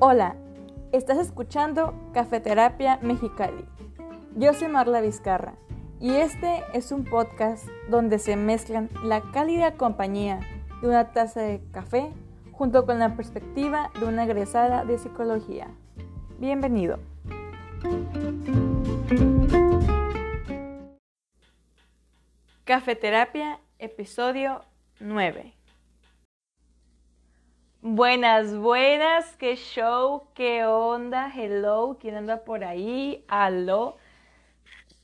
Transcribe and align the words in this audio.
Hola, 0.00 0.36
estás 0.92 1.18
escuchando 1.18 1.92
Cafeterapia 2.14 3.00
Mexicali. 3.02 3.64
Yo 4.36 4.54
soy 4.54 4.68
Marla 4.68 5.00
Vizcarra 5.00 5.56
y 5.98 6.14
este 6.14 6.62
es 6.72 6.92
un 6.92 7.02
podcast 7.02 7.66
donde 7.90 8.20
se 8.20 8.36
mezclan 8.36 8.90
la 9.02 9.22
cálida 9.32 9.74
compañía 9.74 10.38
de 10.82 10.88
una 10.88 11.10
taza 11.10 11.40
de 11.40 11.60
café 11.72 12.12
junto 12.52 12.86
con 12.86 13.00
la 13.00 13.16
perspectiva 13.16 13.90
de 13.98 14.06
una 14.06 14.22
egresada 14.22 14.84
de 14.84 14.98
psicología. 14.98 15.66
Bienvenido. 16.38 17.00
Cafeterapia, 22.62 23.58
episodio 23.80 24.60
9. 25.00 25.57
Buenas, 27.80 28.56
buenas, 28.56 29.36
qué 29.36 29.54
show, 29.54 30.24
qué 30.34 30.64
onda, 30.64 31.30
hello, 31.32 31.96
quién 32.00 32.16
anda 32.16 32.42
por 32.42 32.64
ahí, 32.64 33.24
aló. 33.28 33.96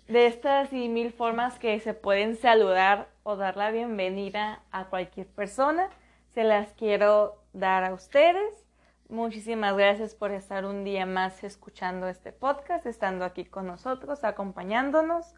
De 0.09 0.27
estas 0.27 0.73
y 0.73 0.89
mil 0.89 1.13
formas 1.13 1.61
que 1.61 1.79
se 1.79 1.95
pueden 1.95 2.35
saludar 2.35 3.07
o 3.23 3.37
dar 3.37 3.57
la 3.57 3.71
bienvenida 3.71 4.61
a 4.73 4.87
cualquier 4.87 5.29
persona, 5.29 5.89
se 6.35 6.43
las 6.43 6.73
quiero 6.73 7.37
dar 7.53 7.85
a 7.85 7.95
ustedes. 7.95 8.67
Muchísimas 9.09 9.77
gracias 9.77 10.17
por 10.17 10.33
estar 10.33 10.65
un 10.65 10.83
día 10.83 11.07
más 11.07 11.45
escuchando 11.45 12.09
este 12.09 12.33
podcast, 12.33 12.87
estando 12.87 13.25
aquí 13.25 13.45
con 13.45 13.69
nosotros, 13.69 14.25
acompañándonos. 14.25 15.37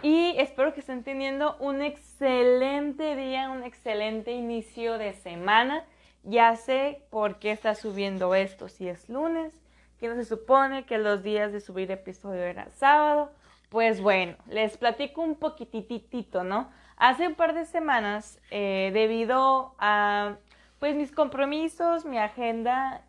Y 0.00 0.34
espero 0.38 0.72
que 0.72 0.80
estén 0.80 1.04
teniendo 1.04 1.58
un 1.58 1.82
excelente 1.82 3.16
día, 3.16 3.50
un 3.50 3.64
excelente 3.64 4.32
inicio 4.32 4.96
de 4.96 5.12
semana 5.12 5.84
ya 6.22 6.56
sé 6.56 7.02
por 7.10 7.38
qué 7.38 7.52
está 7.52 7.74
subiendo 7.74 8.34
esto 8.34 8.68
si 8.68 8.88
es 8.88 9.08
lunes, 9.08 9.54
que 9.98 10.08
no 10.08 10.14
se 10.14 10.24
supone 10.24 10.84
que 10.84 10.98
los 10.98 11.22
días 11.22 11.52
de 11.52 11.60
subir 11.60 11.90
episodio 11.90 12.42
era 12.42 12.70
sábado. 12.70 13.30
Pues 13.68 14.00
bueno, 14.00 14.36
les 14.46 14.76
platico 14.76 15.22
un 15.22 15.36
poquititito, 15.36 16.42
¿no? 16.42 16.70
Hace 16.96 17.28
un 17.28 17.34
par 17.34 17.54
de 17.54 17.64
semanas, 17.64 18.40
eh, 18.50 18.90
debido 18.92 19.74
a 19.78 20.36
pues 20.78 20.96
mis 20.96 21.12
compromisos, 21.12 22.04
mi 22.04 22.18
agenda, 22.18 23.02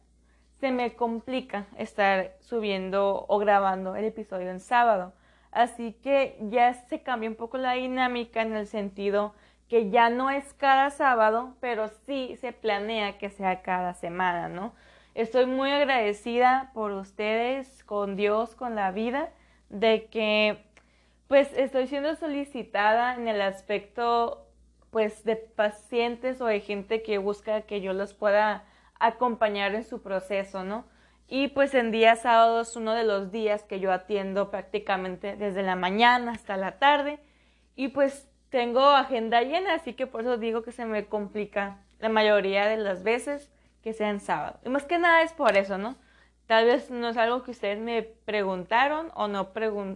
se 0.59 0.72
me 0.72 0.94
complica 0.95 1.66
estar 1.78 2.36
subiendo 2.39 3.26
o 3.28 3.39
grabando 3.39 3.95
el 3.95 4.06
episodio 4.06 4.52
en 4.52 4.59
sábado. 4.59 5.14
Así 5.52 5.94
que 5.94 6.38
ya 6.50 6.73
se 6.73 7.02
cambia 7.02 7.30
un 7.30 7.36
poco 7.36 7.58
la 7.58 7.73
dinámica 7.73 8.42
en 8.42 8.56
el 8.56 8.67
sentido 8.67 9.34
que 9.72 9.89
ya 9.89 10.09
no 10.09 10.30
es 10.30 10.53
cada 10.55 10.89
sábado, 10.89 11.55
pero 11.61 11.88
sí 11.88 12.36
se 12.41 12.52
planea 12.52 13.17
que 13.17 13.30
sea 13.30 13.61
cada 13.61 13.94
semana, 13.94 14.50
¿no? 14.50 14.73
Estoy 15.16 15.45
muy 15.45 15.72
agradecida 15.72 16.72
por 16.73 16.91
ustedes, 16.91 17.86
con 17.86 18.17
Dios, 18.17 18.53
con 18.53 18.75
la 18.75 18.92
vida, 18.92 19.30
de 19.69 20.08
que 20.08 20.66
pues 21.30 21.53
estoy 21.53 21.88
siendo 21.88 22.16
solicitada 22.16 23.16
en 23.16 23.30
el 23.30 23.42
aspecto 23.42 24.45
pues 24.89 25.23
de 25.23 25.38
pacientes 25.38 26.42
o 26.42 26.47
de 26.47 26.59
gente 26.59 27.02
que 27.02 27.17
busca 27.17 27.61
que 27.61 27.80
yo 27.80 27.94
los 27.94 28.14
pueda 28.14 28.66
acompañar 28.99 29.73
en 29.73 29.86
su 29.86 30.02
proceso, 30.02 30.66
¿no? 30.66 30.83
Y 31.30 31.47
pues 31.47 31.73
en 31.75 31.92
días 31.92 32.23
sábados, 32.23 32.75
uno 32.75 32.94
de 32.94 33.05
los 33.05 33.31
días 33.31 33.64
que 33.64 33.80
yo 33.80 33.94
atiendo 33.94 34.52
prácticamente 34.52 35.38
desde 35.38 35.64
la 35.64 35.77
mañana 35.77 36.33
hasta 36.33 36.58
la 36.58 36.77
tarde. 36.77 37.19
Y 37.77 37.88
pues 37.88 38.27
tengo 38.52 38.82
agenda 38.82 39.42
llena, 39.42 39.74
así 39.74 39.94
que 39.94 40.06
por 40.06 40.22
eso 40.22 40.38
digo 40.38 40.62
que 40.62 40.74
se 40.74 40.86
me 40.86 41.06
complica 41.06 41.80
la 42.00 42.10
mayoría 42.10 42.68
de 42.68 42.78
las 42.78 43.02
veces 43.02 43.50
que 43.82 43.94
sea 43.94 44.10
en 44.10 44.20
sábado. 44.20 44.60
Y 44.64 44.70
más 44.70 44.84
que 44.84 45.00
nada 45.00 45.24
es 45.24 45.32
por 45.34 45.56
eso, 45.58 45.78
¿no? 45.78 45.96
Tal 46.48 46.66
vez 46.66 46.92
no 46.92 47.08
es 47.08 47.18
algo 47.18 47.44
que 47.44 47.52
ustedes 47.52 47.80
me 47.80 48.04
preguntaron 48.04 49.10
o 49.16 49.30
no, 49.30 49.52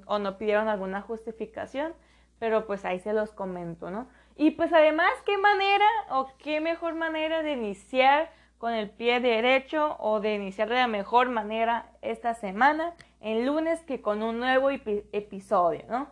o 0.06 0.20
no 0.20 0.38
pidieron 0.38 0.70
alguna 0.70 1.02
justificación, 1.02 1.94
pero 2.40 2.66
pues 2.66 2.86
ahí 2.86 3.00
se 3.00 3.12
los 3.12 3.34
comento, 3.34 3.92
¿no? 3.92 4.08
Y 4.38 4.52
pues 4.52 4.72
además, 4.72 5.12
¿qué 5.26 5.38
manera 5.38 5.86
o 6.12 6.30
qué 6.38 6.62
mejor 6.62 6.96
manera 6.96 7.44
de 7.44 7.52
iniciar 7.52 8.32
con 8.58 8.72
el 8.72 8.90
pie 8.90 9.20
derecho 9.20 9.98
o 10.00 10.22
de 10.22 10.34
iniciar 10.34 10.70
de 10.70 10.76
la 10.76 10.88
mejor 10.88 11.30
manera 11.30 11.90
esta 12.02 12.34
semana 12.34 12.94
en 13.20 13.46
lunes 13.46 13.82
que 13.82 14.02
con 14.02 14.24
un 14.24 14.40
nuevo 14.40 14.70
episodio, 14.70 15.84
¿no? 15.90 16.08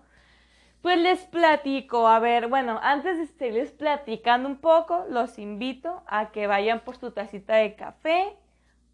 Pues 0.84 1.00
les 1.00 1.22
platico, 1.28 2.10
a 2.10 2.20
ver, 2.20 2.50
bueno, 2.50 2.78
antes 2.84 3.18
de 3.18 3.26
seguirles 3.28 3.72
platicando 3.72 4.50
un 4.50 4.58
poco, 4.58 5.06
los 5.10 5.40
invito 5.40 6.04
a 6.08 6.32
que 6.34 6.46
vayan 6.46 6.82
por 6.82 6.98
su 6.98 7.12
tacita 7.12 7.56
de 7.56 7.76
café, 7.76 8.36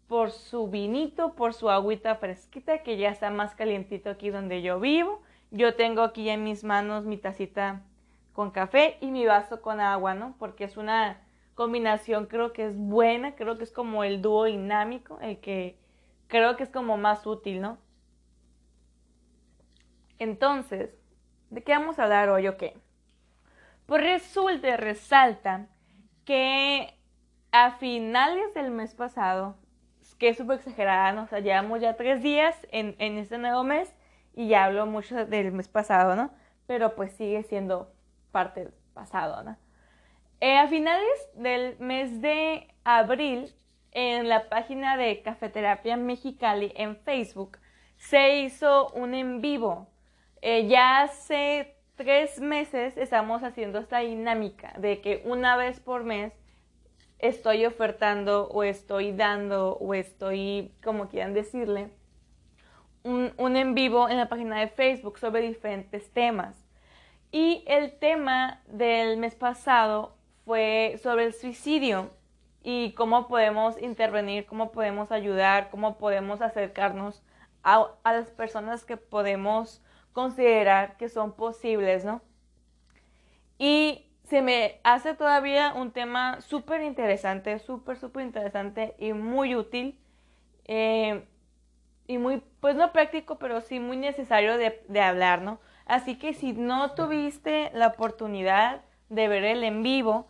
por 0.06 0.30
su 0.30 0.68
vinito, 0.68 1.34
por 1.34 1.52
su 1.52 1.68
agüita 1.68 2.14
fresquita, 2.14 2.84
que 2.84 2.96
ya 2.96 3.08
está 3.08 3.30
más 3.30 3.56
calientito 3.56 4.08
aquí 4.08 4.30
donde 4.30 4.62
yo 4.62 4.78
vivo. 4.78 5.20
Yo 5.50 5.74
tengo 5.74 6.02
aquí 6.02 6.28
en 6.28 6.44
mis 6.44 6.62
manos 6.62 7.06
mi 7.06 7.16
tacita 7.16 7.82
con 8.34 8.52
café 8.52 8.96
y 9.00 9.10
mi 9.10 9.26
vaso 9.26 9.60
con 9.60 9.80
agua, 9.80 10.14
¿no? 10.14 10.36
Porque 10.38 10.62
es 10.62 10.76
una 10.76 11.20
combinación, 11.56 12.26
creo 12.26 12.52
que 12.52 12.66
es 12.66 12.76
buena, 12.76 13.34
creo 13.34 13.58
que 13.58 13.64
es 13.64 13.72
como 13.72 14.04
el 14.04 14.22
dúo 14.22 14.44
dinámico, 14.44 15.18
el 15.22 15.40
que 15.40 15.76
creo 16.28 16.56
que 16.56 16.62
es 16.62 16.70
como 16.70 16.96
más 16.98 17.26
útil, 17.26 17.60
¿no? 17.60 17.78
Entonces, 20.20 20.99
¿De 21.50 21.62
qué 21.62 21.72
vamos 21.72 21.98
a 21.98 22.04
hablar 22.04 22.28
hoy 22.28 22.46
o 22.46 22.56
qué? 22.56 22.78
Pues 23.86 24.02
resulta, 24.02 24.76
resalta 24.76 25.66
que 26.24 26.94
a 27.50 27.72
finales 27.72 28.54
del 28.54 28.70
mes 28.70 28.94
pasado, 28.94 29.56
que 30.18 30.28
es 30.28 30.36
súper 30.36 30.58
exagerada, 30.58 31.12
¿no? 31.12 31.24
o 31.24 31.26
sea, 31.26 31.40
llevamos 31.40 31.80
ya 31.80 31.96
tres 31.96 32.22
días 32.22 32.56
en, 32.70 32.94
este 33.18 33.38
nuevo 33.38 33.64
mes 33.64 33.92
y 34.32 34.46
ya 34.46 34.64
hablo 34.64 34.86
mucho 34.86 35.26
del 35.26 35.50
mes 35.50 35.66
pasado, 35.66 36.14
¿no? 36.14 36.30
Pero 36.68 36.94
pues 36.94 37.12
sigue 37.12 37.42
siendo 37.42 37.92
parte 38.30 38.60
del 38.60 38.74
pasado, 38.94 39.42
¿no? 39.42 39.56
Eh, 40.40 40.56
a 40.56 40.68
finales 40.68 41.28
del 41.34 41.76
mes 41.80 42.22
de 42.22 42.68
abril, 42.84 43.52
en 43.90 44.28
la 44.28 44.48
página 44.48 44.96
de 44.96 45.20
Cafeterapia 45.22 45.96
Mexicali 45.96 46.72
en 46.76 46.96
Facebook, 46.96 47.58
se 47.96 48.38
hizo 48.38 48.90
un 48.90 49.14
en 49.14 49.40
vivo 49.40 49.88
eh, 50.42 50.66
ya 50.68 51.02
hace 51.02 51.76
tres 51.96 52.40
meses 52.40 52.96
estamos 52.96 53.42
haciendo 53.42 53.78
esta 53.78 53.98
dinámica 53.98 54.72
de 54.78 55.00
que 55.00 55.22
una 55.26 55.56
vez 55.56 55.80
por 55.80 56.02
mes 56.02 56.32
estoy 57.18 57.66
ofertando 57.66 58.48
o 58.48 58.62
estoy 58.62 59.12
dando 59.12 59.76
o 59.76 59.92
estoy, 59.92 60.72
como 60.82 61.08
quieran 61.08 61.34
decirle, 61.34 61.90
un, 63.02 63.32
un, 63.36 63.56
en 63.56 63.74
vivo 63.74 64.08
en 64.08 64.16
la 64.16 64.28
página 64.28 64.58
de 64.60 64.68
Facebook 64.68 65.18
sobre 65.18 65.42
diferentes 65.42 66.10
temas. 66.12 66.56
Y 67.32 67.62
el 67.66 67.98
tema 67.98 68.62
del 68.66 69.18
mes 69.18 69.34
pasado 69.34 70.16
fue 70.44 70.98
sobre 71.02 71.26
el 71.26 71.34
suicidio 71.34 72.10
y 72.62 72.92
cómo 72.92 73.28
podemos 73.28 73.80
intervenir, 73.80 74.46
cómo 74.46 74.72
podemos 74.72 75.12
ayudar, 75.12 75.70
cómo 75.70 75.98
podemos 75.98 76.40
acercarnos 76.40 77.22
a, 77.62 77.88
a 78.02 78.12
las 78.12 78.30
personas 78.30 78.84
que 78.84 78.96
podemos 78.96 79.82
considerar 80.12 80.96
que 80.96 81.08
son 81.08 81.32
posibles, 81.32 82.04
¿no? 82.04 82.22
Y 83.58 84.06
se 84.24 84.42
me 84.42 84.80
hace 84.84 85.14
todavía 85.14 85.74
un 85.74 85.90
tema 85.90 86.40
súper 86.40 86.82
interesante, 86.82 87.58
súper, 87.58 87.98
súper 87.98 88.24
interesante 88.24 88.94
y 88.98 89.12
muy 89.12 89.54
útil. 89.56 89.98
Eh, 90.64 91.26
y 92.06 92.18
muy, 92.18 92.42
pues 92.60 92.74
no 92.74 92.92
práctico, 92.92 93.38
pero 93.38 93.60
sí 93.60 93.78
muy 93.78 93.96
necesario 93.96 94.58
de, 94.58 94.82
de, 94.88 95.00
hablar, 95.00 95.42
¿no? 95.42 95.60
Así 95.86 96.18
que 96.18 96.34
si 96.34 96.52
no 96.52 96.92
tuviste 96.94 97.70
la 97.72 97.88
oportunidad 97.88 98.82
de 99.10 99.28
ver 99.28 99.44
el 99.44 99.62
en 99.62 99.82
vivo, 99.84 100.28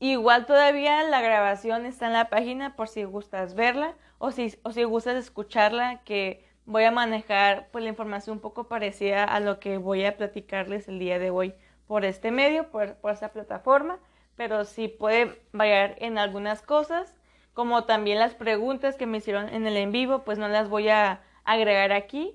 igual 0.00 0.44
todavía 0.44 1.02
la 1.04 1.22
grabación 1.22 1.86
está 1.86 2.06
en 2.06 2.12
la 2.12 2.28
página 2.28 2.76
por 2.76 2.88
si 2.88 3.04
gustas 3.04 3.54
verla 3.54 3.94
o 4.18 4.32
si, 4.32 4.54
o 4.64 4.72
si 4.72 4.84
gustas 4.84 5.16
escucharla, 5.16 6.02
que 6.04 6.43
voy 6.66 6.84
a 6.84 6.90
manejar 6.90 7.68
pues 7.70 7.84
la 7.84 7.90
información 7.90 8.36
un 8.36 8.40
poco 8.40 8.64
parecida 8.68 9.24
a 9.24 9.40
lo 9.40 9.60
que 9.60 9.78
voy 9.78 10.04
a 10.04 10.16
platicarles 10.16 10.88
el 10.88 10.98
día 10.98 11.18
de 11.18 11.30
hoy 11.30 11.54
por 11.86 12.04
este 12.04 12.30
medio, 12.30 12.70
por, 12.70 12.94
por 12.96 13.12
esta 13.12 13.32
plataforma, 13.32 13.98
pero 14.36 14.64
sí 14.64 14.88
puede 14.88 15.40
variar 15.52 15.96
en 15.98 16.18
algunas 16.18 16.62
cosas, 16.62 17.14
como 17.52 17.84
también 17.84 18.18
las 18.18 18.34
preguntas 18.34 18.96
que 18.96 19.06
me 19.06 19.18
hicieron 19.18 19.48
en 19.48 19.66
el 19.66 19.76
en 19.76 19.92
vivo, 19.92 20.24
pues 20.24 20.38
no 20.38 20.48
las 20.48 20.68
voy 20.68 20.88
a 20.88 21.20
agregar 21.44 21.92
aquí, 21.92 22.34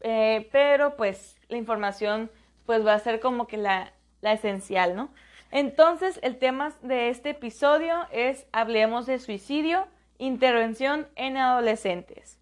eh, 0.00 0.48
pero 0.50 0.96
pues 0.96 1.36
la 1.48 1.56
información 1.56 2.30
pues 2.64 2.84
va 2.84 2.94
a 2.94 2.98
ser 2.98 3.20
como 3.20 3.46
que 3.46 3.58
la, 3.58 3.92
la 4.22 4.32
esencial, 4.32 4.96
¿no? 4.96 5.10
Entonces, 5.52 6.18
el 6.22 6.38
tema 6.38 6.72
de 6.82 7.08
este 7.08 7.30
episodio 7.30 8.06
es 8.10 8.46
Hablemos 8.52 9.06
de 9.06 9.20
suicidio, 9.20 9.86
intervención 10.18 11.06
en 11.14 11.36
adolescentes. 11.36 12.35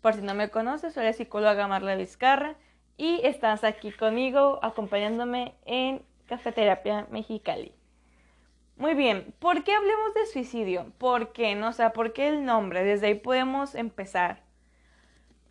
Por 0.00 0.14
si 0.14 0.22
no 0.22 0.34
me 0.34 0.50
conoces, 0.50 0.94
soy 0.94 1.04
la 1.04 1.12
psicóloga 1.12 1.68
Marla 1.68 1.94
Vizcarra 1.94 2.56
y 2.96 3.20
estás 3.22 3.64
aquí 3.64 3.92
conmigo 3.92 4.58
acompañándome 4.62 5.54
en 5.66 6.02
Cafeterapia 6.26 7.06
Mexicali. 7.10 7.74
Muy 8.76 8.94
bien, 8.94 9.34
¿por 9.38 9.62
qué 9.62 9.74
hablemos 9.74 10.14
de 10.14 10.24
suicidio? 10.24 10.90
¿Por 10.96 11.32
qué? 11.32 11.54
No? 11.54 11.68
O 11.68 11.92
¿por 11.92 12.14
qué 12.14 12.28
el 12.28 12.46
nombre? 12.46 12.82
Desde 12.82 13.08
ahí 13.08 13.14
podemos 13.14 13.74
empezar. 13.74 14.42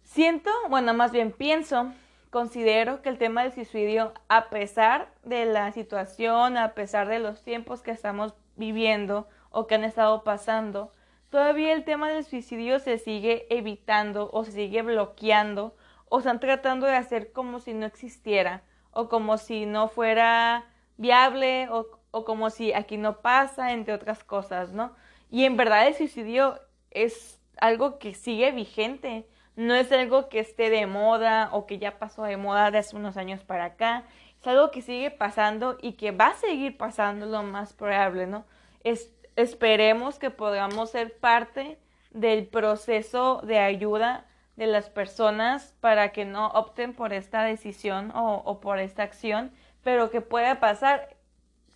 Siento, 0.02 0.50
bueno, 0.68 0.96
más 0.96 1.12
bien 1.12 1.32
pienso, 1.32 1.94
considero 2.32 3.04
que 3.04 3.10
el 3.10 3.20
tema 3.20 3.44
del 3.44 3.52
suicidio, 3.52 4.14
a 4.30 4.50
pesar 4.50 5.14
de 5.24 5.46
la 5.46 5.72
situación, 5.74 6.58
a 6.58 6.74
pesar 6.74 7.08
de 7.08 7.20
los 7.20 7.44
tiempos 7.44 7.84
que 7.84 7.92
estamos 7.92 8.34
viviendo 8.56 9.28
o 9.52 9.68
que 9.68 9.76
han 9.76 9.84
estado 9.84 10.24
pasando, 10.24 10.92
todavía 11.30 11.74
el 11.74 11.84
tema 11.84 12.10
del 12.10 12.24
suicidio 12.24 12.80
se 12.80 12.98
sigue 12.98 13.48
evitando 13.50 14.30
o 14.34 14.44
se 14.44 14.52
sigue 14.52 14.82
bloqueando 14.82 15.76
o 16.10 16.20
están 16.20 16.40
tratando 16.40 16.88
de 16.88 16.96
hacer 16.96 17.32
como 17.32 17.60
si 17.60 17.74
no 17.74 17.86
existiera 17.86 18.64
o 18.92 19.10
como 19.10 19.38
si 19.38 19.66
no 19.66 19.88
fuera 19.88 20.66
viable 20.98 21.70
o, 21.70 21.88
como 22.26 22.50
si 22.50 22.74
aquí 22.74 22.98
no 22.98 23.22
pasa, 23.22 23.72
entre 23.72 23.94
otras 23.94 24.24
cosas, 24.24 24.74
¿no? 24.74 24.96
Y 25.30 25.46
en 25.46 25.58
verdad 25.58 25.88
el 25.88 25.94
suicidio 25.94 26.60
es 26.92 27.40
algo 27.58 28.00
que 28.00 28.14
sigue 28.16 28.52
vigente, 28.52 29.28
no 29.56 29.76
es 29.76 29.92
algo 29.92 30.30
que 30.30 30.40
esté 30.40 30.70
de 30.70 30.88
moda 30.88 31.50
o 31.52 31.66
que 31.68 31.78
ya 31.78 32.00
pasó 32.00 32.24
de 32.24 32.38
moda 32.38 32.72
de 32.72 32.80
hace 32.80 32.96
unos 32.96 33.16
años 33.18 33.44
para 33.44 33.66
acá, 33.66 34.06
es 34.42 34.48
algo 34.48 34.72
que 34.72 34.82
sigue 34.82 35.12
pasando 35.12 35.78
y 35.82 35.94
que 35.94 36.12
va 36.12 36.28
a 36.28 36.36
seguir 36.36 36.78
pasando 36.78 37.26
lo 37.26 37.44
más 37.44 37.74
probable, 37.74 38.26
¿no? 38.26 38.46
Es, 38.84 39.14
esperemos 39.42 40.20
que 40.20 40.30
podamos 40.30 40.92
ser 40.92 41.18
parte 41.18 41.80
del 42.12 42.48
proceso 42.48 43.42
de 43.44 43.60
ayuda 43.60 44.26
de 44.56 44.68
las 44.68 44.90
personas 44.90 45.78
para 45.80 46.12
que 46.12 46.26
no 46.26 46.48
opten 46.48 46.94
por 46.94 47.14
esta 47.14 47.44
decisión 47.44 48.12
o, 48.14 48.60
por 48.60 48.80
esta 48.80 49.04
acción, 49.04 49.52
pero 49.84 50.10
que 50.10 50.22
pueda 50.22 50.60
pasar, 50.60 51.16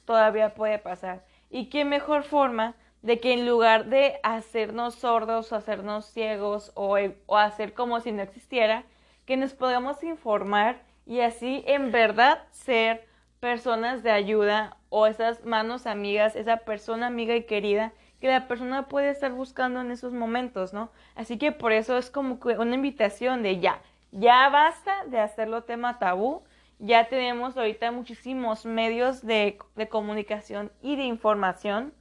todavía 0.05 0.53
puede 0.53 0.79
pasar. 0.79 1.23
Y 1.49 1.69
qué 1.69 1.85
mejor 1.85 2.23
forma 2.23 2.75
de 3.01 3.19
que 3.19 3.33
en 3.33 3.45
lugar 3.47 3.85
de 3.85 4.19
hacernos 4.23 4.95
sordos 4.95 5.51
o 5.51 5.55
hacernos 5.55 6.05
ciegos 6.05 6.71
o, 6.75 6.97
o 7.25 7.37
hacer 7.37 7.73
como 7.73 7.99
si 8.01 8.11
no 8.11 8.21
existiera, 8.21 8.83
que 9.25 9.37
nos 9.37 9.53
podamos 9.53 10.03
informar 10.03 10.81
y 11.05 11.21
así 11.21 11.63
en 11.67 11.91
verdad 11.91 12.43
ser 12.51 13.07
personas 13.43 14.03
de 14.03 14.11
ayuda 14.11 14.77
o 14.87 15.05
esas 15.05 15.43
manos 15.43 15.85
amigas, 15.85 16.37
esa 16.37 16.55
persona 16.55 17.07
amiga 17.07 17.35
y 17.35 17.43
querida 17.43 17.91
que 18.21 18.29
la 18.29 18.47
persona 18.47 18.87
puede 18.87 19.09
estar 19.09 19.33
buscando 19.33 19.81
en 19.81 19.91
esos 19.91 20.13
momentos, 20.13 20.71
¿no? 20.71 20.91
Así 21.13 21.37
que 21.37 21.51
por 21.51 21.73
eso 21.73 21.97
es 21.97 22.09
como 22.09 22.39
una 22.57 22.75
invitación 22.75 23.43
de 23.43 23.59
ya, 23.59 23.81
ya 24.13 24.47
basta 24.47 25.03
de 25.07 25.19
hacerlo 25.19 25.63
tema 25.63 25.99
tabú, 25.99 26.43
ya 26.79 27.09
tenemos 27.09 27.57
ahorita 27.57 27.91
muchísimos 27.91 28.65
medios 28.65 29.25
de, 29.25 29.57
de 29.75 29.89
comunicación 29.89 30.71
y 30.81 30.95
de 30.95 31.03
información 31.03 31.93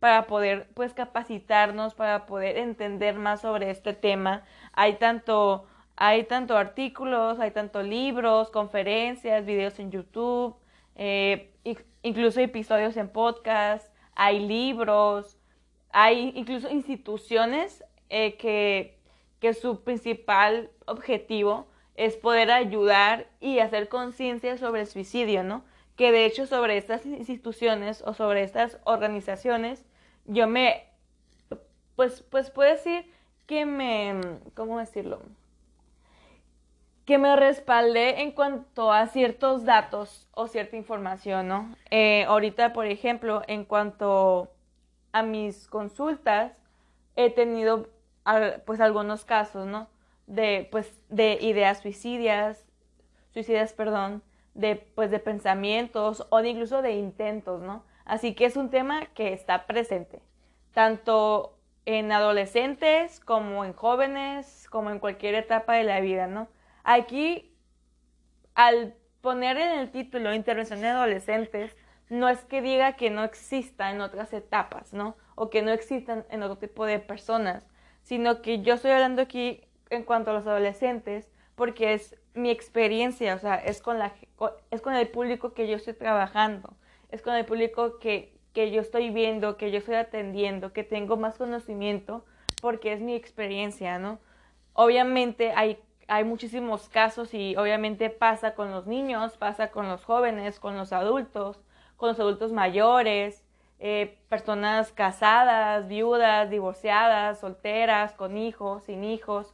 para 0.00 0.26
poder 0.26 0.68
pues 0.74 0.94
capacitarnos, 0.94 1.94
para 1.94 2.26
poder 2.26 2.58
entender 2.58 3.14
más 3.14 3.42
sobre 3.42 3.70
este 3.70 3.92
tema. 3.92 4.42
Hay 4.72 4.94
tanto, 4.94 5.64
hay 5.94 6.24
tanto 6.24 6.56
artículos, 6.56 7.38
hay 7.38 7.52
tanto 7.52 7.84
libros, 7.84 8.50
conferencias, 8.50 9.46
videos 9.46 9.78
en 9.78 9.92
YouTube, 9.92 10.56
eh, 10.98 11.54
incluso 12.02 12.40
episodios 12.40 12.96
en 12.96 13.08
podcast, 13.08 13.90
hay 14.14 14.40
libros, 14.40 15.38
hay 15.90 16.32
incluso 16.34 16.68
instituciones 16.68 17.84
eh, 18.10 18.36
que, 18.36 18.98
que 19.40 19.54
su 19.54 19.82
principal 19.82 20.70
objetivo 20.86 21.68
es 21.94 22.16
poder 22.16 22.50
ayudar 22.50 23.28
y 23.40 23.60
hacer 23.60 23.88
conciencia 23.88 24.58
sobre 24.58 24.82
el 24.82 24.86
suicidio, 24.86 25.42
¿no? 25.42 25.64
Que 25.96 26.12
de 26.12 26.26
hecho 26.26 26.46
sobre 26.46 26.76
estas 26.76 27.06
instituciones 27.06 28.02
o 28.06 28.12
sobre 28.12 28.42
estas 28.42 28.78
organizaciones 28.84 29.84
yo 30.26 30.46
me, 30.46 30.84
pues, 31.96 32.22
pues 32.22 32.50
puedo 32.50 32.70
decir 32.70 33.10
que 33.46 33.64
me, 33.64 34.20
¿cómo 34.54 34.78
decirlo? 34.78 35.22
Que 37.08 37.16
me 37.16 37.34
respaldé 37.36 38.20
en 38.20 38.32
cuanto 38.32 38.92
a 38.92 39.06
ciertos 39.06 39.64
datos 39.64 40.28
o 40.32 40.46
cierta 40.46 40.76
información, 40.76 41.48
¿no? 41.48 41.74
Eh, 41.90 42.24
ahorita, 42.24 42.74
por 42.74 42.84
ejemplo, 42.84 43.40
en 43.46 43.64
cuanto 43.64 44.50
a 45.12 45.22
mis 45.22 45.68
consultas 45.68 46.52
he 47.16 47.30
tenido 47.30 47.88
pues 48.66 48.82
algunos 48.82 49.24
casos, 49.24 49.66
¿no? 49.66 49.88
De 50.26 50.68
pues 50.70 51.02
de 51.08 51.38
ideas 51.40 51.80
suicidas, 51.80 52.66
suicidas, 53.32 53.72
perdón, 53.72 54.22
de 54.52 54.76
pues 54.76 55.10
de 55.10 55.18
pensamientos 55.18 56.26
o 56.28 56.40
incluso 56.42 56.82
de 56.82 56.92
intentos, 56.92 57.62
¿no? 57.62 57.84
Así 58.04 58.34
que 58.34 58.44
es 58.44 58.54
un 58.58 58.68
tema 58.68 59.06
que 59.14 59.32
está 59.32 59.66
presente, 59.66 60.20
tanto 60.74 61.56
en 61.86 62.12
adolescentes 62.12 63.18
como 63.18 63.64
en 63.64 63.72
jóvenes, 63.72 64.68
como 64.68 64.90
en 64.90 64.98
cualquier 64.98 65.36
etapa 65.36 65.72
de 65.72 65.84
la 65.84 66.00
vida, 66.00 66.26
¿no? 66.26 66.48
Aquí, 66.90 67.54
al 68.54 68.94
poner 69.20 69.58
en 69.58 69.78
el 69.78 69.90
título 69.90 70.32
Intervención 70.32 70.80
de 70.80 70.86
Adolescentes, 70.86 71.76
no 72.08 72.30
es 72.30 72.46
que 72.46 72.62
diga 72.62 72.94
que 72.94 73.10
no 73.10 73.24
exista 73.24 73.90
en 73.90 74.00
otras 74.00 74.32
etapas, 74.32 74.94
¿no? 74.94 75.14
O 75.34 75.50
que 75.50 75.60
no 75.60 75.70
existan 75.70 76.24
en 76.30 76.42
otro 76.42 76.56
tipo 76.56 76.86
de 76.86 76.98
personas, 76.98 77.68
sino 78.00 78.40
que 78.40 78.62
yo 78.62 78.72
estoy 78.72 78.92
hablando 78.92 79.20
aquí 79.20 79.60
en 79.90 80.02
cuanto 80.02 80.30
a 80.30 80.32
los 80.32 80.46
adolescentes 80.46 81.28
porque 81.56 81.92
es 81.92 82.16
mi 82.32 82.48
experiencia, 82.48 83.34
o 83.34 83.38
sea, 83.38 83.56
es 83.56 83.82
con, 83.82 83.98
la, 83.98 84.14
es 84.70 84.80
con 84.80 84.94
el 84.94 85.08
público 85.08 85.52
que 85.52 85.68
yo 85.68 85.76
estoy 85.76 85.92
trabajando, 85.92 86.74
es 87.10 87.20
con 87.20 87.34
el 87.34 87.44
público 87.44 87.98
que, 87.98 88.40
que 88.54 88.70
yo 88.70 88.80
estoy 88.80 89.10
viendo, 89.10 89.58
que 89.58 89.70
yo 89.70 89.76
estoy 89.76 89.96
atendiendo, 89.96 90.72
que 90.72 90.84
tengo 90.84 91.18
más 91.18 91.36
conocimiento 91.36 92.24
porque 92.62 92.94
es 92.94 93.02
mi 93.02 93.14
experiencia, 93.14 93.98
¿no? 93.98 94.20
Obviamente 94.72 95.52
hay 95.54 95.78
hay 96.08 96.24
muchísimos 96.24 96.88
casos 96.88 97.34
y 97.34 97.54
obviamente 97.56 98.08
pasa 98.08 98.54
con 98.54 98.70
los 98.70 98.86
niños, 98.86 99.36
pasa 99.36 99.70
con 99.70 99.88
los 99.88 100.04
jóvenes, 100.04 100.58
con 100.58 100.76
los 100.76 100.92
adultos, 100.92 101.60
con 101.96 102.08
los 102.08 102.18
adultos 102.18 102.50
mayores, 102.50 103.44
eh, 103.78 104.18
personas 104.30 104.90
casadas, 104.90 105.86
viudas, 105.86 106.48
divorciadas, 106.48 107.40
solteras, 107.40 108.14
con 108.14 108.38
hijos, 108.38 108.84
sin 108.84 109.04
hijos. 109.04 109.52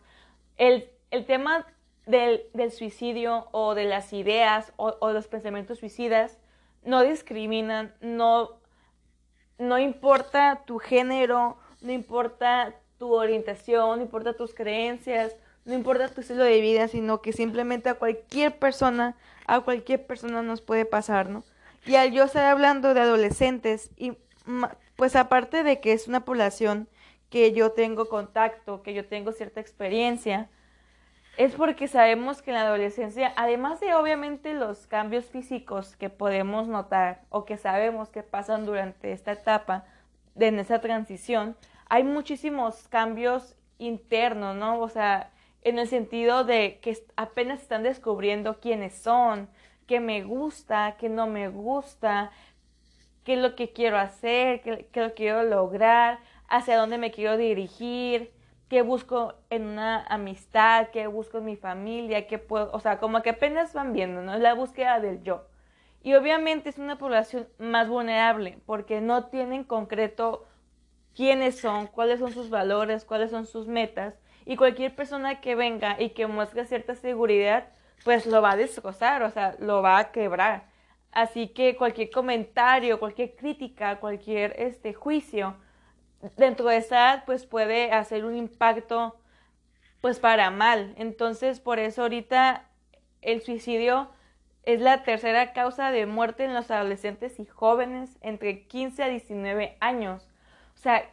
El, 0.56 0.88
el 1.10 1.26
tema 1.26 1.66
del, 2.06 2.44
del, 2.54 2.70
suicidio 2.70 3.48
o 3.50 3.74
de 3.74 3.84
las 3.84 4.12
ideas 4.12 4.72
o, 4.76 4.96
o, 5.00 5.10
los 5.10 5.26
pensamientos 5.26 5.80
suicidas 5.80 6.38
no 6.84 7.02
discriminan, 7.02 7.92
no, 8.00 8.50
no 9.58 9.78
importa 9.80 10.62
tu 10.66 10.78
género, 10.78 11.58
no 11.80 11.92
importa 11.92 12.74
tu 12.98 13.12
orientación, 13.12 13.98
no 13.98 14.04
importa 14.04 14.34
tus 14.34 14.54
creencias, 14.54 15.36
no 15.64 15.74
importa 15.74 16.08
tu 16.08 16.20
estilo 16.20 16.44
de 16.44 16.60
vida, 16.60 16.88
sino 16.88 17.22
que 17.22 17.32
simplemente 17.32 17.88
a 17.88 17.94
cualquier 17.94 18.58
persona, 18.58 19.16
a 19.46 19.60
cualquier 19.60 20.06
persona 20.06 20.42
nos 20.42 20.60
puede 20.60 20.84
pasar, 20.84 21.28
¿no? 21.28 21.44
Y 21.86 21.96
al 21.96 22.12
yo 22.12 22.24
estar 22.24 22.46
hablando 22.46 22.94
de 22.94 23.00
adolescentes, 23.00 23.90
y 23.96 24.16
pues 24.96 25.16
aparte 25.16 25.62
de 25.62 25.80
que 25.80 25.92
es 25.92 26.08
una 26.08 26.24
población 26.24 26.88
que 27.30 27.52
yo 27.52 27.72
tengo 27.72 28.08
contacto, 28.08 28.82
que 28.82 28.94
yo 28.94 29.06
tengo 29.06 29.32
cierta 29.32 29.60
experiencia, 29.60 30.48
es 31.36 31.54
porque 31.54 31.88
sabemos 31.88 32.42
que 32.42 32.50
en 32.50 32.56
la 32.56 32.62
adolescencia, 32.62 33.32
además 33.36 33.80
de 33.80 33.94
obviamente 33.94 34.54
los 34.54 34.86
cambios 34.86 35.24
físicos 35.24 35.96
que 35.96 36.10
podemos 36.10 36.68
notar 36.68 37.22
o 37.28 37.44
que 37.44 37.56
sabemos 37.56 38.08
que 38.08 38.22
pasan 38.22 38.66
durante 38.66 39.12
esta 39.12 39.32
etapa, 39.32 39.84
en 40.38 40.58
esa 40.58 40.80
transición, 40.80 41.56
hay 41.88 42.04
muchísimos 42.04 42.88
cambios 42.88 43.56
internos, 43.78 44.56
¿no? 44.56 44.80
O 44.80 44.88
sea, 44.88 45.30
en 45.64 45.78
el 45.78 45.88
sentido 45.88 46.44
de 46.44 46.78
que 46.80 46.96
apenas 47.16 47.62
están 47.62 47.82
descubriendo 47.82 48.60
quiénes 48.60 48.94
son, 48.94 49.48
qué 49.86 49.98
me 49.98 50.22
gusta, 50.22 50.96
qué 50.98 51.08
no 51.08 51.26
me 51.26 51.48
gusta, 51.48 52.30
qué 53.24 53.34
es 53.34 53.38
lo 53.40 53.56
que 53.56 53.72
quiero 53.72 53.98
hacer, 53.98 54.60
qué, 54.60 54.88
qué 54.92 55.00
lo 55.00 55.14
quiero 55.14 55.42
lograr, 55.42 56.20
hacia 56.48 56.76
dónde 56.76 56.98
me 56.98 57.10
quiero 57.10 57.36
dirigir, 57.38 58.32
qué 58.68 58.82
busco 58.82 59.34
en 59.50 59.66
una 59.66 60.04
amistad, 60.06 60.88
qué 60.92 61.06
busco 61.06 61.38
en 61.38 61.46
mi 61.46 61.56
familia, 61.56 62.26
qué 62.26 62.38
puedo, 62.38 62.70
o 62.72 62.80
sea, 62.80 62.98
como 62.98 63.22
que 63.22 63.30
apenas 63.30 63.72
van 63.72 63.92
viendo, 63.92 64.22
¿no? 64.22 64.38
La 64.38 64.54
búsqueda 64.54 65.00
del 65.00 65.22
yo. 65.22 65.46
Y 66.02 66.14
obviamente 66.14 66.68
es 66.68 66.78
una 66.78 66.98
población 66.98 67.48
más 67.58 67.88
vulnerable 67.88 68.58
porque 68.66 69.00
no 69.00 69.26
tienen 69.26 69.64
concreto 69.64 70.44
quiénes 71.14 71.58
son, 71.58 71.86
cuáles 71.86 72.20
son 72.20 72.32
sus 72.32 72.50
valores, 72.50 73.06
cuáles 73.06 73.30
son 73.30 73.46
sus 73.46 73.66
metas 73.66 74.14
y 74.46 74.56
cualquier 74.56 74.94
persona 74.94 75.40
que 75.40 75.54
venga 75.54 76.00
y 76.00 76.10
que 76.10 76.26
muestre 76.26 76.66
cierta 76.66 76.94
seguridad, 76.94 77.68
pues 78.04 78.26
lo 78.26 78.42
va 78.42 78.52
a 78.52 78.56
destrozar, 78.56 79.22
o 79.22 79.30
sea, 79.30 79.56
lo 79.58 79.82
va 79.82 79.98
a 79.98 80.12
quebrar. 80.12 80.64
Así 81.12 81.48
que 81.48 81.76
cualquier 81.76 82.10
comentario, 82.10 82.98
cualquier 82.98 83.36
crítica, 83.36 84.00
cualquier 84.00 84.54
este 84.58 84.94
juicio 84.94 85.56
dentro 86.36 86.66
de 86.66 86.78
esa 86.78 86.96
edad, 86.96 87.24
pues 87.24 87.46
puede 87.46 87.92
hacer 87.92 88.24
un 88.24 88.36
impacto 88.36 89.16
pues 90.00 90.18
para 90.18 90.50
mal. 90.50 90.94
Entonces, 90.98 91.60
por 91.60 91.78
eso 91.78 92.02
ahorita 92.02 92.68
el 93.22 93.42
suicidio 93.42 94.10
es 94.64 94.80
la 94.80 95.02
tercera 95.02 95.52
causa 95.52 95.90
de 95.90 96.06
muerte 96.06 96.44
en 96.44 96.54
los 96.54 96.70
adolescentes 96.70 97.38
y 97.38 97.46
jóvenes 97.46 98.18
entre 98.20 98.66
15 98.66 99.02
a 99.02 99.08
19 99.08 99.76
años. 99.80 100.28
O 100.74 100.78
sea, 100.78 101.08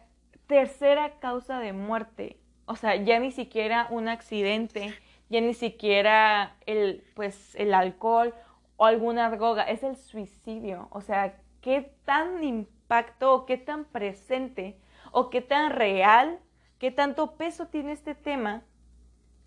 tercera 0.47 1.19
causa 1.19 1.59
de 1.59 1.73
muerte. 1.73 2.40
O 2.65 2.75
sea, 2.75 2.95
ya 2.95 3.19
ni 3.19 3.31
siquiera 3.31 3.87
un 3.89 4.07
accidente, 4.07 4.93
ya 5.29 5.41
ni 5.41 5.53
siquiera 5.53 6.55
el, 6.65 7.03
pues, 7.15 7.55
el 7.55 7.73
alcohol 7.73 8.33
o 8.77 8.85
alguna 8.85 9.29
droga, 9.29 9.63
es 9.63 9.83
el 9.83 9.95
suicidio. 9.95 10.87
O 10.91 11.01
sea, 11.01 11.35
qué 11.61 11.93
tan 12.05 12.43
impacto 12.43 13.33
o 13.33 13.45
qué 13.45 13.57
tan 13.57 13.85
presente 13.85 14.77
o 15.11 15.29
qué 15.29 15.41
tan 15.41 15.71
real, 15.71 16.39
qué 16.79 16.91
tanto 16.91 17.35
peso 17.35 17.67
tiene 17.67 17.91
este 17.91 18.15
tema, 18.15 18.63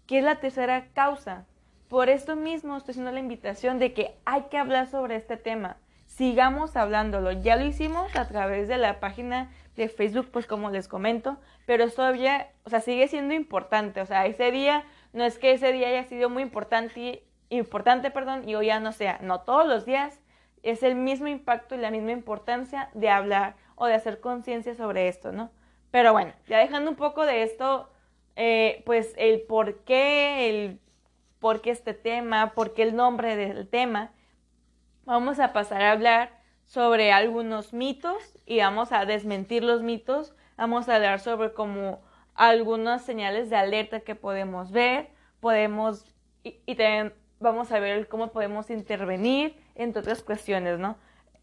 que 0.06 0.18
es 0.18 0.25
la 0.25 0.40
tercera 0.40 0.88
causa. 0.92 1.47
Por 1.88 2.09
esto 2.09 2.37
mismo 2.37 2.76
estoy 2.76 2.92
haciendo 2.92 3.12
la 3.12 3.21
invitación 3.21 3.78
de 3.78 3.92
que 3.92 4.14
hay 4.25 4.42
que 4.50 4.59
hablar 4.59 4.88
sobre 4.88 5.16
este 5.16 5.37
tema. 5.37 5.76
Sigamos 6.14 6.76
hablándolo. 6.76 7.33
Ya 7.33 7.56
lo 7.56 7.64
hicimos 7.64 8.14
a 8.14 8.28
través 8.28 8.68
de 8.68 8.78
la 8.78 9.00
página 9.00 9.50
de 9.75 9.88
Facebook, 9.88 10.28
pues 10.30 10.47
como 10.47 10.71
les 10.71 10.87
comento, 10.87 11.38
pero 11.66 11.90
todavía, 11.90 12.52
o 12.62 12.71
sea, 12.71 12.78
sigue 12.78 13.09
siendo 13.09 13.35
importante. 13.35 14.00
O 14.00 14.06
sea, 14.06 14.25
ese 14.26 14.52
día, 14.52 14.85
no 15.12 15.25
es 15.25 15.40
que 15.40 15.50
ese 15.50 15.73
día 15.73 15.88
haya 15.88 16.04
sido 16.04 16.30
muy 16.30 16.44
importante, 16.44 17.25
importante, 17.49 18.12
perdón, 18.12 18.49
y 18.49 18.54
hoy 18.54 18.66
ya 18.66 18.78
no 18.78 18.92
sea. 18.92 19.18
No, 19.23 19.40
todos 19.40 19.66
los 19.66 19.87
días 19.87 20.21
es 20.62 20.85
el 20.85 20.94
mismo 20.94 21.26
impacto 21.26 21.75
y 21.75 21.78
la 21.78 21.90
misma 21.90 22.12
importancia 22.12 22.90
de 22.94 23.11
hablar 23.11 23.56
o 23.75 23.87
de 23.87 23.94
hacer 23.94 24.21
conciencia 24.21 24.76
sobre 24.76 25.09
esto, 25.09 25.33
¿no? 25.33 25.50
Pero 25.90 26.12
bueno, 26.12 26.33
ya 26.47 26.59
dejando 26.59 26.90
un 26.90 26.97
poco 26.97 27.26
de 27.26 27.42
esto, 27.42 27.90
eh, 28.37 28.85
pues 28.87 29.14
el 29.16 29.40
por 29.40 29.80
qué, 29.80 30.49
el 30.49 30.78
por 31.40 31.61
qué 31.61 31.71
este 31.71 31.92
tema, 31.92 32.52
por 32.54 32.73
qué 32.73 32.85
el 32.85 32.94
nombre 32.94 33.35
del 33.35 33.66
tema, 33.68 34.12
vamos 35.06 35.38
a 35.38 35.52
pasar 35.52 35.82
a 35.82 35.92
hablar 35.92 36.30
sobre 36.66 37.12
algunos 37.12 37.73
mitos 37.73 38.38
y 38.46 38.58
vamos 38.58 38.92
a 38.92 39.04
desmentir 39.04 39.62
los 39.62 39.82
mitos, 39.82 40.34
vamos 40.56 40.88
a 40.88 40.96
hablar 40.96 41.20
sobre 41.20 41.52
como 41.52 42.02
algunas 42.34 43.04
señales 43.04 43.50
de 43.50 43.56
alerta 43.56 44.00
que 44.00 44.14
podemos 44.14 44.73
ver, 44.73 45.11
podemos 45.40 46.06
y, 46.42 46.75
también 46.75 47.14
vamos 47.40 47.73
a 47.73 47.80
ver 47.80 48.08
cómo 48.08 48.32
podemos 48.32 48.70
intervenir 48.70 49.56
entre 49.75 50.00
otras 50.00 50.23
cuestiones, 50.23 50.78
¿no? 50.78 50.96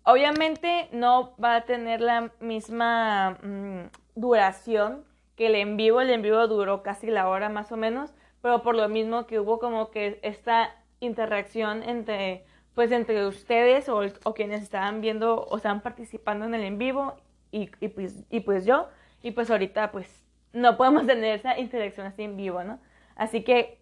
Obviamente 0.03 0.89
no 0.91 1.35
va 1.43 1.55
a 1.55 1.65
tener 1.65 2.01
la 2.01 2.31
misma 2.39 3.37
mm, 3.43 3.89
duración 4.15 5.05
que 5.35 5.47
el 5.47 5.55
en 5.55 5.77
vivo, 5.77 6.01
el 6.01 6.09
en 6.09 6.21
vivo 6.21 6.47
duró 6.47 6.81
casi 6.81 7.07
la 7.07 7.29
hora 7.29 7.49
más 7.49 7.71
o 7.71 7.77
menos, 7.77 8.13
pero 8.41 8.63
por 8.63 8.75
lo 8.75 8.89
mismo 8.89 9.27
que 9.27 9.39
hubo 9.39 9.59
como 9.59 9.91
que 9.91 10.19
esta 10.23 10.75
interacción 10.99 11.83
entre 11.83 12.45
pues 12.75 12.91
entre 12.91 13.25
ustedes 13.25 13.89
o, 13.89 14.01
quienes 14.33 14.63
estaban 14.63 15.01
viendo 15.01 15.43
o 15.43 15.57
estaban 15.57 15.81
participando 15.81 16.45
en 16.45 16.53
el 16.53 16.63
en 16.63 16.77
vivo 16.77 17.17
y, 17.51 17.69
y, 17.79 17.89
pues, 17.89 18.23
y 18.29 18.39
pues 18.41 18.65
yo, 18.65 18.87
y 19.21 19.31
pues 19.31 19.51
ahorita 19.51 19.91
pues 19.91 20.25
no 20.53 20.77
podemos 20.77 21.05
tener 21.07 21.35
esa 21.35 21.57
interacción 21.59 22.07
así 22.07 22.23
en 22.23 22.37
vivo, 22.37 22.63
¿no? 22.63 22.79
Así 23.15 23.43
que 23.43 23.79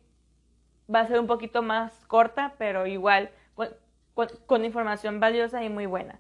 va 0.93 1.01
a 1.01 1.07
ser 1.07 1.19
un 1.19 1.27
poquito 1.27 1.61
más 1.61 2.05
corta, 2.07 2.55
pero 2.57 2.87
igual 2.87 3.31
con, 4.45 4.65
información 4.65 5.19
valiosa 5.19 5.63
y 5.63 5.69
muy 5.69 5.85
buena. 5.85 6.19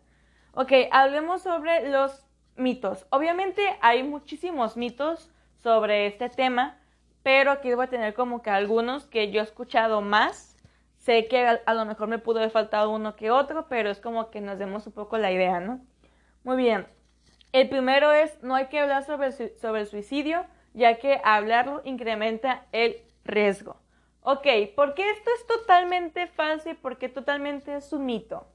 Ok, 0.53 0.71
hablemos 0.91 1.41
sobre 1.41 1.89
los 1.89 2.25
mitos. 2.55 3.05
Obviamente 3.09 3.61
hay 3.81 4.03
muchísimos 4.03 4.77
mitos 4.77 5.29
sobre 5.57 6.07
este 6.07 6.29
tema, 6.29 6.77
pero 7.23 7.51
aquí 7.51 7.73
voy 7.73 7.85
a 7.85 7.89
tener 7.89 8.13
como 8.13 8.41
que 8.41 8.49
algunos 8.49 9.05
que 9.05 9.31
yo 9.31 9.41
he 9.41 9.43
escuchado 9.43 10.01
más. 10.01 10.48
Sé 10.99 11.27
que 11.27 11.47
a, 11.47 11.73
lo 11.73 11.85
mejor 11.85 12.07
me 12.07 12.19
pudo 12.19 12.39
haber 12.39 12.51
faltado 12.51 12.91
uno 12.91 13.15
que 13.15 13.31
otro, 13.31 13.67
pero 13.67 13.89
es 13.89 13.99
como 13.99 14.29
que 14.29 14.41
nos 14.41 14.59
demos 14.59 14.85
un 14.85 14.93
poco 14.93 15.17
la 15.17 15.31
idea, 15.31 15.59
¿no? 15.59 15.81
Muy 16.43 16.57
bien. 16.57 16.87
El 17.51 17.67
primero 17.69 18.11
es, 18.11 18.41
no 18.43 18.53
hay 18.55 18.67
que 18.67 18.79
hablar 18.79 19.03
sobre, 19.03 19.31
sobre 19.31 19.81
el 19.81 19.87
suicidio, 19.87 20.45
ya 20.73 20.99
que 20.99 21.19
hablarlo 21.23 21.81
incrementa 21.83 22.65
el 22.71 22.97
riesgo. 23.23 23.77
Ok, 24.21 24.45
¿por 24.75 24.93
qué 24.93 25.09
esto 25.09 25.31
es 25.35 25.47
totalmente 25.47 26.27
falso 26.27 26.69
y 26.69 26.73
por 26.73 26.97
qué 26.97 27.09
totalmente 27.09 27.75
es 27.75 27.91
un 27.93 28.05
mito? 28.05 28.45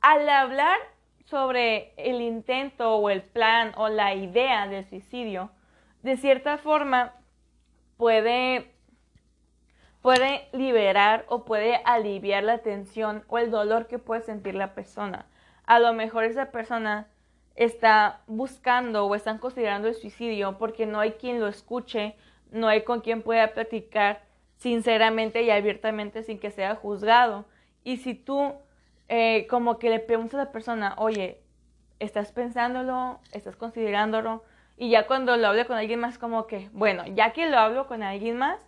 Al 0.00 0.28
hablar 0.28 0.78
sobre 1.24 1.92
el 1.96 2.20
intento 2.20 2.96
o 2.96 3.10
el 3.10 3.22
plan 3.22 3.72
o 3.76 3.88
la 3.88 4.14
idea 4.14 4.66
del 4.68 4.88
suicidio, 4.88 5.50
de 6.02 6.16
cierta 6.16 6.58
forma 6.58 7.14
puede, 7.96 8.72
puede 10.02 10.48
liberar 10.52 11.24
o 11.28 11.44
puede 11.44 11.80
aliviar 11.84 12.42
la 12.44 12.58
tensión 12.58 13.24
o 13.28 13.38
el 13.38 13.50
dolor 13.50 13.86
que 13.86 13.98
puede 13.98 14.22
sentir 14.22 14.54
la 14.54 14.74
persona. 14.74 15.26
A 15.66 15.78
lo 15.78 15.92
mejor 15.92 16.24
esa 16.24 16.46
persona 16.46 17.06
está 17.54 18.20
buscando 18.26 19.06
o 19.06 19.14
están 19.14 19.38
considerando 19.38 19.88
el 19.88 19.94
suicidio 19.94 20.58
porque 20.58 20.86
no 20.86 21.00
hay 21.00 21.12
quien 21.12 21.40
lo 21.40 21.48
escuche 21.48 22.16
no 22.52 22.68
hay 22.68 22.82
con 22.82 23.00
quien 23.00 23.22
pueda 23.22 23.52
platicar 23.52 24.22
sinceramente 24.56 25.42
y 25.42 25.50
abiertamente 25.50 26.22
sin 26.22 26.38
que 26.38 26.50
sea 26.50 26.74
juzgado. 26.74 27.46
Y 27.84 27.98
si 27.98 28.14
tú 28.14 28.52
eh, 29.08 29.46
como 29.48 29.78
que 29.78 29.90
le 29.90 30.00
preguntas 30.00 30.34
a 30.34 30.44
la 30.44 30.52
persona, 30.52 30.94
oye, 30.98 31.40
¿estás 31.98 32.32
pensándolo? 32.32 33.20
¿Estás 33.32 33.56
considerándolo? 33.56 34.44
Y 34.76 34.90
ya 34.90 35.06
cuando 35.06 35.36
lo 35.36 35.48
hable 35.48 35.66
con 35.66 35.76
alguien 35.76 36.00
más, 36.00 36.18
como 36.18 36.46
que, 36.46 36.70
bueno, 36.72 37.04
ya 37.06 37.32
que 37.32 37.46
lo 37.46 37.58
hablo 37.58 37.86
con 37.86 38.02
alguien 38.02 38.36
más, 38.38 38.58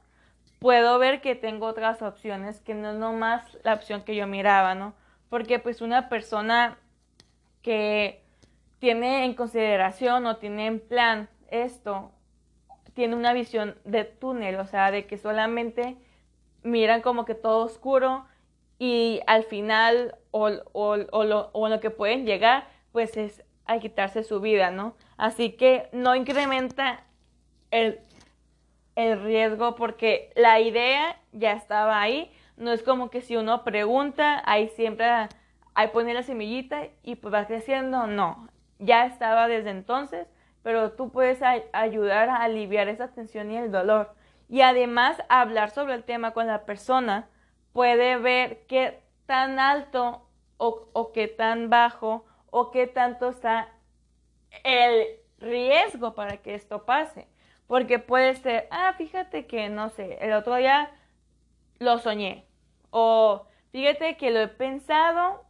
puedo 0.63 0.99
ver 0.99 1.21
que 1.21 1.35
tengo 1.35 1.67
otras 1.67 2.01
opciones, 2.01 2.61
que 2.61 2.75
no 2.75 2.93
es 2.93 2.97
nomás 2.97 3.59
la 3.65 3.75
opción 3.75 4.03
que 4.03 4.15
yo 4.15 4.27
miraba, 4.27 4.75
¿no? 4.75 4.95
Porque 5.29 5.59
pues 5.59 5.83
una 5.83 6.09
persona 6.09 6.79
que 7.63 8.23
tiene 8.79 9.25
en 9.25 9.35
consideración 9.35 10.25
o 10.27 10.37
tiene 10.37 10.67
en 10.67 10.81
plan 10.81 11.29
esto 11.51 12.13
tiene 12.95 13.17
una 13.17 13.33
visión 13.33 13.77
de 13.85 14.05
túnel, 14.05 14.57
o 14.57 14.67
sea, 14.67 14.91
de 14.91 15.07
que 15.07 15.19
solamente 15.19 15.97
miran 16.63 17.03
como 17.03 17.25
que 17.25 17.35
todo 17.35 17.65
oscuro 17.65 18.25
y 18.79 19.21
al 19.27 19.45
final 19.45 20.17
o, 20.31 20.49
o, 20.73 20.97
o, 21.11 21.25
lo, 21.25 21.51
o 21.53 21.69
lo 21.69 21.81
que 21.81 21.91
pueden 21.91 22.27
llegar 22.27 22.69
pues 22.93 23.17
es 23.17 23.43
a 23.67 23.79
quitarse 23.79 24.23
su 24.23 24.41
vida, 24.41 24.71
¿no? 24.71 24.95
Así 25.17 25.53
que 25.53 25.89
no 25.93 26.15
incrementa 26.15 27.05
el, 27.71 28.01
el 28.97 29.23
riesgo 29.23 29.75
porque 29.75 30.33
la 30.37 30.61
idea 30.61 31.21
ya 31.33 31.53
estaba 31.53 32.01
ahí, 32.01 32.31
no 32.57 32.73
es 32.73 32.83
como 32.83 33.11
que 33.11 33.23
si 33.23 33.37
uno 33.37 33.65
pregunta, 33.65 34.43
ahí 34.45 34.69
siempre, 34.69 35.07
ahí 35.75 35.89
pone 35.89 36.15
la 36.15 36.23
semillita 36.23 36.89
y 37.03 37.17
pues 37.17 37.33
va 37.33 37.47
creciendo, 37.47 38.07
no, 38.07 38.49
ya 38.79 39.07
estaba 39.07 39.49
desde 39.49 39.71
entonces 39.71 40.27
pero 40.63 40.93
tú 40.93 41.11
puedes 41.11 41.41
ayudar 41.73 42.29
a 42.29 42.37
aliviar 42.37 42.89
esa 42.89 43.09
tensión 43.09 43.51
y 43.51 43.57
el 43.57 43.73
dolor. 43.73 44.15
Y 44.49 44.61
además 44.61 45.21
hablar 45.29 45.71
sobre 45.71 45.95
el 45.95 46.05
tema 46.05 46.33
con 46.33 46.47
la 46.47 46.65
persona 46.65 47.29
puede 47.73 48.17
ver 48.17 48.65
qué 48.67 49.03
tan 49.27 49.59
alto 49.59 50.29
o, 50.59 50.89
o 50.93 51.13
qué 51.13 51.27
tan 51.27 51.69
bajo 51.71 52.25
o 52.51 52.71
qué 52.71 52.87
tanto 52.87 53.31
está 53.31 53.69
el 54.63 55.07
riesgo 55.39 56.15
para 56.15 56.37
que 56.37 56.55
esto 56.55 56.85
pase. 56.85 57.27
Porque 57.67 57.99
puede 57.99 58.35
ser, 58.35 58.69
ah, 58.71 58.93
fíjate 58.97 59.47
que, 59.47 59.69
no 59.69 59.89
sé, 59.89 60.19
el 60.21 60.33
otro 60.33 60.57
día 60.57 60.91
lo 61.79 61.99
soñé. 61.99 62.47
O 62.91 63.47
fíjate 63.71 64.17
que 64.17 64.31
lo 64.31 64.41
he 64.41 64.49
pensado, 64.49 65.45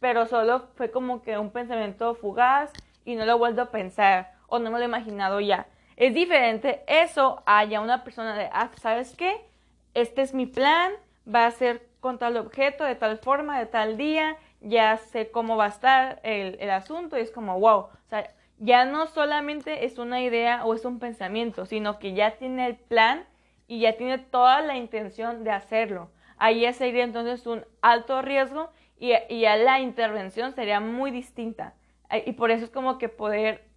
pero 0.00 0.26
solo 0.26 0.68
fue 0.76 0.90
como 0.90 1.22
que 1.22 1.38
un 1.38 1.50
pensamiento 1.50 2.14
fugaz 2.14 2.70
y 3.04 3.16
no 3.16 3.24
lo 3.24 3.38
vuelvo 3.38 3.62
a 3.62 3.70
pensar 3.70 4.34
o 4.46 4.58
no 4.58 4.70
me 4.70 4.78
lo 4.78 4.84
he 4.84 4.88
imaginado 4.88 5.40
ya. 5.40 5.66
Es 5.96 6.14
diferente 6.14 6.82
eso 6.86 7.42
a 7.46 7.64
ya 7.64 7.80
una 7.80 8.04
persona 8.04 8.36
de, 8.36 8.48
ah, 8.52 8.70
¿sabes 8.80 9.16
qué? 9.16 9.44
Este 9.94 10.22
es 10.22 10.34
mi 10.34 10.46
plan, 10.46 10.92
va 11.32 11.46
a 11.46 11.50
ser 11.50 11.88
con 12.00 12.18
tal 12.18 12.36
objeto, 12.36 12.84
de 12.84 12.96
tal 12.96 13.18
forma, 13.18 13.58
de 13.58 13.66
tal 13.66 13.96
día, 13.96 14.36
ya 14.60 14.96
sé 14.96 15.30
cómo 15.30 15.56
va 15.56 15.66
a 15.66 15.68
estar 15.68 16.20
el, 16.22 16.56
el 16.60 16.70
asunto 16.70 17.16
y 17.16 17.20
es 17.20 17.30
como, 17.30 17.58
wow, 17.58 17.78
o 17.78 17.90
sea, 18.08 18.30
ya 18.64 18.86
no 18.86 19.06
solamente 19.06 19.84
es 19.84 19.98
una 19.98 20.22
idea 20.22 20.64
o 20.64 20.74
es 20.74 20.84
un 20.84 20.98
pensamiento, 20.98 21.66
sino 21.66 21.98
que 21.98 22.14
ya 22.14 22.36
tiene 22.38 22.66
el 22.66 22.76
plan 22.76 23.26
y 23.66 23.80
ya 23.80 23.96
tiene 23.96 24.18
toda 24.18 24.62
la 24.62 24.76
intención 24.76 25.44
de 25.44 25.50
hacerlo. 25.50 26.10
Ahí 26.38 26.70
sería 26.72 27.04
entonces 27.04 27.46
un 27.46 27.64
alto 27.82 28.22
riesgo 28.22 28.70
y, 28.98 29.12
y 29.28 29.40
ya 29.40 29.56
la 29.56 29.80
intervención 29.80 30.52
sería 30.52 30.80
muy 30.80 31.10
distinta. 31.10 31.74
Y 32.26 32.32
por 32.32 32.50
eso 32.50 32.64
es 32.64 32.70
como 32.70 32.96
que 32.98 33.08
poder 33.08 33.68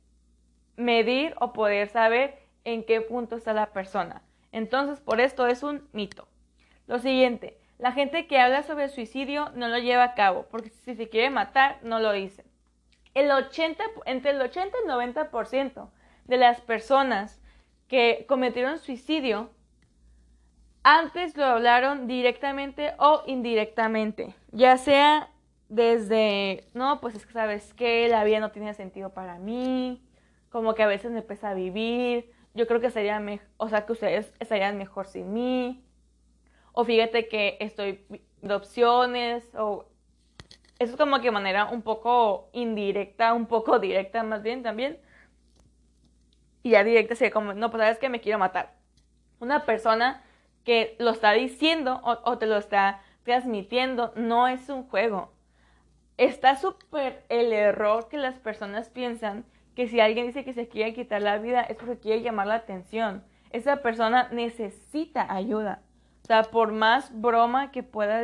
medir 0.78 1.36
o 1.40 1.54
poder 1.54 1.90
saber 1.90 2.40
en 2.64 2.84
qué 2.84 3.02
punto 3.02 3.36
está 3.36 3.54
la 3.54 3.74
persona. 3.74 4.22
Entonces, 4.52 5.02
por 5.02 5.20
esto 5.20 5.48
es 5.48 5.64
un 5.64 5.88
mito. 5.92 6.28
Lo 6.86 7.00
siguiente, 7.00 7.60
la 7.78 7.92
gente 7.92 8.28
que 8.28 8.40
habla 8.40 8.64
sobre 8.64 8.88
suicidio 8.88 9.52
no 9.56 9.68
lo 9.68 9.80
lleva 9.80 10.04
a 10.04 10.14
cabo, 10.14 10.48
porque 10.50 10.70
si 10.70 10.96
se 10.96 11.10
quiere 11.10 11.30
matar, 11.30 11.80
no 11.82 12.00
lo 12.00 12.14
dice. 12.14 12.47
El 13.18 13.32
80, 13.32 13.84
entre 14.06 14.30
el 14.30 14.40
80 14.40 14.78
y 14.78 14.88
el 14.88 15.16
90% 15.16 15.90
de 16.26 16.38
las 16.38 16.62
personas 16.62 17.42
que 17.88 18.28
cometieron 18.30 18.78
suicidio 18.78 19.50
antes 20.84 21.36
lo 21.36 21.46
hablaron 21.46 22.06
directamente 22.06 22.94
o 23.00 23.24
indirectamente, 23.26 24.36
ya 24.52 24.78
sea 24.78 25.32
desde, 25.68 26.68
no, 26.76 27.02
pues 27.02 27.16
es 27.16 27.26
que 27.26 27.34
sabes 27.34 27.74
que 27.74 28.08
la 28.08 28.24
vida 28.24 28.40
no 28.40 28.52
tiene 28.52 28.76
sentido 28.76 29.10
para 29.16 29.40
mí, 29.40 30.08
como 30.50 30.76
que 30.76 30.84
a 30.84 30.88
veces 30.88 31.10
me 31.10 31.24
pesa 31.24 31.56
vivir, 31.56 32.32
yo 32.54 32.68
creo 32.68 32.80
que 32.80 32.92
sería 32.92 33.20
mejor, 33.20 33.48
o 33.58 33.68
sea, 33.68 33.88
que 33.88 33.94
ustedes 33.94 34.32
estarían 34.40 34.78
mejor 34.78 35.08
sin 35.08 35.34
mí, 35.34 35.84
o 36.72 36.86
fíjate 36.86 37.28
que 37.28 37.58
estoy 37.62 38.06
de 38.44 38.54
opciones, 38.54 39.44
o 39.56 39.88
eso 40.80 40.92
es 40.94 40.98
como 40.98 41.20
que 41.22 41.32
manera 41.32 41.66
un 41.66 41.82
poco 41.82 42.50
indirecta, 42.54 43.34
un 43.34 43.48
poco 43.48 43.80
directa 43.80 44.24
más 44.24 44.44
bien 44.44 44.64
también, 44.64 45.00
y 46.64 46.72
ya 46.72 46.84
directa 46.84 47.16
sería 47.16 47.32
como, 47.32 47.54
no, 47.54 47.72
pues 47.72 47.82
sabes 47.82 48.00
que 48.00 48.10
me 48.10 48.20
quiero 48.20 48.40
matar. 48.40 48.74
Una 49.40 49.66
persona 49.66 50.24
que 50.64 50.98
lo 51.00 51.12
está 51.12 51.32
diciendo 51.32 52.02
o, 52.04 52.38
te 52.38 52.46
lo 52.46 52.58
está 52.58 53.02
transmitiendo, 53.24 54.12
no 54.16 54.48
es 54.48 54.68
un 54.68 54.84
juego. 54.84 55.32
Está 56.18 56.58
súper 56.58 57.26
el 57.30 57.54
error 57.54 58.10
que 58.10 58.18
las 58.18 58.38
personas 58.40 58.90
piensan 58.90 59.46
que 59.76 59.88
si 59.88 60.00
alguien 60.00 60.28
dice 60.28 60.44
que 60.44 60.54
se 60.54 60.68
quiere 60.68 60.94
quitar 60.94 61.22
la 61.22 61.38
vida 61.38 61.62
es 61.62 61.78
porque 61.78 62.00
quiere 62.00 62.22
llamar 62.22 62.48
la 62.48 62.56
atención. 62.56 63.24
Esa 63.52 63.78
persona 63.78 64.28
necesita 64.32 65.34
ayuda. 65.34 65.84
O 66.24 66.28
sea, 66.28 66.44
por 66.44 66.74
más 66.74 67.18
broma 67.22 67.72
que 67.72 67.84
pueda, 67.84 68.22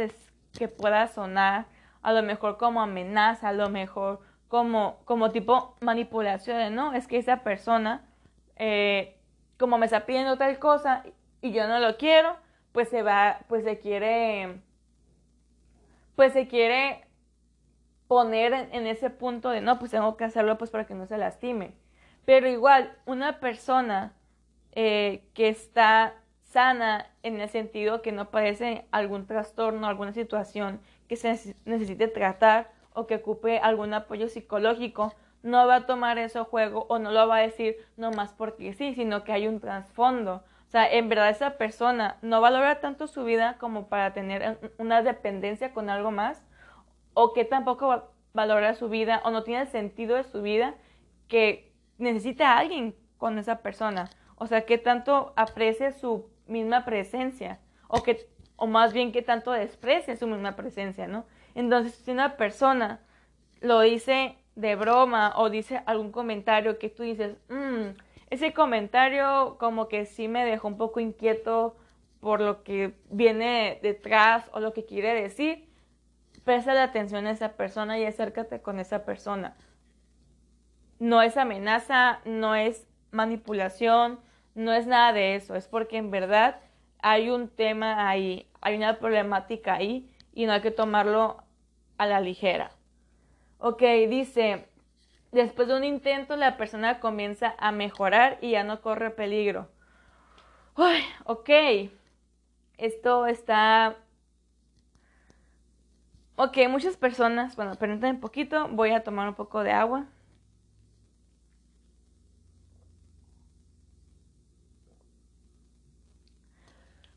que 0.57 0.67
pueda 0.67 1.07
sonar, 1.07 1.67
a 2.03 2.11
lo 2.13 2.21
mejor 2.21 2.57
como 2.57 2.81
amenaza, 2.81 3.49
a 3.49 3.53
lo 3.53 3.69
mejor 3.69 4.19
como, 4.49 4.99
como 5.05 5.31
tipo 5.31 5.75
manipulación, 5.79 6.75
¿no? 6.75 6.93
Es 6.93 7.07
que 7.07 7.17
esa 7.17 7.37
persona, 7.37 8.05
eh, 8.57 9.17
como 9.57 9.77
me 9.77 9.85
está 9.85 10.05
pidiendo 10.05 10.37
tal 10.37 10.59
cosa 10.59 11.03
y 11.41 11.51
yo 11.53 11.67
no 11.67 11.79
lo 11.79 11.97
quiero, 11.97 12.35
pues 12.71 12.89
se 12.89 13.01
va, 13.01 13.39
pues 13.47 13.63
se 13.63 13.79
quiere, 13.79 14.59
pues 16.15 16.33
se 16.33 16.47
quiere 16.47 17.07
poner 18.07 18.53
en, 18.53 18.85
ese 18.85 19.09
punto 19.09 19.49
de 19.49 19.61
no, 19.61 19.79
pues 19.79 19.91
tengo 19.91 20.17
que 20.17 20.25
hacerlo 20.25 20.57
pues 20.57 20.69
para 20.69 20.85
que 20.85 20.93
no 20.93 21.07
se 21.07 21.17
lastime. 21.17 21.73
Pero 22.25 22.47
igual, 22.47 22.95
una 23.05 23.39
persona 23.39 24.13
eh, 24.73 25.23
que 25.33 25.49
está 25.49 26.15
sana 26.43 27.07
en 27.23 27.41
el 27.41 27.49
sentido 27.49 28.01
que 28.01 28.11
no 28.11 28.29
padece 28.29 28.85
algún 28.91 29.25
trastorno, 29.25 29.87
alguna 29.87 30.13
situación 30.13 30.79
se 31.15 31.55
necesite 31.65 32.07
tratar 32.07 32.71
o 32.93 33.07
que 33.07 33.15
ocupe 33.15 33.59
algún 33.59 33.93
apoyo 33.93 34.27
psicológico, 34.27 35.13
no 35.41 35.67
va 35.67 35.75
a 35.75 35.85
tomar 35.85 36.17
ese 36.17 36.39
juego 36.41 36.85
o 36.89 36.99
no 36.99 37.11
lo 37.11 37.27
va 37.27 37.37
a 37.37 37.41
decir 37.41 37.77
nomás 37.97 38.33
porque 38.33 38.73
sí, 38.73 38.93
sino 38.95 39.23
que 39.23 39.33
hay 39.33 39.47
un 39.47 39.59
trasfondo. 39.59 40.43
O 40.67 40.69
sea, 40.69 40.91
en 40.91 41.09
verdad 41.09 41.29
esa 41.29 41.57
persona 41.57 42.17
no 42.21 42.41
valora 42.41 42.79
tanto 42.79 43.07
su 43.07 43.23
vida 43.25 43.57
como 43.59 43.89
para 43.89 44.13
tener 44.13 44.57
una 44.77 45.03
dependencia 45.03 45.73
con 45.73 45.89
algo 45.89 46.11
más, 46.11 46.47
o 47.13 47.33
que 47.33 47.45
tampoco 47.45 48.09
valora 48.33 48.73
su 48.73 48.89
vida 48.89 49.21
o 49.23 49.31
no 49.31 49.43
tiene 49.43 49.61
el 49.61 49.67
sentido 49.67 50.15
de 50.15 50.23
su 50.23 50.41
vida 50.41 50.75
que 51.27 51.71
necesita 51.97 52.57
alguien 52.57 52.95
con 53.17 53.37
esa 53.37 53.61
persona. 53.61 54.09
O 54.35 54.47
sea, 54.47 54.65
que 54.65 54.77
tanto 54.77 55.33
aprecia 55.35 55.91
su 55.91 56.29
misma 56.47 56.85
presencia, 56.85 57.59
o 57.87 58.01
que, 58.01 58.27
o 58.55 58.67
más 58.67 58.93
bien 58.93 59.11
que 59.11 59.21
tanto 59.21 59.51
desprecia 59.51 60.15
su 60.15 60.27
misma 60.27 60.55
presencia, 60.55 61.07
¿no? 61.07 61.25
Entonces, 61.55 61.95
si 61.95 62.11
una 62.11 62.37
persona 62.37 63.01
lo 63.61 63.79
dice 63.81 64.37
de 64.55 64.75
broma 64.75 65.33
o 65.37 65.49
dice 65.49 65.81
algún 65.85 66.11
comentario 66.11 66.77
que 66.77 66.89
tú 66.89 67.03
dices, 67.03 67.35
mmm, 67.49 67.95
ese 68.29 68.53
comentario 68.53 69.57
como 69.59 69.87
que 69.87 70.05
sí 70.05 70.27
me 70.27 70.45
dejó 70.45 70.67
un 70.67 70.77
poco 70.77 70.99
inquieto 70.99 71.75
por 72.19 72.41
lo 72.41 72.63
que 72.63 72.93
viene 73.09 73.79
detrás 73.83 74.49
o 74.53 74.59
lo 74.59 74.73
que 74.73 74.85
quiere 74.85 75.13
decir. 75.13 75.69
Presta 76.43 76.73
la 76.73 76.83
atención 76.83 77.27
a 77.27 77.31
esa 77.31 77.53
persona 77.53 77.99
y 77.99 78.05
acércate 78.05 78.61
con 78.61 78.79
esa 78.79 79.05
persona. 79.05 79.55
No 80.99 81.21
es 81.21 81.37
amenaza, 81.37 82.19
no 82.25 82.55
es 82.55 82.87
manipulación, 83.11 84.19
no 84.55 84.73
es 84.73 84.87
nada 84.87 85.13
de 85.13 85.35
eso. 85.35 85.55
Es 85.55 85.67
porque 85.67 85.97
en 85.97 86.11
verdad 86.11 86.59
hay 87.03 87.29
un 87.29 87.49
tema 87.49 88.09
ahí, 88.09 88.49
hay 88.61 88.75
una 88.75 88.97
problemática 88.97 89.75
ahí 89.75 90.09
y 90.33 90.47
no 90.47 90.53
hay 90.53 90.61
que 90.61 90.71
tomarlo 90.71 91.43
a 91.99 92.07
la 92.07 92.19
ligera. 92.19 92.71
Ok, 93.59 93.83
dice, 94.09 94.67
Después 95.33 95.67
de 95.67 95.75
un 95.75 95.83
intento, 95.83 96.35
la 96.35 96.57
persona 96.57 96.99
comienza 96.99 97.55
a 97.57 97.71
mejorar 97.71 98.37
y 98.39 98.51
ya 98.51 98.63
no 98.63 98.81
corre 98.81 99.09
peligro. 99.09 99.67
Uy, 100.77 101.03
ok. 101.25 101.49
Esto 102.77 103.25
está... 103.25 103.95
Ok, 106.35 106.57
muchas 106.69 106.97
personas, 106.97 107.55
bueno, 107.55 107.75
permítanme 107.75 108.13
un 108.13 108.19
poquito, 108.19 108.67
voy 108.69 108.91
a 108.91 109.03
tomar 109.03 109.27
un 109.27 109.33
poco 109.33 109.63
de 109.63 109.71
agua. 109.71 110.05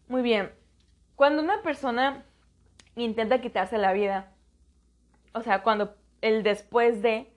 Muy 0.09 0.23
bien. 0.23 0.53
Cuando 1.17 1.43
una 1.43 1.63
persona 1.63 2.25
intenta 2.95 3.41
quitarse 3.41 3.79
la 3.79 3.93
vida, 3.93 4.33
o 5.33 5.43
sea, 5.43 5.63
cuando 5.63 5.97
el 6.21 6.43
después 6.43 7.03
de 7.03 7.33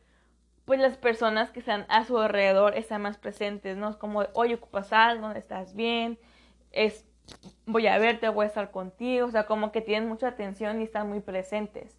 pues 0.65 0.79
las 0.79 0.97
personas 0.97 1.49
que 1.49 1.62
están 1.62 1.88
a 1.89 2.03
su 2.05 2.19
alrededor 2.19 2.77
están 2.77 3.01
más 3.01 3.17
presentes, 3.17 3.75
¿no? 3.75 3.89
Es 3.89 3.95
como, 3.95 4.25
oye, 4.34 4.53
ocupas 4.53 4.93
algo, 4.93 5.32
estás 5.32 5.75
bien, 5.75 6.19
es, 6.71 7.08
voy 7.65 7.88
a 7.88 7.97
verte, 7.97 8.29
voy 8.29 8.43
a 8.43 8.49
estar 8.49 8.69
contigo, 8.69 9.25
o 9.25 9.32
sea, 9.32 9.47
como 9.47 9.71
que 9.71 9.82
tienen 9.82 10.08
mucha 10.08 10.27
atención 10.27 10.79
y 10.79 10.84
están 10.84 11.10
muy 11.10 11.21
presentes. 11.21 11.97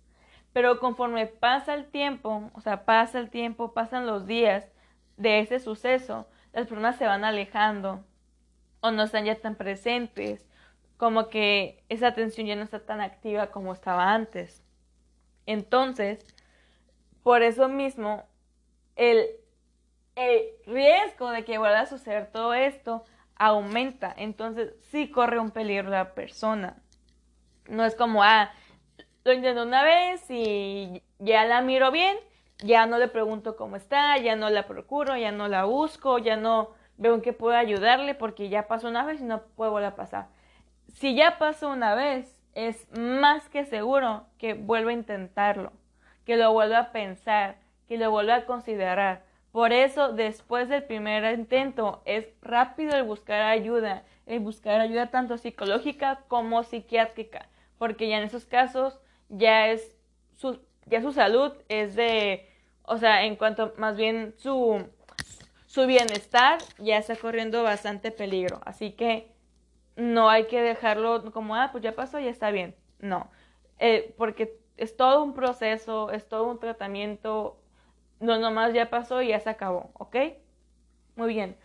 Pero 0.52 0.78
conforme 0.78 1.26
pasa 1.26 1.74
el 1.74 1.86
tiempo, 1.90 2.48
o 2.54 2.60
sea, 2.60 2.84
pasa 2.84 3.18
el 3.18 3.28
tiempo, 3.30 3.72
pasan 3.72 4.06
los 4.06 4.26
días 4.28 4.70
de 5.16 5.40
ese 5.40 5.58
suceso, 5.58 6.28
las 6.52 6.68
personas 6.68 6.94
se 6.96 7.06
van 7.06 7.24
alejando 7.24 8.04
o 8.80 8.92
no 8.92 9.02
están 9.02 9.24
ya 9.24 9.34
tan 9.34 9.56
presentes, 9.56 10.46
como 11.00 11.30
que 11.30 11.82
esa 11.88 12.08
atención 12.08 12.46
ya 12.46 12.56
no 12.56 12.62
está 12.62 12.80
tan 12.80 13.00
activa 13.00 13.46
como 13.46 13.72
estaba 13.72 14.12
antes. 14.12 14.62
Entonces, 15.46 16.18
por 17.22 17.40
eso 17.40 17.70
mismo 17.70 18.24
el, 18.96 19.26
riesgo 20.66 21.30
de 21.30 21.42
que 21.46 21.56
vuelva 21.56 21.80
a 21.80 21.86
suceder 21.86 22.30
todo 22.30 22.52
esto 22.52 23.02
aumenta. 23.34 24.14
Entonces 24.14 24.74
sí 24.90 25.10
corre 25.10 25.38
un 25.38 25.52
peligro 25.52 25.88
la 25.88 26.12
persona. 26.12 26.76
No 27.66 27.86
es 27.86 27.94
como, 27.94 28.22
ah, 28.22 28.52
lo 29.24 29.32
intento 29.32 29.62
una 29.62 29.82
vez 29.82 30.22
y 30.28 31.02
ya 31.18 31.46
la 31.46 31.62
miro 31.62 31.90
bien, 31.90 32.14
ya 32.58 32.84
no 32.84 32.98
le 32.98 33.08
pregunto 33.08 33.56
cómo 33.56 33.76
está, 33.76 34.18
ya 34.18 34.36
no 34.36 34.50
la 34.50 34.66
procuro, 34.66 35.16
ya 35.16 35.32
no 35.32 35.48
la 35.48 35.64
busco, 35.64 36.18
ya 36.18 36.36
no 36.36 36.72
veo 36.98 37.14
en 37.14 37.22
qué 37.22 37.32
puedo 37.32 37.56
ayudarle 37.56 38.14
porque 38.14 38.50
ya 38.50 38.68
pasó 38.68 38.88
una 38.88 39.06
vez 39.06 39.22
y 39.22 39.24
no 39.24 39.40
puedo 39.56 39.70
volver 39.70 39.92
a 39.92 39.96
pasar. 39.96 40.39
Si 40.94 41.14
ya 41.14 41.38
pasó 41.38 41.70
una 41.70 41.94
vez, 41.94 42.40
es 42.54 42.86
más 42.96 43.48
que 43.48 43.64
seguro 43.64 44.26
que 44.38 44.54
vuelva 44.54 44.90
a 44.90 44.94
intentarlo, 44.94 45.72
que 46.24 46.36
lo 46.36 46.52
vuelva 46.52 46.78
a 46.78 46.92
pensar, 46.92 47.56
que 47.88 47.96
lo 47.96 48.10
vuelva 48.10 48.36
a 48.36 48.46
considerar. 48.46 49.24
Por 49.52 49.72
eso, 49.72 50.12
después 50.12 50.68
del 50.68 50.84
primer 50.84 51.24
intento, 51.38 52.02
es 52.04 52.26
rápido 52.42 52.96
el 52.96 53.02
buscar 53.02 53.42
ayuda, 53.42 54.04
el 54.26 54.40
buscar 54.40 54.80
ayuda 54.80 55.10
tanto 55.10 55.38
psicológica 55.38 56.20
como 56.28 56.62
psiquiátrica, 56.62 57.48
porque 57.78 58.08
ya 58.08 58.18
en 58.18 58.24
esos 58.24 58.46
casos 58.46 59.00
ya 59.28 59.68
es 59.68 59.96
su, 60.36 60.60
ya 60.86 61.02
su 61.02 61.12
salud 61.12 61.52
es 61.68 61.96
de, 61.96 62.48
o 62.84 62.98
sea, 62.98 63.24
en 63.24 63.36
cuanto 63.36 63.72
más 63.76 63.96
bien 63.96 64.34
su, 64.36 64.86
su 65.66 65.86
bienestar 65.86 66.58
ya 66.78 66.98
está 66.98 67.16
corriendo 67.16 67.62
bastante 67.62 68.12
peligro. 68.12 68.60
Así 68.64 68.92
que 68.92 69.32
no 69.96 70.30
hay 70.30 70.46
que 70.46 70.60
dejarlo 70.60 71.32
como, 71.32 71.56
ah, 71.56 71.70
pues 71.72 71.82
ya 71.82 71.94
pasó, 71.94 72.18
ya 72.20 72.30
está 72.30 72.50
bien. 72.50 72.74
No, 73.00 73.30
eh, 73.78 74.14
porque 74.18 74.58
es 74.76 74.96
todo 74.96 75.22
un 75.22 75.34
proceso, 75.34 76.10
es 76.10 76.28
todo 76.28 76.50
un 76.50 76.58
tratamiento 76.58 77.60
no 78.20 78.38
nomás 78.38 78.72
ya 78.72 78.90
pasó 78.90 79.22
y 79.22 79.28
ya 79.28 79.40
se 79.40 79.50
acabó, 79.50 79.90
¿ok? 79.94 80.16
Muy 81.16 81.34
bien. 81.34 81.56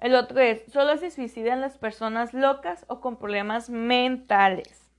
El 0.00 0.14
otro 0.14 0.40
es, 0.40 0.64
solo 0.72 0.96
se 0.96 1.10
suicidan 1.10 1.60
las 1.60 1.76
personas 1.76 2.32
locas 2.34 2.84
o 2.88 3.00
con 3.00 3.16
problemas 3.16 3.68
mentales. 3.68 4.90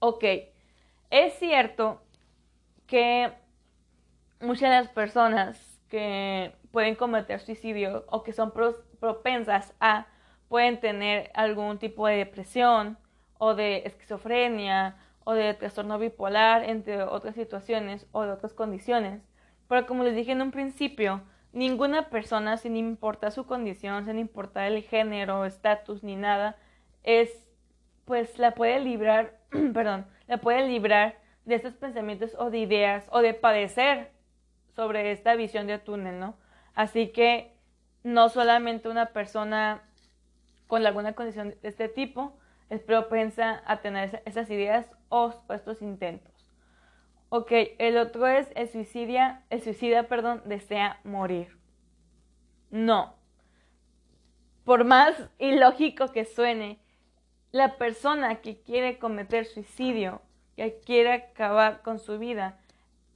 Ok, 0.00 0.24
es 1.10 1.34
cierto 1.38 2.02
que 2.86 3.32
muchas 4.40 4.70
de 4.70 4.76
las 4.76 4.88
personas 4.88 5.80
que 5.88 6.52
pueden 6.72 6.94
cometer 6.94 7.40
suicidio 7.40 8.04
o 8.08 8.22
que 8.22 8.32
son 8.32 8.52
propensas 8.52 9.72
a 9.80 10.06
pueden 10.52 10.80
tener 10.80 11.30
algún 11.32 11.78
tipo 11.78 12.06
de 12.06 12.16
depresión 12.16 12.98
o 13.38 13.54
de 13.54 13.84
esquizofrenia 13.86 14.98
o 15.24 15.32
de 15.32 15.54
trastorno 15.54 15.98
bipolar, 15.98 16.64
entre 16.64 17.02
otras 17.04 17.36
situaciones 17.36 18.06
o 18.12 18.24
de 18.24 18.32
otras 18.32 18.52
condiciones. 18.52 19.22
Pero 19.66 19.86
como 19.86 20.04
les 20.04 20.14
dije 20.14 20.32
en 20.32 20.42
un 20.42 20.50
principio, 20.50 21.22
ninguna 21.54 22.10
persona, 22.10 22.58
sin 22.58 22.76
importar 22.76 23.32
su 23.32 23.46
condición, 23.46 24.04
sin 24.04 24.18
importar 24.18 24.70
el 24.70 24.82
género, 24.82 25.46
estatus 25.46 26.02
ni 26.02 26.16
nada, 26.16 26.58
es 27.02 27.30
pues 28.04 28.38
la 28.38 28.50
puede 28.50 28.78
librar, 28.78 29.38
perdón, 29.72 30.04
la 30.26 30.36
puede 30.36 30.68
librar 30.68 31.16
de 31.46 31.54
estos 31.54 31.72
pensamientos 31.72 32.36
o 32.38 32.50
de 32.50 32.58
ideas 32.58 33.06
o 33.10 33.22
de 33.22 33.32
padecer 33.32 34.10
sobre 34.76 35.12
esta 35.12 35.34
visión 35.34 35.66
de 35.66 35.78
túnel, 35.78 36.20
¿no? 36.20 36.34
Así 36.74 37.08
que 37.08 37.56
no 38.02 38.28
solamente 38.28 38.90
una 38.90 39.14
persona 39.14 39.88
con 40.72 40.86
alguna 40.86 41.12
condición 41.12 41.50
de 41.50 41.68
este 41.68 41.90
tipo 41.90 42.32
es 42.70 42.80
propensa 42.80 43.62
a 43.66 43.82
tener 43.82 44.22
esas 44.24 44.48
ideas 44.48 44.90
o 45.10 45.34
estos 45.50 45.82
intentos. 45.82 46.32
Ok, 47.28 47.52
el 47.78 47.98
otro 47.98 48.26
es 48.26 48.48
el 48.54 48.70
suicida, 48.70 49.44
el 49.50 49.60
suicida, 49.60 50.04
perdón, 50.04 50.40
desea 50.46 50.98
morir. 51.04 51.58
No. 52.70 53.16
Por 54.64 54.84
más 54.84 55.14
ilógico 55.38 56.10
que 56.10 56.24
suene, 56.24 56.80
la 57.50 57.76
persona 57.76 58.36
que 58.36 58.62
quiere 58.62 58.98
cometer 58.98 59.44
suicidio, 59.44 60.22
que 60.56 60.80
quiere 60.86 61.12
acabar 61.12 61.82
con 61.82 61.98
su 61.98 62.18
vida, 62.18 62.58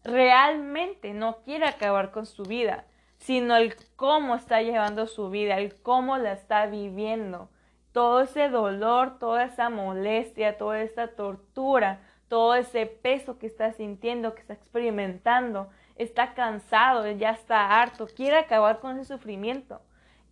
realmente 0.05 1.15
no 1.15 1.39
quiere 1.39 1.65
acabar 1.65 2.11
con 2.11 2.27
su 2.27 2.43
vida, 2.43 2.85
sino 3.27 3.57
el 3.57 3.75
cómo 3.97 4.37
está 4.37 4.63
llevando 4.63 5.09
su 5.09 5.31
vida, 5.31 5.59
el 5.59 5.75
cómo 5.83 6.17
la 6.17 6.33
está 6.33 6.67
viviendo. 6.67 7.51
Todo 7.91 8.21
ese 8.21 8.49
dolor, 8.49 9.19
toda 9.19 9.47
esa 9.47 9.69
molestia, 9.69 10.57
toda 10.59 10.81
esa 10.81 11.09
tortura, 11.09 11.99
todo 12.29 12.55
ese 12.55 12.87
peso 12.87 13.37
que 13.37 13.49
está 13.49 13.73
sintiendo, 13.73 14.37
que 14.37 14.43
está 14.43 14.55
experimentando, 14.55 15.69
está 15.97 16.35
cansado, 16.35 17.11
ya 17.11 17.33
está 17.33 17.81
harto, 17.81 18.07
quiere 18.07 18.39
acabar 18.39 18.79
con 18.79 18.97
ese 18.97 19.15
sufrimiento. 19.15 19.83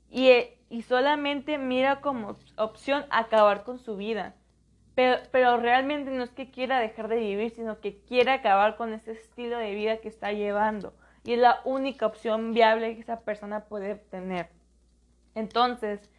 Y, 0.09 0.31
y 0.71 0.83
solamente 0.83 1.59
mira 1.59 2.01
como 2.01 2.37
opción 2.57 3.07
acabar 3.11 3.65
con 3.65 3.81
su 3.81 3.97
vida. 3.97 4.37
Pero, 4.95 5.21
pero 5.33 5.57
realmente 5.57 6.13
no 6.13 6.23
es 6.23 6.31
que 6.31 6.53
quiera 6.53 6.79
dejar 6.79 7.09
de 7.09 7.17
vivir, 7.17 7.51
sino 7.51 7.81
que 7.81 7.99
quiere 8.05 8.31
acabar 8.31 8.77
con 8.77 8.93
ese 8.93 9.11
estilo 9.11 9.59
de 9.59 9.75
vida 9.75 9.97
que 9.97 10.07
está 10.07 10.31
llevando. 10.31 10.95
Y 11.25 11.33
es 11.33 11.39
la 11.39 11.61
única 11.65 12.07
opción 12.07 12.53
viable 12.53 12.95
que 12.95 13.01
esa 13.01 13.21
persona 13.21 13.65
puede 13.65 13.97
tener. 13.97 14.51
Entonces, 15.35 16.11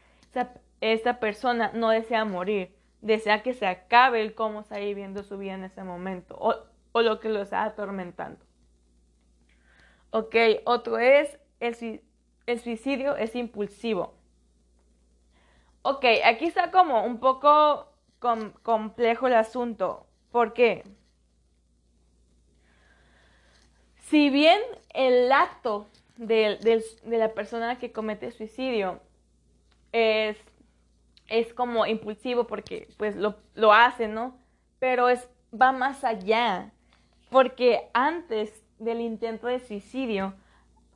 esa, 0.81 1.19
persona 1.19 1.71
no 1.73 1.89
desea 1.89 2.25
morir, 2.25 2.75
desea 3.01 3.43
que 3.43 3.53
se 3.53 3.67
acabe 3.67 4.21
el 4.21 4.35
cómo 4.35 4.61
está 4.61 4.77
viviendo 4.77 5.23
su 5.23 5.37
vida 5.37 5.53
en 5.53 5.63
ese 5.63 5.83
momento 5.83 6.35
o, 6.37 6.55
o 6.91 7.01
lo 7.01 7.19
que 7.19 7.29
lo 7.29 7.41
está 7.41 7.63
atormentando. 7.63 8.43
Ok, 10.09 10.35
otro 10.65 10.97
es 10.97 11.37
el, 11.59 12.01
el 12.45 12.59
suicidio 12.59 13.15
es 13.15 13.35
impulsivo. 13.35 14.15
Ok, 15.81 16.05
aquí 16.25 16.45
está 16.45 16.71
como 16.71 17.05
un 17.05 17.19
poco 17.19 17.91
complejo 18.63 19.27
el 19.27 19.35
asunto. 19.35 20.07
¿Por 20.31 20.53
qué? 20.53 20.83
Si 24.09 24.29
bien 24.29 24.61
el 24.93 25.31
acto 25.31 25.87
de, 26.17 26.59
la 27.05 27.33
persona 27.33 27.79
que 27.79 27.91
comete 27.91 28.31
suicidio 28.31 28.99
es, 29.91 30.37
es 31.27 31.53
como 31.55 31.87
impulsivo 31.87 32.45
porque 32.45 32.87
pues 32.97 33.15
lo, 33.15 33.35
lo 33.55 33.73
hace, 33.73 34.07
¿no? 34.07 34.37
Pero 34.77 35.09
es, 35.09 35.27
va 35.59 35.71
más 35.71 36.03
allá. 36.03 36.71
Porque 37.31 37.89
antes 37.93 38.63
del 38.77 39.01
intento 39.01 39.47
de 39.47 39.59
suicidio 39.59 40.35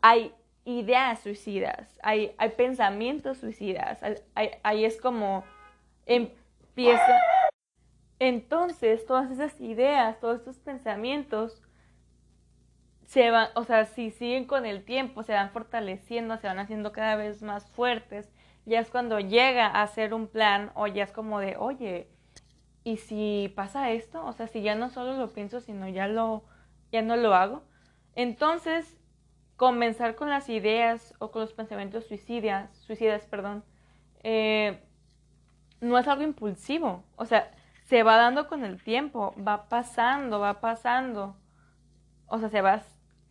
hay 0.02 0.32
ideas 0.64 1.20
suicidas, 1.20 1.98
hay, 2.04 2.34
hay 2.38 2.50
pensamientos 2.50 3.40
suicidas, 3.40 4.00
ahí 4.36 4.86
es 4.86 5.02
como 5.02 5.44
empieza. 6.06 7.20
Entonces, 8.20 9.04
todas 9.08 9.32
esas 9.32 9.60
ideas, 9.60 10.20
todos 10.20 10.38
estos 10.40 10.60
pensamientos 10.60 11.60
se 13.10 13.32
van, 13.32 13.50
o 13.56 13.64
sea, 13.64 13.86
si 13.86 14.12
siguen 14.12 14.46
con 14.46 14.68
el 14.68 14.86
tiempo, 14.86 15.24
se 15.24 15.34
van 15.34 15.50
fortaleciendo, 15.50 16.38
se 16.38 16.46
van 16.46 16.60
haciendo 16.60 16.92
cada 16.92 17.16
vez 17.16 17.42
más 17.42 17.68
fuertes. 17.72 18.32
Ya 18.68 18.80
es 18.80 18.92
cuando 18.92 19.20
llega 19.20 19.66
a 19.66 19.82
hacer 19.82 20.14
un 20.14 20.28
plan 20.28 20.72
o 20.76 20.86
ya 20.86 21.06
es 21.06 21.12
como 21.12 21.40
de, 21.40 21.58
oye, 21.58 22.08
¿y 22.84 22.98
si 22.98 23.52
pasa 23.56 23.90
esto? 23.90 24.24
O 24.24 24.32
sea, 24.34 24.46
si 24.46 24.62
ya 24.62 24.76
no 24.76 24.92
solo 24.92 25.14
lo 25.18 25.34
pienso, 25.34 25.60
sino 25.60 25.90
ya 25.90 26.08
lo, 26.08 26.44
ya 26.92 27.02
no 27.02 27.16
lo 27.18 27.34
hago. 27.34 27.64
Entonces, 28.14 28.96
comenzar 29.56 30.14
con 30.14 30.30
las 30.30 30.48
ideas 30.48 31.16
o 31.18 31.32
con 31.32 31.42
los 31.42 31.54
pensamientos 31.54 32.06
suicidas, 32.06 32.70
suicidas, 32.78 33.26
perdón, 33.26 33.64
eh, 34.22 34.84
no 35.82 35.98
es 35.98 36.08
algo 36.08 36.22
impulsivo. 36.22 37.04
O 37.16 37.26
sea, 37.26 37.50
se 37.86 38.04
va 38.04 38.18
dando 38.18 38.48
con 38.48 38.64
el 38.64 38.84
tiempo, 38.84 39.34
va 39.36 39.68
pasando, 39.68 40.40
va 40.40 40.62
pasando. 40.62 41.36
O 42.28 42.38
sea, 42.38 42.50
se 42.50 42.62
va 42.62 42.84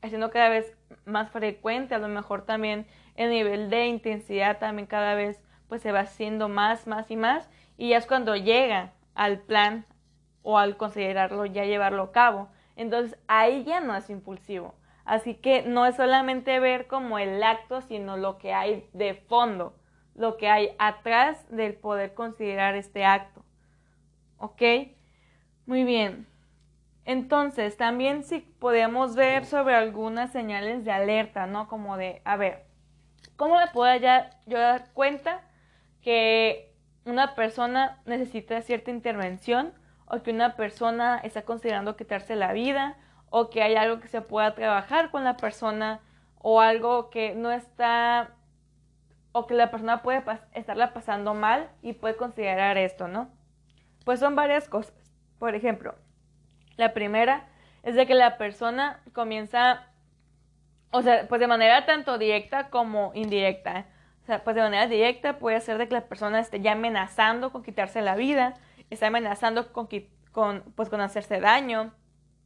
haciendo 0.02 0.30
cada 0.30 0.48
vez 0.48 0.76
más 1.04 1.30
frecuente, 1.30 1.94
a 1.94 1.98
lo 1.98 2.08
mejor 2.08 2.44
también 2.44 2.86
el 3.14 3.30
nivel 3.30 3.70
de 3.70 3.86
intensidad 3.86 4.58
también 4.58 4.86
cada 4.86 5.14
vez 5.14 5.42
pues 5.68 5.82
se 5.82 5.92
va 5.92 6.00
haciendo 6.00 6.48
más, 6.48 6.86
más 6.86 7.10
y 7.10 7.16
más. 7.16 7.48
Y 7.76 7.90
ya 7.90 7.98
es 7.98 8.06
cuando 8.06 8.36
llega 8.36 8.92
al 9.14 9.40
plan 9.40 9.84
o 10.42 10.58
al 10.58 10.76
considerarlo 10.76 11.44
ya 11.46 11.64
llevarlo 11.64 12.04
a 12.04 12.12
cabo. 12.12 12.48
Entonces 12.76 13.18
ahí 13.26 13.64
ya 13.64 13.80
no 13.80 13.94
es 13.94 14.08
impulsivo. 14.08 14.74
Así 15.04 15.34
que 15.34 15.62
no 15.62 15.86
es 15.86 15.96
solamente 15.96 16.60
ver 16.60 16.86
como 16.86 17.18
el 17.18 17.42
acto, 17.42 17.80
sino 17.80 18.16
lo 18.16 18.38
que 18.38 18.52
hay 18.52 18.88
de 18.92 19.14
fondo, 19.14 19.74
lo 20.14 20.36
que 20.36 20.48
hay 20.48 20.70
atrás 20.78 21.44
del 21.50 21.74
poder 21.74 22.14
considerar 22.14 22.74
este 22.74 23.04
acto. 23.04 23.42
¿Ok? 24.36 24.62
Muy 25.66 25.84
bien. 25.84 26.26
Entonces, 27.08 27.78
también 27.78 28.22
sí 28.22 28.40
podemos 28.58 29.16
ver 29.16 29.46
sobre 29.46 29.74
algunas 29.74 30.30
señales 30.30 30.84
de 30.84 30.92
alerta, 30.92 31.46
¿no? 31.46 31.66
Como 31.66 31.96
de, 31.96 32.20
a 32.26 32.36
ver, 32.36 32.66
¿cómo 33.36 33.56
me 33.56 33.66
puedo 33.68 33.96
ya 33.96 34.28
yo 34.44 34.58
dar 34.58 34.92
cuenta 34.92 35.40
que 36.02 36.74
una 37.06 37.34
persona 37.34 38.02
necesita 38.04 38.60
cierta 38.60 38.90
intervención 38.90 39.72
o 40.04 40.22
que 40.22 40.32
una 40.32 40.54
persona 40.54 41.18
está 41.24 41.46
considerando 41.46 41.96
quitarse 41.96 42.36
la 42.36 42.52
vida 42.52 42.98
o 43.30 43.48
que 43.48 43.62
hay 43.62 43.76
algo 43.76 44.00
que 44.00 44.08
se 44.08 44.20
pueda 44.20 44.54
trabajar 44.54 45.10
con 45.10 45.24
la 45.24 45.38
persona 45.38 46.00
o 46.40 46.60
algo 46.60 47.08
que 47.08 47.34
no 47.34 47.50
está 47.50 48.34
o 49.32 49.46
que 49.46 49.54
la 49.54 49.70
persona 49.70 50.02
puede 50.02 50.22
estarla 50.52 50.92
pasando 50.92 51.32
mal 51.32 51.70
y 51.80 51.94
puede 51.94 52.16
considerar 52.16 52.76
esto, 52.76 53.08
¿no? 53.08 53.30
Pues 54.04 54.20
son 54.20 54.36
varias 54.36 54.68
cosas. 54.68 54.92
Por 55.38 55.54
ejemplo, 55.54 55.94
la 56.78 56.94
primera 56.94 57.46
es 57.82 57.94
de 57.94 58.06
que 58.06 58.14
la 58.14 58.38
persona 58.38 59.00
comienza, 59.12 59.86
o 60.90 61.02
sea, 61.02 61.28
pues 61.28 61.40
de 61.40 61.46
manera 61.46 61.84
tanto 61.84 62.16
directa 62.16 62.70
como 62.70 63.12
indirecta. 63.14 63.86
O 64.22 64.26
sea, 64.26 64.44
pues 64.44 64.56
de 64.56 64.62
manera 64.62 64.86
directa 64.86 65.38
puede 65.38 65.60
ser 65.60 65.76
de 65.78 65.88
que 65.88 65.94
la 65.94 66.06
persona 66.06 66.38
esté 66.38 66.60
ya 66.60 66.72
amenazando 66.72 67.50
con 67.50 67.62
quitarse 67.62 68.00
la 68.00 68.14
vida, 68.14 68.54
está 68.90 69.08
amenazando 69.08 69.72
con, 69.72 69.88
con, 70.32 70.62
pues, 70.76 70.88
con 70.88 71.00
hacerse 71.00 71.40
daño, 71.40 71.92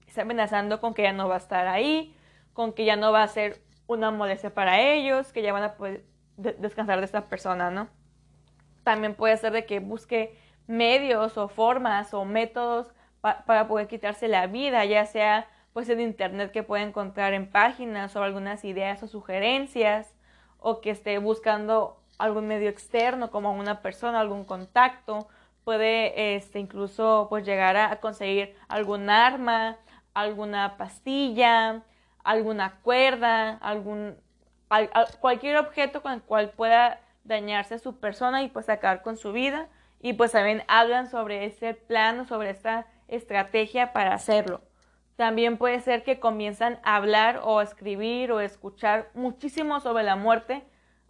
está 0.06 0.22
amenazando 0.22 0.80
con 0.80 0.94
que 0.94 1.02
ya 1.02 1.12
no 1.12 1.28
va 1.28 1.34
a 1.34 1.38
estar 1.38 1.66
ahí, 1.66 2.16
con 2.52 2.72
que 2.72 2.84
ya 2.84 2.96
no 2.96 3.12
va 3.12 3.22
a 3.22 3.28
ser 3.28 3.62
una 3.86 4.10
molestia 4.10 4.54
para 4.54 4.80
ellos, 4.80 5.32
que 5.32 5.42
ya 5.42 5.52
van 5.52 5.64
a 5.64 5.74
poder 5.74 6.04
descansar 6.36 7.00
de 7.00 7.04
esta 7.04 7.28
persona, 7.28 7.70
¿no? 7.70 7.88
También 8.82 9.14
puede 9.14 9.36
ser 9.36 9.52
de 9.52 9.66
que 9.66 9.80
busque 9.80 10.38
medios 10.66 11.36
o 11.36 11.48
formas 11.48 12.14
o 12.14 12.24
métodos 12.24 12.94
para 13.22 13.68
poder 13.68 13.88
quitarse 13.88 14.28
la 14.28 14.46
vida, 14.46 14.84
ya 14.84 15.06
sea 15.06 15.48
pues 15.72 15.88
en 15.88 16.00
internet 16.00 16.52
que 16.52 16.62
puede 16.62 16.82
encontrar 16.82 17.32
en 17.32 17.48
páginas 17.48 18.14
o 18.14 18.22
algunas 18.22 18.64
ideas 18.64 19.02
o 19.02 19.06
sugerencias 19.06 20.14
o 20.58 20.80
que 20.82 20.90
esté 20.90 21.16
buscando 21.18 21.98
algún 22.18 22.46
medio 22.46 22.68
externo 22.68 23.30
como 23.30 23.52
una 23.52 23.80
persona, 23.80 24.20
algún 24.20 24.44
contacto, 24.44 25.28
puede 25.64 26.36
este, 26.36 26.58
incluso 26.58 27.26
pues 27.30 27.44
llegar 27.46 27.76
a 27.76 27.96
conseguir 28.00 28.54
algún 28.68 29.08
arma, 29.08 29.78
alguna 30.14 30.76
pastilla, 30.76 31.82
alguna 32.22 32.80
cuerda, 32.82 33.54
algún, 33.56 34.16
cualquier 35.20 35.56
objeto 35.56 36.02
con 36.02 36.12
el 36.12 36.22
cual 36.22 36.50
pueda 36.50 37.00
dañarse 37.24 37.78
su 37.78 37.98
persona 37.98 38.42
y 38.42 38.48
pues 38.48 38.68
acabar 38.68 39.02
con 39.02 39.16
su 39.16 39.32
vida. 39.32 39.68
Y 40.00 40.14
pues 40.14 40.32
también 40.32 40.64
hablan 40.66 41.08
sobre 41.08 41.44
ese 41.44 41.74
plano, 41.74 42.26
sobre 42.26 42.50
esta 42.50 42.86
estrategia 43.08 43.92
para 43.92 44.14
hacerlo. 44.14 44.62
También 45.16 45.58
puede 45.58 45.80
ser 45.80 46.02
que 46.02 46.18
comienzan 46.18 46.80
a 46.82 46.96
hablar 46.96 47.40
o 47.44 47.58
a 47.58 47.62
escribir 47.62 48.32
o 48.32 48.38
a 48.38 48.44
escuchar 48.44 49.10
muchísimo 49.14 49.80
sobre 49.80 50.04
la 50.04 50.16
muerte 50.16 50.64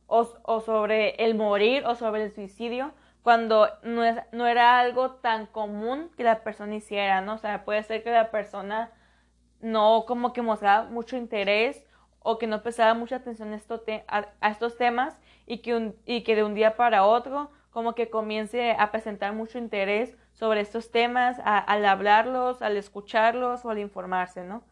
o, 0.07 0.61
sobre 0.61 1.15
el 1.25 1.35
morir 1.35 1.87
o 1.87 1.95
sobre 1.95 2.25
el 2.25 2.33
suicidio 2.33 2.93
cuando 3.23 3.69
no, 3.83 4.05
es, 4.05 4.17
no 4.33 4.47
era 4.47 4.79
algo 4.81 5.13
tan 5.13 5.47
común 5.47 6.11
que 6.17 6.25
la 6.25 6.43
persona 6.43 6.75
hiciera, 6.75 7.21
¿no? 7.21 7.35
O 7.35 7.39
sea, 7.39 7.65
puede 7.65 7.83
ser 7.85 8.03
que 8.03 8.11
la 8.11 8.31
persona 8.31 8.91
no 9.61 10.05
como 10.07 10.33
que 10.33 10.43
mostraba 10.43 10.89
mucho 10.91 11.17
interés 11.17 11.87
o 12.19 12.39
que 12.39 12.47
no 12.47 12.63
prestaba 12.63 12.95
mucha 12.95 13.17
atención 13.17 13.55
a, 13.55 14.29
a, 14.41 14.51
estos 14.51 14.77
temas 14.77 15.19
y 15.47 15.59
que, 15.59 15.95
y 16.05 16.23
que 16.23 16.37
de 16.37 16.45
un 16.45 16.55
día 16.55 16.77
para 16.77 17.05
otro 17.05 17.51
como 17.71 17.95
que 17.95 18.11
comience 18.11 18.73
a 18.79 18.91
presentar 18.91 19.33
mucho 19.33 19.59
interés 19.59 20.17
sobre 20.33 20.61
estos 20.61 20.91
temas 20.91 21.39
al 21.45 21.85
hablarlos, 21.85 22.63
al 22.63 22.77
escucharlos 22.77 23.65
o 23.65 23.71
al 23.71 23.79
informarse, 23.79 24.45
¿no? 24.45 24.63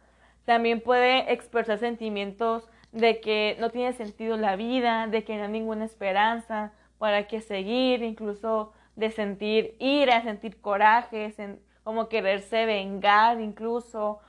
También 0.44 0.80
puede 0.80 1.32
expresar 1.32 1.78
sentimientos 1.78 2.68
de 2.92 3.20
que 3.20 3.56
no 3.60 3.70
tiene 3.70 3.92
sentido 3.92 4.36
la 4.36 4.56
vida, 4.56 5.06
de 5.06 5.22
que 5.22 5.36
no 5.36 5.44
hay 5.44 5.50
ninguna 5.50 5.84
esperanza, 5.84 6.72
para 6.98 7.26
qué 7.28 7.40
seguir, 7.40 8.02
incluso 8.02 8.72
de 8.96 9.10
sentir 9.10 9.76
ira, 9.78 10.22
sentir 10.22 10.60
coraje, 10.60 11.34
como 11.82 12.08
quererse 12.08 12.66
vengar 12.66 13.40
incluso, 13.40 14.20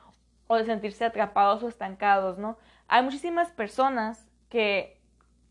o 0.48 0.56
de 0.56 0.65
sentirse 0.65 1.06
atrapados 1.06 1.63
o 1.63 1.67
estancados, 1.67 2.38
¿no? 2.38 2.58
Hay 2.88 3.04
muchísimas 3.04 3.52
personas 3.52 4.28
que 4.50 5.00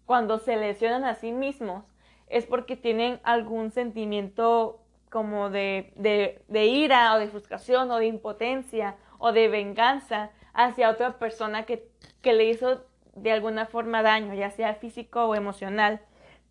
cuando 0.06 0.38
se 0.38 0.56
lesionan 0.56 1.04
a 1.04 1.14
sí 1.14 1.32
mismos 1.32 1.84
es 2.26 2.46
porque 2.46 2.76
tienen 2.76 3.20
algún 3.22 3.70
sentimiento 3.70 4.80
como 5.10 5.50
de, 5.50 5.92
de, 5.96 6.42
de 6.48 6.66
ira 6.66 7.14
o 7.14 7.18
de 7.18 7.28
frustración 7.28 7.90
o 7.90 7.98
de 7.98 8.06
impotencia 8.06 8.96
o 9.18 9.32
de 9.32 9.48
venganza 9.48 10.30
hacia 10.54 10.90
otra 10.90 11.18
persona 11.18 11.64
que, 11.64 11.88
que 12.22 12.32
le 12.32 12.44
hizo 12.44 12.84
de 13.14 13.32
alguna 13.32 13.66
forma 13.66 14.02
daño, 14.02 14.34
ya 14.34 14.50
sea 14.50 14.74
físico 14.74 15.24
o 15.24 15.34
emocional. 15.34 16.00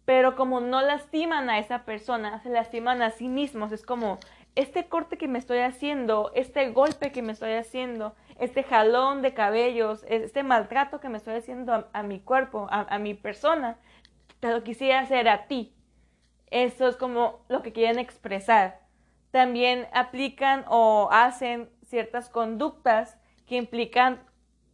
Pero 0.06 0.36
como 0.36 0.60
no 0.60 0.82
lastiman 0.82 1.50
a 1.50 1.60
esa 1.60 1.86
persona, 1.86 2.40
se 2.42 2.50
lastiman 2.50 3.02
a 3.02 3.12
sí 3.12 3.28
mismos. 3.28 3.72
Es 3.72 3.86
como 3.86 4.20
este 4.56 4.88
corte 4.88 5.18
que 5.18 5.28
me 5.28 5.40
estoy 5.40 5.60
haciendo, 5.60 6.32
este 6.36 6.72
golpe 6.72 7.12
que 7.12 7.22
me 7.22 7.32
estoy 7.32 7.54
haciendo, 7.54 8.16
este 8.40 8.64
jalón 8.64 9.22
de 9.22 9.34
cabellos, 9.34 10.04
este 10.10 10.44
maltrato 10.44 11.00
que 11.00 11.10
me 11.10 11.18
estoy 11.18 11.36
haciendo 11.36 11.88
a, 11.94 12.04
mi 12.04 12.20
cuerpo, 12.20 12.68
a, 12.70 12.98
mi 13.00 13.14
persona, 13.14 13.78
te 14.40 14.50
lo 14.50 14.64
quisiera 14.64 15.00
hacer 15.00 15.30
a 15.30 15.48
ti. 15.48 15.74
Eso 16.52 16.88
es 16.88 16.96
como 16.96 17.46
lo 17.50 17.62
que 17.62 17.74
quieren 17.74 18.00
expresar. 18.00 18.80
También 19.32 19.88
aplican 19.94 20.66
o 20.68 21.10
hacen 21.12 21.70
ciertas 21.86 22.30
conductas 22.30 23.18
que 23.46 23.58
implican 23.58 24.20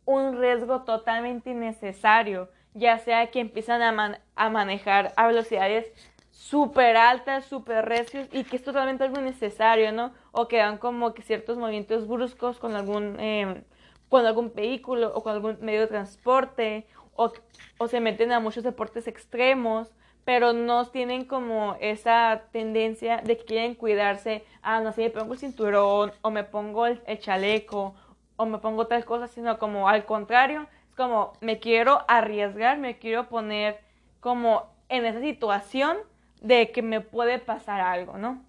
un 0.06 0.40
riesgo 0.40 0.84
totalmente 0.84 1.50
innecesario, 1.50 2.50
ya 2.74 3.00
sea 3.00 3.32
que 3.32 3.40
empiezan 3.40 3.82
a, 3.82 4.22
a 4.36 4.50
manejar 4.50 5.14
a 5.16 5.28
velocidades 5.28 5.92
súper 6.32 6.98
altas, 6.98 7.46
súper 7.46 7.86
recios 7.86 8.28
y 8.32 8.44
que 8.44 8.58
es 8.58 8.64
totalmente 8.64 9.04
algo 9.04 9.20
innecesario, 9.20 9.92
¿no? 9.92 10.14
O 10.32 10.48
que 10.48 10.58
dan 10.58 10.78
como 10.78 11.14
que 11.14 11.22
ciertos 11.22 11.58
movimientos 11.58 12.08
bruscos 12.08 12.60
con 12.60 12.76
algún, 12.76 13.18
eh, 13.20 13.64
con 14.10 14.26
algún 14.26 14.54
vehículo 14.54 15.12
o 15.16 15.24
con 15.24 15.34
algún 15.34 15.58
medio 15.62 15.82
de 15.82 15.88
transporte 15.88 16.88
o, 17.16 17.32
o 17.78 17.88
se 17.88 18.00
meten 18.00 18.32
a 18.32 18.40
muchos 18.40 18.64
deportes 18.64 19.08
extremos 19.08 19.94
pero 20.26 20.54
no 20.54 20.86
tienen 20.88 21.26
como 21.26 21.78
esa 21.80 22.42
tendencia 22.52 23.18
de 23.18 23.38
que 23.38 23.46
quieren 23.46 23.76
cuidarse, 23.76 24.44
ah, 24.64 24.82
no 24.82 24.92
sé, 24.92 25.04
me 25.04 25.10
pongo 25.12 25.34
el 25.34 25.40
cinturón 25.40 26.12
o 26.22 26.32
me 26.32 26.44
pongo 26.44 26.88
el 26.88 27.20
chaleco 27.20 27.94
o 28.36 28.46
me 28.46 28.58
pongo 28.58 28.88
tal 28.88 29.06
cosa, 29.06 29.28
sino 29.28 29.58
como 29.60 29.88
al 29.88 30.06
contrario, 30.06 30.68
es 30.90 30.96
como 30.96 31.34
me 31.42 31.60
quiero 31.60 32.04
arriesgar, 32.08 32.80
me 32.80 32.98
quiero 32.98 33.30
poner 33.30 33.80
como 34.20 34.66
en 34.90 35.06
esa 35.06 35.22
situación 35.22 35.98
de 36.42 36.72
que 36.72 36.82
me 36.82 37.02
puede 37.02 37.40
pasar 37.40 37.82
algo, 37.82 38.18
¿no? 38.18 38.44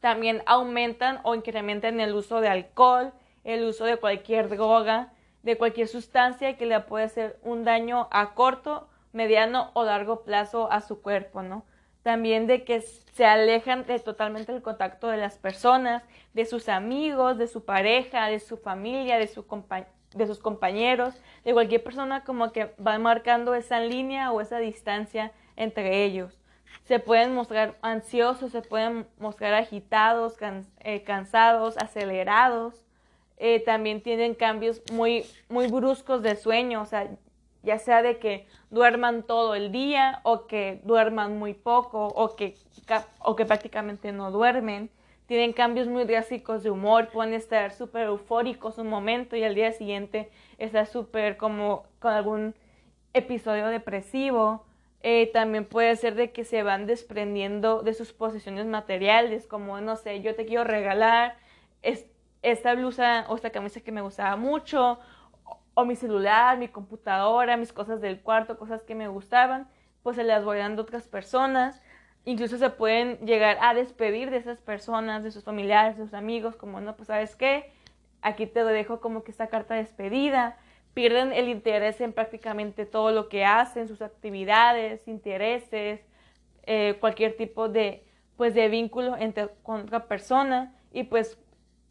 También 0.00 0.42
aumentan 0.46 1.20
o 1.22 1.34
incrementan 1.34 2.00
el 2.00 2.14
uso 2.14 2.40
de 2.40 2.48
alcohol, 2.48 3.12
el 3.44 3.64
uso 3.64 3.84
de 3.84 3.96
cualquier 3.96 4.48
droga, 4.48 5.12
de 5.42 5.56
cualquier 5.56 5.88
sustancia 5.88 6.56
que 6.56 6.66
le 6.66 6.78
puede 6.80 7.04
hacer 7.04 7.38
un 7.42 7.64
daño 7.64 8.08
a 8.10 8.34
corto, 8.34 8.88
mediano 9.12 9.70
o 9.74 9.84
largo 9.84 10.22
plazo 10.22 10.70
a 10.70 10.80
su 10.80 11.02
cuerpo, 11.02 11.42
¿no? 11.42 11.64
también 12.02 12.46
de 12.46 12.64
que 12.64 12.80
se 12.80 13.24
alejan 13.24 13.86
de 13.86 13.98
totalmente 13.98 14.52
el 14.52 14.62
contacto 14.62 15.08
de 15.08 15.16
las 15.16 15.38
personas, 15.38 16.02
de 16.34 16.44
sus 16.46 16.68
amigos, 16.68 17.38
de 17.38 17.46
su 17.46 17.64
pareja, 17.64 18.26
de 18.26 18.40
su 18.40 18.56
familia, 18.56 19.18
de, 19.18 19.28
su 19.28 19.44
de 20.14 20.26
sus 20.26 20.38
compañeros, 20.38 21.14
de 21.44 21.52
cualquier 21.52 21.82
persona 21.82 22.24
como 22.24 22.52
que 22.52 22.74
va 22.84 22.98
marcando 22.98 23.54
esa 23.54 23.80
línea 23.80 24.32
o 24.32 24.40
esa 24.40 24.58
distancia 24.58 25.32
entre 25.56 26.04
ellos. 26.04 26.38
Se 26.84 26.98
pueden 26.98 27.34
mostrar 27.34 27.76
ansiosos, 27.82 28.50
se 28.50 28.62
pueden 28.62 29.06
mostrar 29.18 29.54
agitados, 29.54 30.36
eh, 30.80 31.02
cansados, 31.04 31.76
acelerados. 31.78 32.82
Eh, 33.36 33.60
también 33.60 34.02
tienen 34.02 34.34
cambios 34.34 34.82
muy, 34.92 35.24
muy 35.48 35.68
bruscos 35.68 36.22
de 36.22 36.34
sueño, 36.36 36.82
o 36.82 36.86
sea, 36.86 37.08
ya 37.62 37.78
sea 37.78 38.02
de 38.02 38.18
que 38.18 38.46
duerman 38.70 39.22
todo 39.22 39.54
el 39.54 39.72
día 39.72 40.20
o 40.24 40.46
que 40.46 40.80
duerman 40.84 41.38
muy 41.38 41.54
poco 41.54 42.08
o 42.08 42.34
que, 42.36 42.56
o 43.20 43.36
que 43.36 43.46
prácticamente 43.46 44.12
no 44.12 44.30
duermen. 44.30 44.90
Tienen 45.26 45.52
cambios 45.52 45.86
muy 45.86 46.04
drásticos 46.04 46.62
de 46.62 46.70
humor, 46.70 47.08
pueden 47.08 47.32
estar 47.32 47.72
súper 47.72 48.08
eufóricos 48.08 48.78
un 48.78 48.88
momento 48.88 49.36
y 49.36 49.44
al 49.44 49.54
día 49.54 49.72
siguiente 49.72 50.30
estar 50.58 50.86
súper 50.86 51.36
como 51.36 51.84
con 52.00 52.12
algún 52.12 52.54
episodio 53.14 53.68
depresivo. 53.68 54.64
Eh, 55.04 55.30
también 55.32 55.64
puede 55.64 55.96
ser 55.96 56.14
de 56.14 56.30
que 56.32 56.44
se 56.44 56.62
van 56.62 56.86
desprendiendo 56.86 57.82
de 57.82 57.94
sus 57.94 58.12
posesiones 58.12 58.66
materiales, 58.66 59.46
como, 59.46 59.80
no 59.80 59.96
sé, 59.96 60.20
yo 60.20 60.34
te 60.34 60.46
quiero 60.46 60.64
regalar 60.64 61.36
esta 62.42 62.74
blusa 62.74 63.26
o 63.28 63.34
esta 63.34 63.50
camisa 63.50 63.80
que 63.80 63.90
me 63.90 64.00
gustaba 64.00 64.36
mucho, 64.36 64.98
o 65.74 65.84
mi 65.84 65.96
celular, 65.96 66.58
mi 66.58 66.68
computadora, 66.68 67.56
mis 67.56 67.72
cosas 67.72 68.00
del 68.00 68.20
cuarto, 68.20 68.58
cosas 68.58 68.82
que 68.82 68.94
me 68.94 69.08
gustaban, 69.08 69.68
pues 70.02 70.16
se 70.16 70.24
las 70.24 70.44
voy 70.44 70.58
dando 70.58 70.82
a 70.82 70.84
otras 70.84 71.08
personas. 71.08 71.80
Incluso 72.24 72.58
se 72.58 72.70
pueden 72.70 73.18
llegar 73.26 73.58
a 73.60 73.74
despedir 73.74 74.30
de 74.30 74.36
esas 74.36 74.60
personas, 74.60 75.24
de 75.24 75.30
sus 75.30 75.44
familiares, 75.44 75.96
de 75.96 76.04
sus 76.04 76.14
amigos, 76.14 76.56
como 76.56 76.80
no, 76.80 76.94
pues 76.94 77.08
sabes 77.08 77.34
qué, 77.36 77.72
aquí 78.20 78.46
te 78.46 78.62
dejo 78.64 79.00
como 79.00 79.24
que 79.24 79.30
esta 79.30 79.48
carta 79.48 79.74
de 79.74 79.82
despedida. 79.82 80.56
Pierden 80.94 81.32
el 81.32 81.48
interés 81.48 82.00
en 82.00 82.12
prácticamente 82.12 82.84
todo 82.84 83.10
lo 83.12 83.28
que 83.28 83.44
hacen, 83.44 83.88
sus 83.88 84.02
actividades, 84.02 85.08
intereses, 85.08 86.00
eh, 86.64 86.96
cualquier 87.00 87.36
tipo 87.36 87.68
de, 87.68 88.04
pues, 88.36 88.54
de 88.54 88.68
vínculo 88.68 89.16
entre, 89.16 89.48
con 89.62 89.82
otra 89.82 90.06
persona 90.06 90.74
y 90.92 91.04
pues 91.04 91.38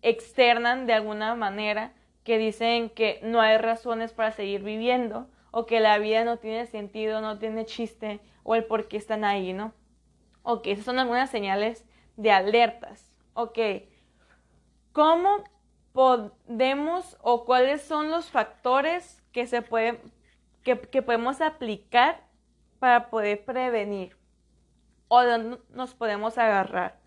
externan 0.01 0.85
de 0.85 0.93
alguna 0.93 1.35
manera 1.35 1.93
que 2.23 2.37
dicen 2.37 2.89
que 2.89 3.19
no 3.23 3.41
hay 3.41 3.57
razones 3.57 4.13
para 4.13 4.31
seguir 4.31 4.63
viviendo 4.63 5.27
o 5.51 5.65
que 5.65 5.79
la 5.79 5.97
vida 5.97 6.23
no 6.23 6.37
tiene 6.37 6.65
sentido, 6.65 7.21
no 7.21 7.39
tiene 7.39 7.65
chiste 7.65 8.19
o 8.43 8.55
el 8.55 8.65
por 8.65 8.87
qué 8.87 8.97
están 8.97 9.23
ahí, 9.23 9.53
¿no? 9.53 9.73
Ok, 10.43 10.67
esas 10.67 10.85
son 10.85 10.99
algunas 10.99 11.29
señales 11.29 11.85
de 12.17 12.31
alertas. 12.31 13.19
Ok, 13.33 13.59
¿cómo 14.91 15.43
podemos 15.93 17.17
o 17.21 17.45
cuáles 17.45 17.81
son 17.81 18.09
los 18.09 18.29
factores 18.29 19.21
que 19.31 19.45
se 19.45 19.61
pueden, 19.61 19.99
que, 20.63 20.79
que 20.79 21.01
podemos 21.01 21.41
aplicar 21.41 22.23
para 22.79 23.09
poder 23.09 23.43
prevenir 23.43 24.17
o 25.07 25.23
dónde 25.23 25.59
nos 25.69 25.93
podemos 25.93 26.37
agarrar? 26.37 26.99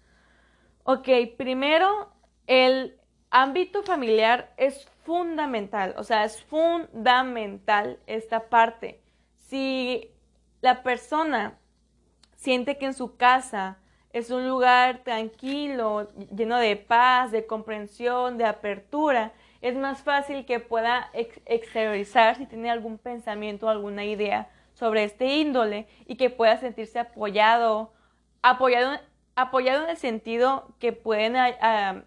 Ok, 0.85 1.09
primero 1.39 2.13
el 2.47 3.01
ámbito 3.31 3.83
familiar 3.83 4.53
es 4.57 4.87
fundamental, 5.05 5.95
o 5.97 6.05
sea, 6.05 6.25
es 6.25 6.43
fundamental 6.43 7.99
esta 8.07 8.49
parte. 8.49 9.01
Si 9.37 10.11
la 10.61 10.83
persona 10.83 11.59
siente 12.37 12.79
que 12.79 12.87
en 12.87 12.95
su 12.95 13.17
casa 13.17 13.79
es 14.13 14.31
un 14.31 14.49
lugar 14.49 15.03
tranquilo, 15.05 16.11
lleno 16.35 16.59
de 16.59 16.77
paz, 16.77 17.33
de 17.33 17.47
comprensión, 17.47 18.39
de 18.39 18.47
apertura, 18.47 19.33
es 19.61 19.77
más 19.77 20.03
fácil 20.03 20.45
que 20.47 20.61
pueda 20.61 21.11
exteriorizar 21.13 22.37
si 22.37 22.47
tiene 22.47 22.71
algún 22.71 22.99
pensamiento 22.99 23.69
alguna 23.69 24.05
idea 24.05 24.51
sobre 24.75 25.05
este 25.05 25.27
índole 25.37 25.87
y 26.07 26.17
que 26.17 26.31
pueda 26.31 26.59
sentirse 26.59 26.99
apoyado, 26.99 27.93
apoyado, 28.43 29.01
apoyado 29.37 29.85
en 29.85 29.91
el 29.91 29.97
sentido 29.97 30.69
que 30.79 30.93
pueden, 30.93 31.37
ah, 31.37 32.03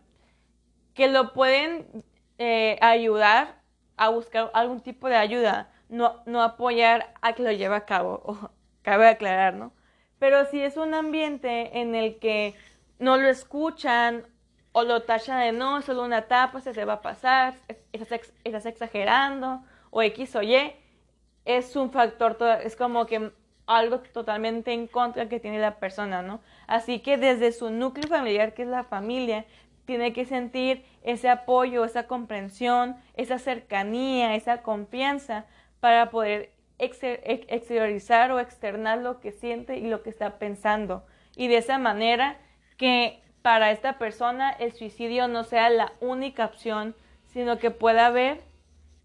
que 0.94 1.08
lo 1.08 1.34
pueden 1.34 2.04
eh, 2.38 2.78
ayudar 2.82 3.62
a 3.98 4.10
buscar 4.10 4.52
algún 4.54 4.82
tipo 4.82 5.10
de 5.10 5.16
ayuda, 5.16 5.70
no, 5.90 6.22
no 6.26 6.42
apoyar 6.42 7.14
a 7.22 7.34
que 7.34 7.44
lo 7.44 7.52
lleve 7.52 7.76
a 7.76 7.86
cabo, 7.86 8.22
o, 8.26 8.52
cabe 8.82 9.08
aclarar, 9.08 9.56
¿no? 9.56 9.74
Pero 10.20 10.46
si 10.46 10.62
es 10.62 10.78
un 10.78 10.94
ambiente 10.94 11.80
en 11.80 11.96
el 11.96 12.20
que 12.20 12.56
no 13.00 13.18
lo 13.18 13.28
escuchan 13.28 14.26
o 14.72 14.84
lo 14.84 15.04
tachan 15.04 15.40
de 15.40 15.52
no, 15.52 15.82
solo 15.82 16.04
una 16.04 16.20
etapa, 16.20 16.62
se, 16.62 16.74
se 16.74 16.86
va 16.86 16.94
a 16.94 17.02
pasar, 17.02 17.56
estás 17.92 18.66
exagerando 18.66 19.64
o 19.92 20.02
X 20.02 20.36
o 20.36 20.42
Y, 20.42 20.74
es 21.46 21.76
un 21.76 21.92
factor, 21.92 22.38
es 22.64 22.76
como 22.76 23.06
que 23.06 23.32
algo 23.68 24.00
totalmente 24.00 24.74
en 24.74 24.88
contra 24.88 25.30
que 25.30 25.40
tiene 25.40 25.60
la 25.60 25.80
persona, 25.80 26.22
¿no? 26.22 26.42
Así 26.68 27.00
que 27.00 27.18
desde 27.18 27.52
su 27.52 27.70
núcleo 27.70 28.08
familiar, 28.08 28.54
que 28.54 28.64
es 28.64 28.68
la 28.68 28.84
familia, 28.84 29.46
tiene 29.88 30.12
que 30.12 30.26
sentir 30.26 30.84
ese 31.02 31.30
apoyo, 31.30 31.86
esa 31.86 32.08
comprensión, 32.08 32.98
esa 33.16 33.40
cercanía, 33.40 34.36
esa 34.36 34.62
confianza 34.62 35.46
para 35.80 36.10
poder 36.10 36.52
exteriorizar 36.78 38.32
o 38.32 38.40
externar 38.40 38.98
lo 38.98 39.22
que 39.22 39.32
siente 39.32 39.78
y 39.78 39.88
lo 39.88 40.04
que 40.04 40.10
está 40.10 40.40
pensando. 40.40 41.06
Y 41.38 41.48
de 41.48 41.58
esa 41.58 41.80
manera 41.80 42.38
que 42.76 43.22
para 43.42 43.72
esta 43.72 43.98
persona 43.98 44.52
el 44.52 44.74
suicidio 44.74 45.30
no 45.30 45.46
sea 45.46 45.70
la 45.70 45.94
única 46.02 46.44
opción, 46.44 46.94
sino 47.26 47.58
que 47.58 47.72
pueda 47.72 48.10
ver 48.10 48.42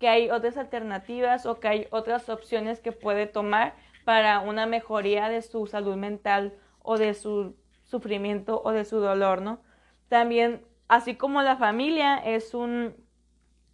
que 0.01 0.09
hay 0.09 0.31
otras 0.31 0.57
alternativas 0.57 1.47
o 1.47 1.61
que 1.61 1.69
hay 1.69 1.87
otras 1.91 2.29
opciones 2.29 2.81
que 2.81 2.91
puede 2.91 3.29
tomar 3.29 3.75
para 4.05 4.41
una 4.41 4.67
mejoría 4.67 5.29
de 5.29 5.43
su 5.43 5.69
salud 5.69 5.95
mental 5.95 6.55
o 6.81 6.99
de 6.99 7.15
su 7.15 7.55
sufrimiento 7.85 8.61
o 8.65 8.73
de 8.73 8.85
su 8.85 8.99
dolor, 8.99 9.43
¿no? 9.43 9.61
También, 10.09 10.63
así 10.93 11.15
como 11.15 11.41
la 11.41 11.57
familia 11.57 12.19
es 12.19 12.53
un 12.53 12.95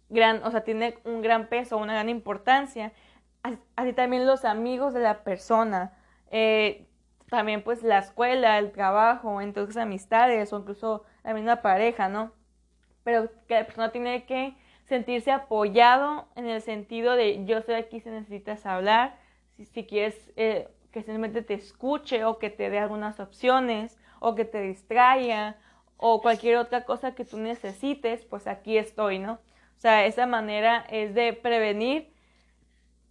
gran, 0.07 0.41
o 0.45 0.51
sea, 0.51 0.63
tiene 0.63 0.99
un 1.03 1.21
gran 1.21 1.49
peso, 1.49 1.77
una 1.77 1.91
gran 1.91 2.07
importancia, 2.07 2.93
así, 3.75 3.91
también 3.91 4.25
los 4.25 4.45
amigos 4.45 4.93
de 4.93 5.01
la 5.01 5.25
persona, 5.25 5.97
eh, 6.31 6.87
también 7.29 7.61
pues 7.61 7.83
la 7.83 7.97
escuela, 7.97 8.57
el 8.57 8.71
trabajo, 8.71 9.41
entonces 9.41 9.75
amistades 9.75 10.53
o 10.53 10.59
incluso 10.59 11.03
la 11.25 11.33
misma 11.33 11.57
pareja, 11.57 12.07
¿no? 12.07 12.31
Pero 13.03 13.29
que 13.49 13.55
la 13.55 13.65
persona 13.65 13.91
tiene 13.91 14.23
que 14.23 14.55
sentirse 14.85 15.33
apoyado 15.33 16.29
en 16.37 16.47
el 16.47 16.61
sentido 16.61 17.17
de 17.17 17.43
yo 17.43 17.57
estoy 17.57 17.75
aquí 17.75 17.99
si 17.99 18.09
necesitas 18.09 18.65
hablar, 18.65 19.17
si, 19.57 19.65
si 19.65 19.85
quieres 19.85 20.31
eh, 20.37 20.69
que 20.93 21.01
simplemente 21.01 21.41
te 21.41 21.55
escuche 21.55 22.23
o 22.23 22.39
que 22.39 22.49
te 22.49 22.69
dé 22.69 22.79
algunas 22.79 23.19
opciones 23.19 23.99
o 24.21 24.35
que 24.35 24.45
te 24.45 24.61
distraiga 24.61 25.57
o 25.99 26.21
cualquier 26.21 26.57
otra 26.57 26.85
cosa 26.85 27.13
que 27.13 27.25
tú 27.25 27.37
necesites, 27.37 28.25
pues 28.25 28.47
aquí 28.47 28.77
estoy, 28.77 29.19
¿no? 29.19 29.33
O 29.33 29.81
sea, 29.81 30.05
esa 30.05 30.25
manera 30.25 30.85
es 30.89 31.13
de 31.13 31.33
prevenir. 31.33 32.11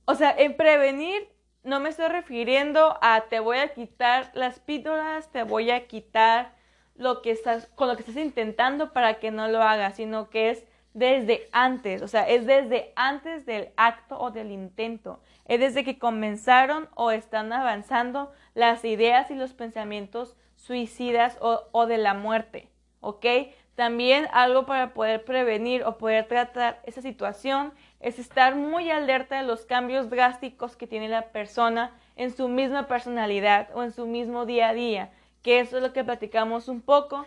O 0.07 0.15
sea, 0.15 0.35
en 0.37 0.57
prevenir 0.57 1.29
no 1.63 1.81
me 1.81 1.91
estoy 1.91 2.09
refiriendo 2.09 2.99
a 3.03 3.27
te 3.29 3.41
voy 3.41 3.59
a 3.59 3.75
quitar 3.75 4.31
las 4.35 4.59
píldoras, 4.59 5.31
te 5.31 5.43
voy 5.43 5.71
a 5.71 5.87
quitar 5.87 6.55
lo 6.95 7.21
que 7.21 7.31
estás, 7.31 7.67
con 7.75 7.89
lo 7.89 7.95
que 7.95 8.03
estás 8.03 8.17
intentando 8.17 8.93
para 8.93 9.19
que 9.21 9.31
no 9.31 9.49
lo 9.49 9.63
hagas, 9.63 9.97
sino 9.97 10.31
que 10.31 10.51
es 10.51 10.65
desde 10.95 11.49
antes, 11.53 12.03
o 12.03 12.09
sea, 12.09 12.27
es 12.29 12.47
desde 12.47 12.93
antes 12.97 13.47
del 13.47 13.69
acto 13.77 14.19
o 14.19 14.31
del 14.31 14.51
intento, 14.51 15.21
es 15.45 15.61
desde 15.61 15.85
que 15.85 15.99
comenzaron 15.99 16.89
o 16.95 17.11
están 17.11 17.53
avanzando 17.53 18.33
las 18.55 18.85
ideas 18.85 19.31
y 19.31 19.35
los 19.35 19.53
pensamientos 19.53 20.37
suicidas 20.57 21.37
o, 21.41 21.69
o 21.71 21.87
de 21.87 21.99
la 21.99 22.15
muerte, 22.15 22.69
¿ok? 23.01 23.27
También 23.75 24.27
algo 24.33 24.67
para 24.67 24.93
poder 24.93 25.25
prevenir 25.25 25.85
o 25.85 25.99
poder 25.99 26.27
tratar 26.27 26.81
esa 26.85 27.01
situación 27.01 27.73
es 28.01 28.19
estar 28.19 28.57
muy 28.57 28.91
alerta 28.91 29.37
de 29.37 29.47
los 29.47 29.67
cambios 29.67 30.11
drásticos 30.11 30.77
que 30.77 30.87
tiene 30.87 31.09
la 31.09 31.29
persona 31.29 31.93
en 32.17 32.35
su 32.35 32.49
misma 32.49 32.89
personalidad 32.89 33.69
o 33.75 33.83
en 33.83 33.93
su 33.93 34.07
mismo 34.07 34.47
día 34.47 34.71
a 34.71 34.75
día, 34.75 35.13
que 35.43 35.61
eso 35.61 35.77
es 35.77 35.83
lo 35.83 35.93
que 35.93 36.03
platicamos 36.03 36.67
un 36.69 36.81
poco, 36.81 37.25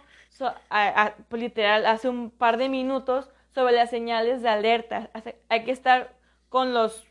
pues, 1.30 1.42
literal, 1.42 1.86
hace 1.86 2.10
un 2.10 2.30
par 2.30 2.58
de 2.58 2.68
minutos 2.68 3.30
sobre 3.50 3.74
las 3.74 3.90
señales 3.90 4.42
de 4.42 4.50
alerta. 4.50 5.10
Hay 5.48 5.64
que 5.64 5.72
estar 5.72 6.14
con 6.50 6.74
los 6.74 7.06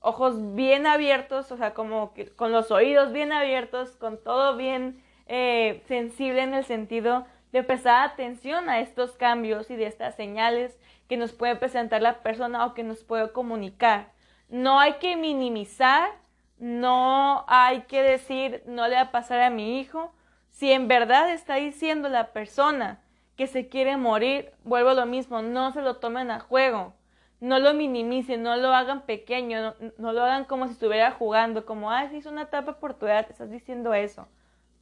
ojos 0.00 0.54
bien 0.54 0.86
abiertos, 0.86 1.50
o 1.50 1.56
sea, 1.56 1.72
como 1.72 2.12
que 2.12 2.26
con 2.26 2.52
los 2.52 2.70
oídos 2.70 3.12
bien 3.12 3.32
abiertos, 3.32 3.96
con 3.96 4.22
todo 4.22 4.56
bien 4.56 5.02
eh, 5.26 5.82
sensible 5.86 6.42
en 6.42 6.52
el 6.52 6.64
sentido 6.64 7.24
de 7.52 7.62
prestar 7.62 8.08
atención 8.08 8.68
a 8.68 8.80
estos 8.80 9.12
cambios 9.12 9.70
y 9.70 9.76
de 9.76 9.86
estas 9.86 10.16
señales 10.16 10.78
que 11.08 11.16
nos 11.16 11.32
puede 11.32 11.56
presentar 11.56 12.00
la 12.00 12.22
persona 12.22 12.64
o 12.64 12.74
que 12.74 12.82
nos 12.82 13.04
puede 13.04 13.30
comunicar. 13.32 14.12
No 14.48 14.80
hay 14.80 14.94
que 14.94 15.16
minimizar, 15.16 16.10
no 16.58 17.44
hay 17.48 17.82
que 17.82 18.02
decir 18.02 18.62
no 18.66 18.88
le 18.88 18.94
va 18.96 19.02
a 19.02 19.10
pasar 19.10 19.40
a 19.40 19.50
mi 19.50 19.78
hijo. 19.80 20.12
Si 20.50 20.72
en 20.72 20.88
verdad 20.88 21.30
está 21.30 21.56
diciendo 21.56 22.08
la 22.08 22.32
persona 22.32 23.02
que 23.36 23.46
se 23.46 23.68
quiere 23.68 23.96
morir, 23.96 24.52
vuelvo 24.64 24.90
a 24.90 24.94
lo 24.94 25.06
mismo, 25.06 25.42
no 25.42 25.72
se 25.72 25.82
lo 25.82 25.96
tomen 25.96 26.30
a 26.30 26.40
juego, 26.40 26.94
no 27.40 27.58
lo 27.58 27.74
minimicen, 27.74 28.42
no 28.42 28.56
lo 28.56 28.72
hagan 28.72 29.02
pequeño, 29.02 29.74
no, 29.98 30.12
lo 30.12 30.22
hagan 30.22 30.44
como 30.44 30.66
si 30.66 30.74
estuviera 30.74 31.10
jugando, 31.10 31.66
como, 31.66 31.90
ay, 31.90 32.08
si 32.10 32.18
es 32.18 32.26
una 32.26 32.42
etapa 32.42 32.78
por 32.78 32.94
tu 32.94 33.06
edad, 33.06 33.26
estás 33.28 33.50
diciendo 33.50 33.94
eso. 33.94 34.28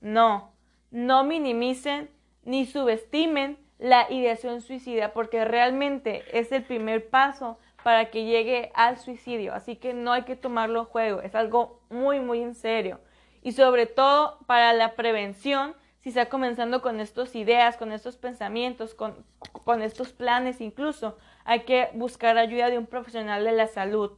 No, 0.00 0.52
no 0.90 1.24
minimicen 1.24 2.10
ni 2.42 2.66
subestimen 2.66 3.58
la 3.78 4.10
ideación 4.10 4.60
suicida, 4.60 5.12
porque 5.12 5.44
realmente 5.44 6.22
es 6.32 6.52
el 6.52 6.62
primer 6.62 7.08
paso 7.08 7.58
para 7.82 8.10
que 8.10 8.24
llegue 8.24 8.70
al 8.74 8.98
suicidio. 8.98 9.54
Así 9.54 9.76
que 9.76 9.94
no 9.94 10.12
hay 10.12 10.22
que 10.22 10.36
tomarlo 10.36 10.80
a 10.80 10.84
juego, 10.84 11.22
es 11.22 11.34
algo 11.34 11.80
muy, 11.88 12.20
muy 12.20 12.42
en 12.42 12.54
serio. 12.54 13.00
Y 13.42 13.52
sobre 13.52 13.86
todo 13.86 14.38
para 14.46 14.72
la 14.74 14.94
prevención, 14.96 15.74
si 16.00 16.10
está 16.10 16.26
comenzando 16.28 16.82
con 16.82 17.00
estas 17.00 17.34
ideas, 17.34 17.76
con 17.76 17.92
estos 17.92 18.16
pensamientos, 18.16 18.94
con, 18.94 19.24
con 19.64 19.82
estos 19.82 20.12
planes 20.12 20.60
incluso, 20.60 21.16
hay 21.44 21.60
que 21.60 21.88
buscar 21.94 22.36
ayuda 22.36 22.70
de 22.70 22.78
un 22.78 22.86
profesional 22.86 23.44
de 23.44 23.52
la 23.52 23.66
salud, 23.66 24.12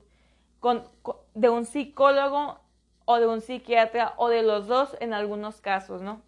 con, 0.58 0.84
de 1.34 1.48
un 1.48 1.64
psicólogo 1.64 2.60
o 3.04 3.16
de 3.16 3.26
un 3.26 3.40
psiquiatra 3.40 4.14
o 4.16 4.28
de 4.28 4.42
los 4.42 4.66
dos 4.66 4.96
en 5.00 5.12
algunos 5.12 5.60
casos, 5.60 6.02
¿no? 6.02 6.20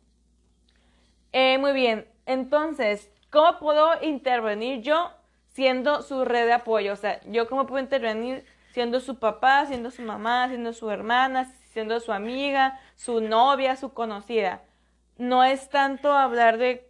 Eh, 1.35 1.59
muy 1.59 1.73
bien, 1.73 2.07
entonces, 2.25 3.11
¿Cómo 3.35 3.59
puedo 3.59 4.01
intervenir 4.01 4.83
yo 4.83 5.11
siendo 5.49 6.03
su 6.03 6.25
red 6.25 6.47
de 6.47 6.53
apoyo? 6.53 6.93
O 6.93 6.97
sea, 6.97 7.21
yo 7.25 7.49
cómo 7.49 7.67
puedo 7.67 7.83
intervenir 7.83 8.45
siendo 8.71 9.01
su 9.01 9.19
papá, 9.19 9.67
siendo 9.67 9.91
su 9.91 10.03
mamá, 10.03 10.47
siendo 10.47 10.73
su 10.73 10.89
hermana, 10.89 11.53
siendo 11.73 11.99
su 11.99 12.13
amiga, 12.13 12.79
su 12.95 13.21
novia, 13.21 13.75
su 13.75 13.93
conocida. 13.93 14.63
No 15.19 15.43
es 15.43 15.69
tanto 15.69 16.13
hablar 16.13 16.59
de, 16.59 16.89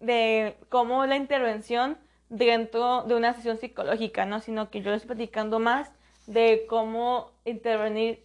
de 0.00 0.58
cómo 0.68 1.06
la 1.06 1.16
intervención 1.16 1.96
dentro 2.28 3.04
de 3.04 3.14
una 3.14 3.32
sesión 3.32 3.56
psicológica, 3.56 4.26
¿no? 4.26 4.40
Sino 4.40 4.68
que 4.68 4.82
yo 4.82 4.90
les 4.90 5.00
estoy 5.00 5.16
platicando 5.16 5.60
más 5.60 5.90
de 6.26 6.66
cómo 6.68 7.30
intervenir 7.46 8.22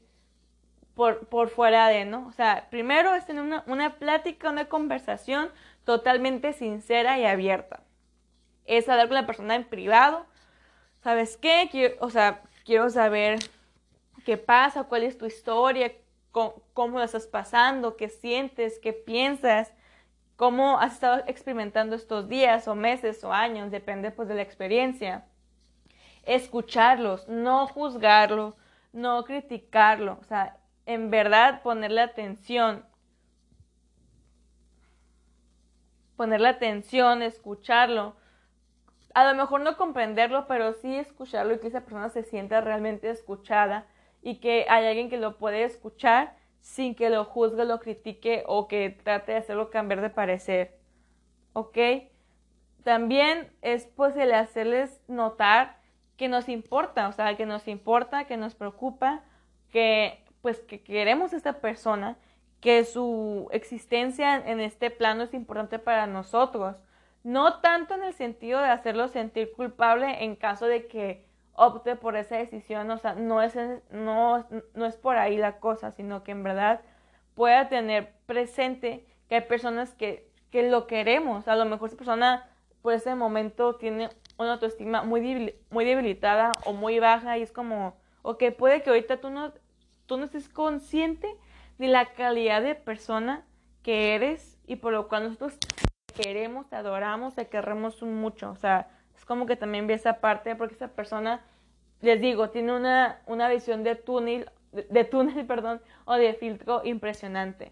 por, 1.01 1.25
por 1.29 1.49
fuera 1.49 1.87
de, 1.87 2.05
¿no? 2.05 2.27
O 2.27 2.31
sea, 2.31 2.67
primero 2.69 3.15
es 3.15 3.25
tener 3.25 3.41
una, 3.41 3.63
una 3.65 3.95
plática, 3.95 4.51
una 4.51 4.65
conversación 4.65 5.49
totalmente 5.83 6.53
sincera 6.53 7.17
y 7.17 7.25
abierta. 7.25 7.81
Es 8.65 8.87
hablar 8.87 9.07
con 9.07 9.15
la 9.15 9.25
persona 9.25 9.55
en 9.55 9.63
privado. 9.63 10.27
¿Sabes 11.03 11.37
qué? 11.37 11.69
Quiero, 11.71 11.95
o 12.01 12.11
sea, 12.11 12.43
quiero 12.65 12.87
saber 12.91 13.39
qué 14.25 14.37
pasa, 14.37 14.83
cuál 14.83 15.01
es 15.01 15.17
tu 15.17 15.25
historia, 15.25 15.91
cómo, 16.29 16.61
cómo 16.75 16.99
lo 16.99 17.03
estás 17.03 17.25
pasando, 17.25 17.97
qué 17.97 18.07
sientes, 18.07 18.77
qué 18.77 18.93
piensas, 18.93 19.73
cómo 20.35 20.79
has 20.79 20.93
estado 20.93 21.23
experimentando 21.25 21.95
estos 21.95 22.29
días 22.29 22.67
o 22.67 22.75
meses 22.75 23.23
o 23.23 23.33
años, 23.33 23.71
depende 23.71 24.11
pues 24.11 24.27
de 24.27 24.35
la 24.35 24.43
experiencia. 24.43 25.25
Escucharlos, 26.25 27.27
no 27.27 27.65
juzgarlo, 27.65 28.55
no 28.93 29.23
criticarlo, 29.23 30.19
o 30.21 30.25
sea, 30.25 30.60
en 30.85 31.11
verdad 31.11 31.61
ponerle 31.61 32.01
atención, 32.01 32.85
ponerle 36.15 36.49
atención, 36.49 37.21
escucharlo. 37.21 38.15
A 39.13 39.25
lo 39.25 39.35
mejor 39.35 39.61
no 39.61 39.77
comprenderlo, 39.77 40.47
pero 40.47 40.73
sí 40.73 40.95
escucharlo 40.95 41.53
y 41.53 41.59
que 41.59 41.67
esa 41.67 41.81
persona 41.81 42.09
se 42.09 42.23
sienta 42.23 42.61
realmente 42.61 43.09
escuchada 43.09 43.87
y 44.21 44.35
que 44.35 44.65
hay 44.69 44.85
alguien 44.85 45.09
que 45.09 45.17
lo 45.17 45.37
puede 45.37 45.63
escuchar 45.63 46.35
sin 46.61 46.95
que 46.95 47.09
lo 47.09 47.25
juzgue, 47.25 47.65
lo 47.65 47.79
critique 47.79 48.43
o 48.45 48.67
que 48.67 48.91
trate 49.03 49.33
de 49.33 49.39
hacerlo 49.39 49.69
cambiar 49.69 50.01
de 50.01 50.09
parecer. 50.09 50.77
¿Ok? 51.53 51.77
También 52.83 53.51
es 53.61 53.87
pues 53.87 54.15
hacerles 54.15 55.01
notar 55.07 55.77
que 56.17 56.27
nos 56.27 56.49
importa, 56.49 57.07
o 57.07 57.11
sea, 57.11 57.35
que 57.35 57.45
nos 57.45 57.67
importa, 57.67 58.25
que 58.25 58.37
nos 58.37 58.53
preocupa, 58.55 59.23
que 59.71 60.23
pues 60.41 60.59
que 60.59 60.81
queremos 60.81 61.33
a 61.33 61.37
esta 61.37 61.59
persona 61.59 62.17
que 62.59 62.85
su 62.85 63.47
existencia 63.51 64.35
en 64.35 64.59
este 64.59 64.91
plano 64.91 65.23
es 65.23 65.33
importante 65.33 65.79
para 65.79 66.07
nosotros. 66.07 66.75
No 67.23 67.59
tanto 67.59 67.95
en 67.95 68.03
el 68.03 68.13
sentido 68.13 68.59
de 68.59 68.69
hacerlo 68.69 69.07
sentir 69.07 69.51
culpable 69.53 70.23
en 70.23 70.35
caso 70.35 70.67
de 70.67 70.87
que 70.87 71.25
opte 71.53 71.95
por 71.95 72.15
esa 72.15 72.37
decisión, 72.37 72.89
o 72.91 72.97
sea, 72.97 73.13
no 73.13 73.41
es, 73.41 73.55
no, 73.91 74.47
no 74.73 74.85
es 74.85 74.95
por 74.95 75.17
ahí 75.17 75.37
la 75.37 75.59
cosa, 75.59 75.91
sino 75.91 76.23
que 76.23 76.31
en 76.31 76.43
verdad 76.43 76.81
pueda 77.35 77.69
tener 77.69 78.13
presente 78.25 79.05
que 79.27 79.35
hay 79.35 79.41
personas 79.41 79.93
que, 79.93 80.27
que 80.49 80.69
lo 80.69 80.87
queremos. 80.87 81.47
A 81.47 81.55
lo 81.55 81.65
mejor 81.65 81.89
esa 81.89 81.97
persona 81.97 82.47
por 82.81 82.93
ese 82.93 83.13
momento 83.15 83.75
tiene 83.75 84.09
una 84.37 84.53
autoestima 84.53 85.03
muy, 85.03 85.55
muy 85.69 85.85
debilitada 85.85 86.51
o 86.65 86.73
muy 86.73 86.99
baja 86.99 87.37
y 87.37 87.43
es 87.43 87.51
como, 87.51 87.95
ok, 88.23 88.43
puede 88.57 88.81
que 88.81 88.89
ahorita 88.89 89.17
tú 89.17 89.29
no, 89.29 89.53
tú 90.11 90.17
no 90.17 90.25
estés 90.25 90.49
consciente 90.49 91.37
ni 91.77 91.87
la 91.87 92.11
calidad 92.11 92.61
de 92.61 92.75
persona 92.75 93.45
que 93.81 94.13
eres 94.13 94.59
y 94.67 94.75
por 94.75 94.91
lo 94.91 95.07
cual 95.07 95.23
nosotros 95.23 95.57
queremos, 96.13 96.67
te 96.67 96.75
adoramos, 96.75 97.35
te 97.35 97.47
queremos 97.47 98.03
mucho. 98.03 98.51
O 98.51 98.57
sea, 98.57 98.89
es 99.15 99.23
como 99.23 99.45
que 99.45 99.55
también 99.55 99.87
ve 99.87 99.93
esa 99.93 100.19
parte 100.19 100.53
porque 100.57 100.75
esa 100.75 100.89
persona, 100.89 101.45
les 102.01 102.19
digo, 102.19 102.49
tiene 102.49 102.75
una, 102.75 103.21
una 103.25 103.47
visión 103.47 103.85
de 103.85 103.95
túnel, 103.95 104.51
de, 104.73 105.05
túnel, 105.05 105.45
perdón, 105.47 105.81
o 106.03 106.15
de 106.15 106.33
filtro 106.33 106.81
impresionante. 106.83 107.71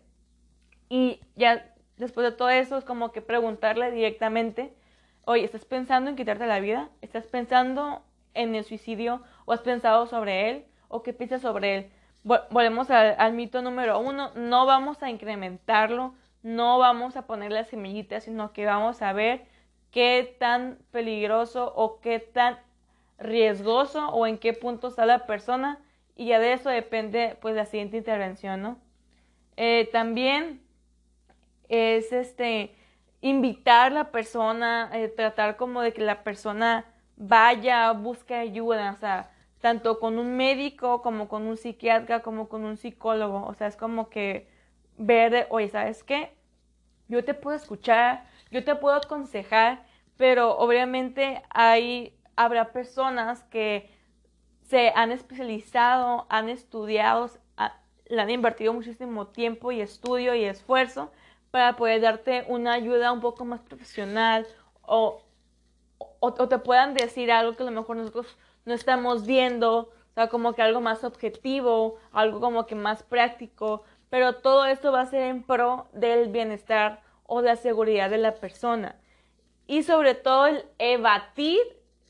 Y 0.87 1.19
ya 1.35 1.75
después 1.97 2.23
de 2.23 2.31
todo 2.31 2.51
eso, 2.51 2.77
es 2.77 2.85
como 2.85 3.11
que 3.11 3.21
preguntarle 3.21 3.91
directamente, 3.91 4.73
oye, 5.25 5.43
¿estás 5.43 5.65
pensando 5.65 6.09
en 6.09 6.15
quitarte 6.15 6.47
la 6.47 6.61
vida? 6.61 6.89
¿Estás 7.01 7.27
pensando 7.27 8.01
en 8.33 8.55
el 8.55 8.63
suicidio? 8.63 9.23
¿O 9.43 9.51
has 9.51 9.59
pensado 9.59 10.07
sobre 10.07 10.49
él? 10.49 10.65
¿O 10.87 11.03
qué 11.03 11.11
piensas 11.11 11.41
sobre 11.41 11.75
él? 11.75 11.91
Volvemos 12.23 12.89
al, 12.91 13.33
mito 13.33 13.61
número 13.61 13.99
uno, 13.99 14.31
no 14.35 14.65
vamos 14.65 15.01
a 15.01 15.09
incrementarlo, 15.09 16.13
no 16.43 16.77
vamos 16.77 17.15
a 17.15 17.25
poner 17.25 17.51
las 17.51 17.69
semillitas, 17.69 18.25
sino 18.25 18.51
que 18.51 18.65
vamos 18.65 19.01
a 19.01 19.13
ver 19.13 19.45
qué 19.91 20.35
tan 20.39 20.77
peligroso 20.91 21.73
o 21.75 22.01
qué 22.01 22.19
tan 22.19 22.59
riesgoso 23.17 24.09
o 24.09 24.27
en 24.27 24.37
qué 24.37 24.53
punto 24.53 24.89
está 24.89 25.05
la 25.05 25.25
persona 25.25 25.79
y 26.15 26.27
ya 26.27 26.39
de 26.39 26.53
eso 26.53 26.69
depende 26.69 27.37
pues 27.41 27.55
la 27.55 27.65
siguiente 27.65 27.97
intervención, 27.97 28.61
¿no? 28.61 28.77
Eh, 29.55 29.89
también 29.91 30.61
es 31.69 32.11
este 32.11 32.75
invitar 33.21 33.91
a 33.91 33.95
la 33.95 34.11
persona, 34.11 34.89
eh, 34.93 35.07
tratar 35.07 35.55
como 35.55 35.81
de 35.81 35.93
que 35.93 36.01
la 36.01 36.23
persona 36.23 36.85
vaya, 37.15 37.91
busque 37.91 38.35
ayuda, 38.35 38.91
o 38.91 38.99
sea, 38.99 39.31
tanto 39.61 39.99
con 39.99 40.17
un 40.17 40.37
médico 40.37 41.01
como 41.01 41.27
con 41.27 41.43
un 41.43 41.57
psiquiatra, 41.57 42.21
como 42.21 42.47
con 42.49 42.63
un 42.63 42.77
psicólogo, 42.77 43.45
o 43.45 43.53
sea, 43.53 43.67
es 43.67 43.75
como 43.75 44.09
que 44.09 44.47
ver, 44.97 45.47
oye, 45.49 45.69
¿sabes 45.69 46.03
qué? 46.03 46.33
Yo 47.07 47.23
te 47.25 47.33
puedo 47.33 47.57
escuchar, 47.57 48.25
yo 48.51 48.63
te 48.63 48.75
puedo 48.75 48.95
aconsejar, 48.95 49.85
pero 50.17 50.57
obviamente 50.57 51.41
hay, 51.49 52.17
habrá 52.35 52.71
personas 52.71 53.43
que 53.45 53.89
se 54.61 54.91
han 54.95 55.11
especializado, 55.11 56.27
han 56.29 56.49
estudiado, 56.49 57.29
le 58.05 58.21
han 58.21 58.29
invertido 58.29 58.73
muchísimo 58.73 59.27
tiempo 59.27 59.71
y 59.71 59.81
estudio 59.81 60.35
y 60.35 60.43
esfuerzo 60.43 61.11
para 61.51 61.75
poder 61.75 62.01
darte 62.01 62.45
una 62.47 62.73
ayuda 62.73 63.11
un 63.11 63.21
poco 63.21 63.45
más 63.45 63.61
profesional 63.61 64.45
o, 64.83 65.21
o, 66.19 66.31
te 66.33 66.57
puedan 66.59 66.93
decir 66.93 67.31
algo 67.31 67.55
que 67.55 67.63
a 67.63 67.65
lo 67.65 67.71
mejor 67.71 67.97
nosotros 67.97 68.37
no 68.65 68.73
estamos 68.73 69.25
viendo, 69.25 69.77
o 69.79 70.13
sea, 70.13 70.27
como 70.27 70.53
que 70.53 70.61
algo 70.61 70.81
más 70.81 71.03
objetivo, 71.03 71.97
algo 72.11 72.39
como 72.39 72.65
que 72.65 72.75
más 72.75 73.03
práctico, 73.03 73.83
pero 74.09 74.35
todo 74.35 74.65
esto 74.65 74.91
va 74.91 75.01
a 75.01 75.05
ser 75.05 75.23
en 75.23 75.43
pro 75.43 75.87
del 75.93 76.29
bienestar 76.29 77.01
o 77.25 77.41
la 77.41 77.55
seguridad 77.55 78.09
de 78.09 78.17
la 78.17 78.35
persona 78.35 78.95
y 79.69 79.83
sobre 79.83 80.15
todo 80.15 80.47
el 80.47 80.65
evadir, 80.79 81.59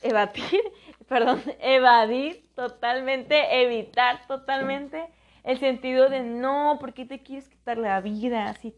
evadir, 0.00 0.62
perdón, 1.08 1.42
evadir 1.60 2.48
totalmente, 2.54 3.62
evitar 3.62 4.26
totalmente 4.26 5.08
el 5.44 5.58
sentido 5.58 6.08
de 6.08 6.22
no, 6.22 6.78
¿por 6.80 6.94
qué 6.94 7.04
te 7.04 7.22
quieres 7.22 7.50
quitar 7.50 7.76
la 7.76 8.00
vida? 8.00 8.54
Si, 8.54 8.74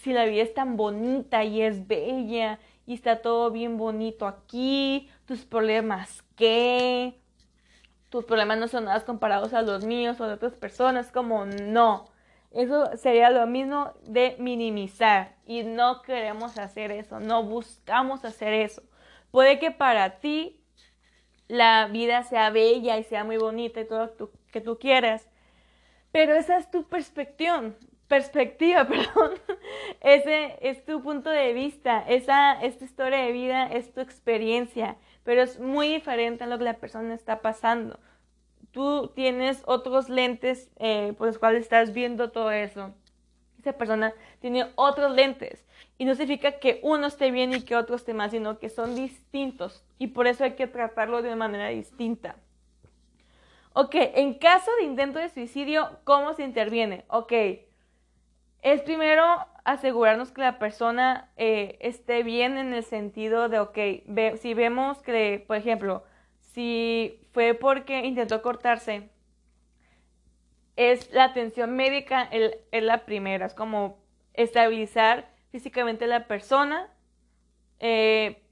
si 0.00 0.12
la 0.12 0.26
vida 0.26 0.44
es 0.44 0.54
tan 0.54 0.76
bonita 0.76 1.42
y 1.42 1.60
es 1.60 1.88
bella 1.88 2.60
y 2.86 2.94
está 2.94 3.20
todo 3.20 3.50
bien 3.50 3.76
bonito 3.76 4.28
aquí, 4.28 5.10
tus 5.26 5.44
problemas 5.44 6.22
qué, 6.38 7.20
tus 8.08 8.24
problemas 8.24 8.58
no 8.58 8.68
son 8.68 8.84
nada 8.84 9.04
comparados 9.04 9.52
a 9.52 9.62
los 9.62 9.84
míos 9.84 10.20
o 10.20 10.26
de 10.26 10.34
otras 10.34 10.54
personas, 10.54 11.12
como 11.12 11.44
no. 11.44 12.06
Eso 12.50 12.96
sería 12.96 13.28
lo 13.28 13.46
mismo 13.46 13.92
de 14.04 14.36
minimizar 14.38 15.36
y 15.46 15.64
no 15.64 16.00
queremos 16.00 16.58
hacer 16.58 16.90
eso, 16.92 17.20
no 17.20 17.42
buscamos 17.42 18.24
hacer 18.24 18.54
eso. 18.54 18.82
Puede 19.30 19.58
que 19.58 19.70
para 19.70 20.18
ti 20.20 20.58
la 21.48 21.88
vida 21.88 22.22
sea 22.22 22.50
bella 22.50 22.96
y 22.96 23.04
sea 23.04 23.24
muy 23.24 23.36
bonita 23.36 23.80
y 23.80 23.86
todo 23.86 24.10
lo 24.18 24.30
que 24.50 24.60
tú 24.62 24.78
quieras, 24.78 25.28
pero 26.10 26.34
esa 26.34 26.56
es 26.56 26.70
tu 26.70 26.84
perspectiva, 26.84 27.72
perspectiva, 28.06 28.84
perdón. 28.88 29.32
Ese 30.00 30.56
es 30.62 30.84
tu 30.86 31.02
punto 31.02 31.28
de 31.28 31.52
vista, 31.52 32.02
esa 32.08 32.60
esta 32.62 32.84
historia 32.84 33.18
de 33.18 33.32
vida 33.32 33.66
es 33.66 33.92
tu 33.92 34.00
experiencia, 34.00 34.96
pero 35.28 35.42
es 35.42 35.60
muy 35.60 35.88
diferente 35.88 36.44
a 36.44 36.46
lo 36.46 36.56
que 36.56 36.64
la 36.64 36.78
persona 36.78 37.12
está 37.12 37.42
pasando 37.42 37.98
tú 38.70 39.08
tienes 39.14 39.62
otros 39.66 40.08
lentes 40.08 40.70
eh, 40.78 41.12
por 41.16 41.26
los 41.26 41.38
cuales 41.38 41.62
estás 41.62 41.92
viendo 41.92 42.30
todo 42.30 42.50
eso. 42.50 42.94
Esa 43.58 43.72
persona 43.72 44.14
tiene 44.40 44.70
otros 44.76 45.12
lentes. 45.12 45.64
Y 45.98 46.04
no 46.04 46.14
significa 46.14 46.60
que 46.60 46.78
uno 46.82 47.08
esté 47.08 47.30
bien 47.30 47.52
y 47.52 47.62
que 47.62 47.76
otro 47.76 47.96
esté 47.96 48.14
mal, 48.14 48.30
sino 48.30 48.58
que 48.58 48.68
son 48.68 48.94
distintos. 48.94 49.84
Y 49.98 50.08
por 50.08 50.26
eso 50.26 50.44
hay 50.44 50.52
que 50.52 50.68
tratarlo 50.68 51.22
de 51.22 51.28
una 51.28 51.36
manera 51.36 51.68
distinta. 51.68 52.36
Ok, 53.72 53.94
en 53.96 54.34
caso 54.34 54.70
de 54.78 54.84
intento 54.84 55.18
de 55.18 55.28
suicidio, 55.28 55.98
¿cómo 56.04 56.34
se 56.34 56.44
interviene? 56.44 57.04
Ok, 57.08 57.32
es 58.62 58.82
primero 58.82 59.24
asegurarnos 59.72 60.32
que 60.32 60.40
la 60.40 60.58
persona 60.58 61.30
eh, 61.36 61.78
esté 61.80 62.22
bien 62.22 62.56
en 62.58 62.72
el 62.72 62.84
sentido 62.84 63.48
de, 63.48 63.58
ok, 63.58 63.78
si 64.38 64.54
vemos 64.54 65.02
que, 65.02 65.44
por 65.46 65.56
ejemplo, 65.56 66.04
si 66.40 67.20
fue 67.32 67.54
porque 67.54 68.00
intentó 68.06 68.40
cortarse, 68.42 69.10
es 70.76 71.12
la 71.12 71.24
atención 71.24 71.74
médica, 71.76 72.22
es 72.22 72.82
la 72.82 73.04
primera, 73.04 73.46
es 73.46 73.54
como 73.54 73.98
estabilizar 74.32 75.28
físicamente 75.50 76.04
a 76.04 76.08
la 76.08 76.26
persona 76.26 76.88
eh, 77.80 78.42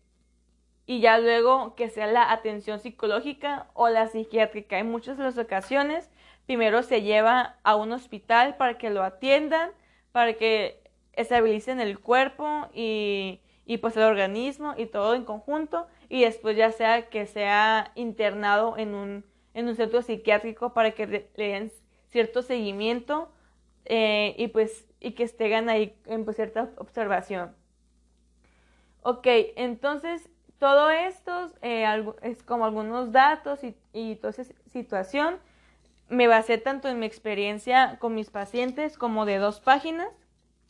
y 0.86 1.00
ya 1.00 1.18
luego 1.18 1.76
que 1.76 1.88
sea 1.88 2.06
la 2.06 2.32
atención 2.32 2.80
psicológica 2.80 3.68
o 3.74 3.88
la 3.88 4.08
psiquiátrica. 4.08 4.78
En 4.78 4.90
muchas 4.90 5.16
de 5.18 5.24
las 5.24 5.38
ocasiones, 5.38 6.10
primero 6.46 6.82
se 6.82 7.02
lleva 7.02 7.56
a 7.62 7.76
un 7.76 7.92
hospital 7.92 8.56
para 8.56 8.76
que 8.76 8.90
lo 8.90 9.02
atiendan, 9.02 9.70
para 10.12 10.34
que 10.34 10.85
estabilicen 11.16 11.80
el 11.80 11.98
cuerpo 11.98 12.68
y, 12.72 13.40
y 13.64 13.78
pues 13.78 13.96
el 13.96 14.04
organismo 14.04 14.74
y 14.76 14.86
todo 14.86 15.14
en 15.14 15.24
conjunto 15.24 15.86
y 16.08 16.22
después 16.22 16.56
ya 16.56 16.70
sea 16.70 17.08
que 17.08 17.26
sea 17.26 17.90
internado 17.96 18.76
en 18.78 18.94
un, 18.94 19.24
en 19.54 19.68
un 19.68 19.74
centro 19.74 20.02
psiquiátrico 20.02 20.72
para 20.72 20.92
que 20.92 21.06
le, 21.06 21.30
den 21.36 21.72
cierto 22.08 22.42
seguimiento 22.42 23.30
eh, 23.86 24.34
y 24.38 24.48
pues 24.48 24.86
y 25.00 25.12
que 25.12 25.24
estén 25.24 25.68
ahí 25.68 25.96
en 26.06 26.24
pues, 26.24 26.36
cierta 26.36 26.70
observación. 26.78 27.54
Ok, 29.02 29.26
entonces 29.56 30.28
todo 30.58 30.90
esto 30.90 31.52
eh, 31.62 31.86
es 32.22 32.42
como 32.42 32.64
algunos 32.64 33.12
datos 33.12 33.62
y, 33.62 33.76
y 33.92 34.16
toda 34.16 34.30
esa 34.30 34.44
situación. 34.66 35.38
Me 36.08 36.28
basé 36.28 36.58
tanto 36.58 36.88
en 36.88 36.98
mi 36.98 37.06
experiencia 37.06 37.98
con 37.98 38.14
mis 38.14 38.30
pacientes 38.30 38.96
como 38.96 39.26
de 39.26 39.38
dos 39.38 39.60
páginas 39.60 40.08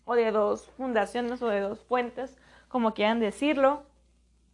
o 0.06 0.14
de 0.14 0.30
dos 0.30 0.70
fundaciones 0.78 1.42
o 1.42 1.48
de 1.48 1.60
dos 1.60 1.84
fuentes, 1.84 2.38
como 2.68 2.94
quieran 2.94 3.20
decirlo 3.20 3.82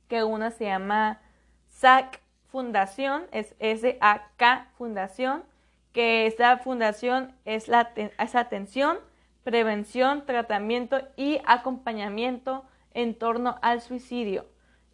que 0.09 0.25
una 0.25 0.51
se 0.51 0.65
llama 0.65 1.21
SAC 1.69 2.21
Fundación, 2.49 3.23
es 3.31 3.55
S-A-K 3.61 4.73
Fundación, 4.77 5.45
que 5.93 6.27
esa 6.27 6.59
fundación 6.59 7.33
es, 7.45 7.69
la, 7.69 7.93
es 7.97 8.35
atención, 8.35 8.99
prevención, 9.45 10.27
tratamiento 10.27 11.01
y 11.17 11.41
acompañamiento 11.47 12.65
en 12.93 13.15
torno 13.15 13.59
al 13.63 13.81
suicidio. 13.81 14.47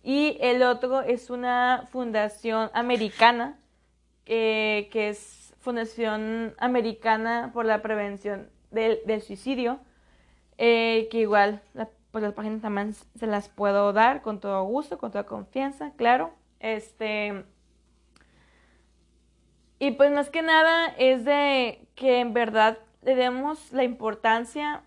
Y 0.02 0.38
el 0.40 0.62
otro 0.62 1.02
es 1.02 1.30
una 1.30 1.88
fundación 1.90 2.70
americana, 2.74 3.58
que 4.24 4.88
es 4.92 5.54
Fundación 5.60 6.54
Americana 6.58 7.50
por 7.52 7.64
la 7.64 7.82
Prevención 7.82 8.48
del, 8.70 9.20
Suicidio, 9.20 9.80
eh, 10.58 11.08
que 11.10 11.20
igual 11.20 11.62
la 11.72 11.88
pues 12.10 12.22
las 12.22 12.32
páginas 12.32 12.62
también 12.62 12.94
se 12.94 13.26
las 13.26 13.48
puedo 13.48 13.92
dar 13.92 14.22
con 14.22 14.40
todo 14.40 14.62
gusto, 14.64 14.98
con 14.98 15.10
toda 15.10 15.24
confianza, 15.24 15.92
claro. 15.96 16.32
Este. 16.60 17.44
Y 19.78 19.92
pues 19.92 20.10
más 20.10 20.30
que 20.30 20.42
nada 20.42 20.86
es 20.98 21.24
de 21.24 21.86
que 21.94 22.20
en 22.20 22.32
verdad 22.32 22.78
le 23.02 23.14
demos 23.14 23.72
la 23.72 23.84
importancia 23.84 24.82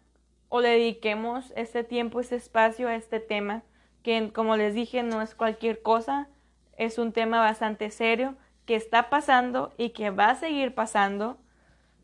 o 0.49 0.59
le 0.59 0.69
dediquemos 0.69 1.53
ese 1.55 1.83
tiempo, 1.83 2.19
ese 2.19 2.35
espacio 2.35 2.89
a 2.89 2.95
este 2.95 3.19
tema, 3.19 3.63
que 4.03 4.33
como 4.33 4.57
les 4.57 4.73
dije 4.73 5.01
no 5.03 5.21
es 5.21 5.33
cualquier 5.33 5.81
cosa, 5.81 6.27
es 6.77 6.97
un 6.97 7.13
tema 7.13 7.39
bastante 7.39 7.89
serio 7.91 8.35
que 8.65 8.75
está 8.75 9.09
pasando 9.09 9.73
y 9.77 9.91
que 9.91 10.09
va 10.09 10.31
a 10.31 10.35
seguir 10.35 10.73
pasando 10.73 11.37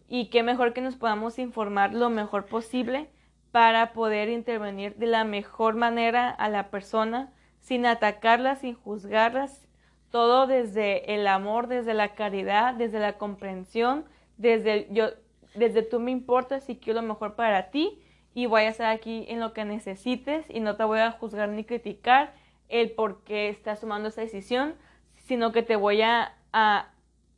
y 0.07 0.29
que 0.29 0.43
mejor 0.43 0.71
que 0.71 0.79
nos 0.79 0.95
podamos 0.95 1.39
informar 1.39 1.93
lo 1.93 2.09
mejor 2.09 2.45
posible 2.45 3.09
para 3.57 3.91
poder 3.91 4.29
intervenir 4.29 4.97
de 4.97 5.07
la 5.07 5.23
mejor 5.23 5.73
manera 5.73 6.29
a 6.29 6.47
la 6.47 6.69
persona 6.69 7.33
sin 7.59 7.87
atacarla, 7.87 8.55
sin 8.55 8.75
juzgarlas, 8.75 9.67
todo 10.11 10.45
desde 10.45 11.15
el 11.15 11.25
amor, 11.25 11.65
desde 11.65 11.95
la 11.95 12.13
caridad, 12.13 12.75
desde 12.75 12.99
la 12.99 13.17
comprensión, 13.17 14.05
desde 14.37 14.87
yo, 14.91 15.07
desde 15.55 15.81
tú 15.81 15.99
me 15.99 16.11
importas 16.11 16.69
y 16.69 16.75
quiero 16.75 17.01
lo 17.01 17.07
mejor 17.07 17.33
para 17.33 17.71
ti 17.71 17.99
y 18.35 18.45
voy 18.45 18.61
a 18.61 18.69
estar 18.69 18.95
aquí 18.95 19.25
en 19.27 19.39
lo 19.39 19.53
que 19.53 19.65
necesites 19.65 20.45
y 20.51 20.59
no 20.59 20.75
te 20.75 20.83
voy 20.83 20.99
a 20.99 21.09
juzgar 21.09 21.49
ni 21.49 21.63
criticar 21.63 22.35
el 22.69 22.91
por 22.91 23.23
qué 23.23 23.49
estás 23.49 23.79
tomando 23.79 24.09
esa 24.09 24.21
decisión, 24.21 24.75
sino 25.15 25.51
que 25.51 25.63
te 25.63 25.77
voy 25.77 26.03
a 26.03 26.35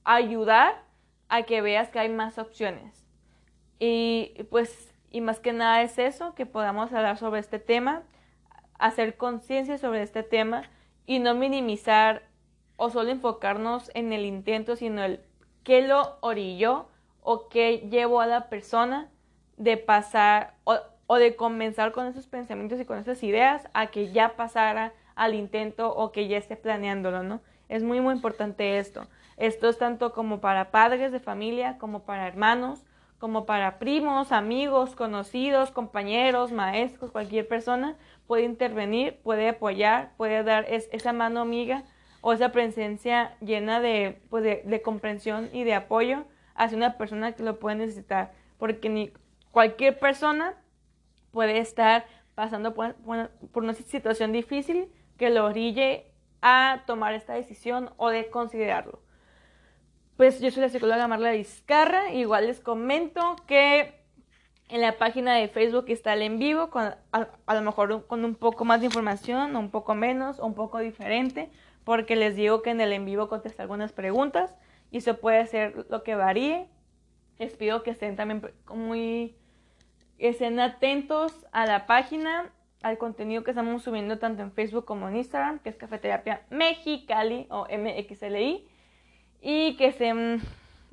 ayudar 0.03 0.83
a 1.29 1.43
que 1.43 1.61
veas 1.61 1.87
que 1.87 1.99
hay 1.99 2.09
más 2.09 2.37
opciones. 2.37 3.07
Y 3.79 4.33
pues 4.49 4.88
Y 5.11 5.21
más 5.21 5.39
que 5.39 5.53
nada 5.53 5.81
es 5.81 5.97
eso, 5.97 6.35
que 6.35 6.45
podamos 6.45 6.93
hablar 6.93 7.17
sobre 7.17 7.39
este 7.39 7.59
tema, 7.59 8.03
hacer 8.77 9.17
conciencia 9.17 9.77
sobre 9.77 10.01
este 10.03 10.23
tema 10.23 10.63
y 11.05 11.19
no 11.19 11.33
minimizar 11.35 12.23
o 12.77 12.89
solo 12.89 13.09
enfocarnos 13.09 13.91
en 13.93 14.13
el 14.13 14.25
intento, 14.25 14.75
sino 14.75 15.03
el 15.03 15.21
qué 15.63 15.81
lo 15.81 16.17
orilló 16.21 16.87
o 17.21 17.49
qué 17.49 17.87
llevó 17.89 18.21
a 18.21 18.27
la 18.27 18.49
persona 18.49 19.09
de 19.57 19.77
pasar 19.77 20.53
o, 20.63 20.77
o 21.07 21.15
de 21.17 21.35
comenzar 21.35 21.91
con 21.91 22.05
esos 22.05 22.27
pensamientos 22.27 22.79
y 22.79 22.85
con 22.85 22.97
esas 22.97 23.21
ideas 23.23 23.67
a 23.73 23.87
que 23.87 24.11
ya 24.11 24.35
pasara 24.35 24.93
al 25.15 25.35
intento 25.35 25.93
o 25.93 26.11
que 26.11 26.27
ya 26.27 26.37
esté 26.37 26.55
planeándolo, 26.55 27.23
¿no? 27.23 27.41
Es 27.67 27.83
muy, 27.83 27.99
muy 27.99 28.15
importante 28.15 28.79
esto. 28.79 29.07
Esto 29.35 29.69
es 29.69 29.77
tanto 29.77 30.13
como 30.13 30.39
para 30.39 30.71
padres 30.71 31.11
de 31.11 31.19
familia, 31.19 31.77
como 31.77 32.03
para 32.03 32.27
hermanos, 32.27 32.83
como 33.19 33.45
para 33.45 33.79
primos, 33.79 34.31
amigos, 34.31 34.95
conocidos, 34.95 35.71
compañeros, 35.71 36.53
maestros, 36.53 37.11
cualquier 37.11 37.47
persona 37.47 37.97
puede 38.27 38.43
intervenir, 38.43 39.19
puede 39.23 39.49
apoyar, 39.49 40.13
puede 40.15 40.41
dar 40.43 40.65
esa 40.69 41.13
mano 41.13 41.41
amiga 41.41 41.83
o 42.21 42.31
esa 42.31 42.51
presencia 42.51 43.35
llena 43.41 43.81
de, 43.81 44.21
pues 44.29 44.43
de, 44.43 44.81
comprensión 44.81 45.49
y 45.51 45.65
de 45.65 45.73
apoyo 45.73 46.25
hacia 46.55 46.77
una 46.77 46.97
persona 46.97 47.33
que 47.33 47.43
lo 47.43 47.59
puede 47.59 47.75
necesitar. 47.75 48.31
Porque 48.57 48.89
ni 48.89 49.11
cualquier 49.51 49.99
persona 49.99 50.53
puede 51.31 51.59
estar 51.59 52.05
pasando 52.35 52.73
por, 52.73 52.95
por 52.95 53.63
una 53.63 53.73
situación 53.73 54.31
difícil 54.31 54.89
que 55.17 55.29
lo 55.29 55.45
orille 55.45 56.05
a 56.41 56.83
tomar 56.87 57.13
esta 57.13 57.33
decisión 57.33 57.89
o 57.97 58.09
de 58.09 58.29
considerarlo. 58.29 59.01
Pues 60.19 60.41
yo 60.41 60.51
soy 60.51 60.63
la 60.63 60.67
psicóloga 60.67 61.07
Marla 61.07 61.31
Vizcarra, 61.31 62.11
igual 62.11 62.47
les 62.47 62.59
comento 62.59 63.37
que 63.47 63.93
en 64.67 64.81
la 64.81 64.97
página 64.97 65.33
de 65.35 65.47
Facebook 65.47 65.85
está 65.87 66.11
el 66.11 66.23
en 66.23 66.39
vivo, 66.39 66.69
con, 66.69 66.93
a, 67.13 67.53
lo 67.53 67.61
mejor 67.61 68.05
con 68.05 68.25
un 68.25 68.35
poco 68.35 68.65
más 68.65 68.81
de 68.81 68.87
información, 68.87 69.55
un 69.55 69.71
poco 69.71 69.95
menos, 69.95 70.39
un 70.39 70.55
poco 70.55 70.79
diferente, 70.79 71.49
porque 71.85 72.17
les 72.17 72.35
digo 72.35 72.61
que 72.61 72.71
en 72.71 72.81
el 72.81 72.91
en 72.91 73.05
vivo 73.05 73.29
contesto 73.29 73.61
algunas 73.61 73.93
preguntas 73.93 74.57
y 74.91 74.97
eso 74.97 75.21
puede 75.21 75.47
ser 75.47 75.85
lo 75.89 76.03
que 76.03 76.15
varíe. 76.15 76.67
Les 77.37 77.55
pido 77.55 77.81
que 77.81 77.91
estén 77.91 78.17
también 78.17 78.41
muy, 78.67 79.37
estén 80.17 80.59
atentos 80.59 81.47
a 81.53 81.65
la 81.65 81.85
página 81.85 82.51
al 82.81 82.97
contenido 82.97 83.45
que 83.45 83.51
estamos 83.51 83.83
subiendo 83.83 84.19
tanto 84.19 84.41
en 84.41 84.51
Facebook 84.51 84.83
como 84.83 85.07
en 85.07 85.15
Instagram, 85.15 85.59
que 85.59 85.69
es 85.69 85.77
Cafeterapia 85.77 86.41
Mexicali 86.49 87.47
o 87.49 87.67
MXLI. 87.71 88.67
Y 89.41 89.75
que 89.77 89.87
estén 89.87 90.41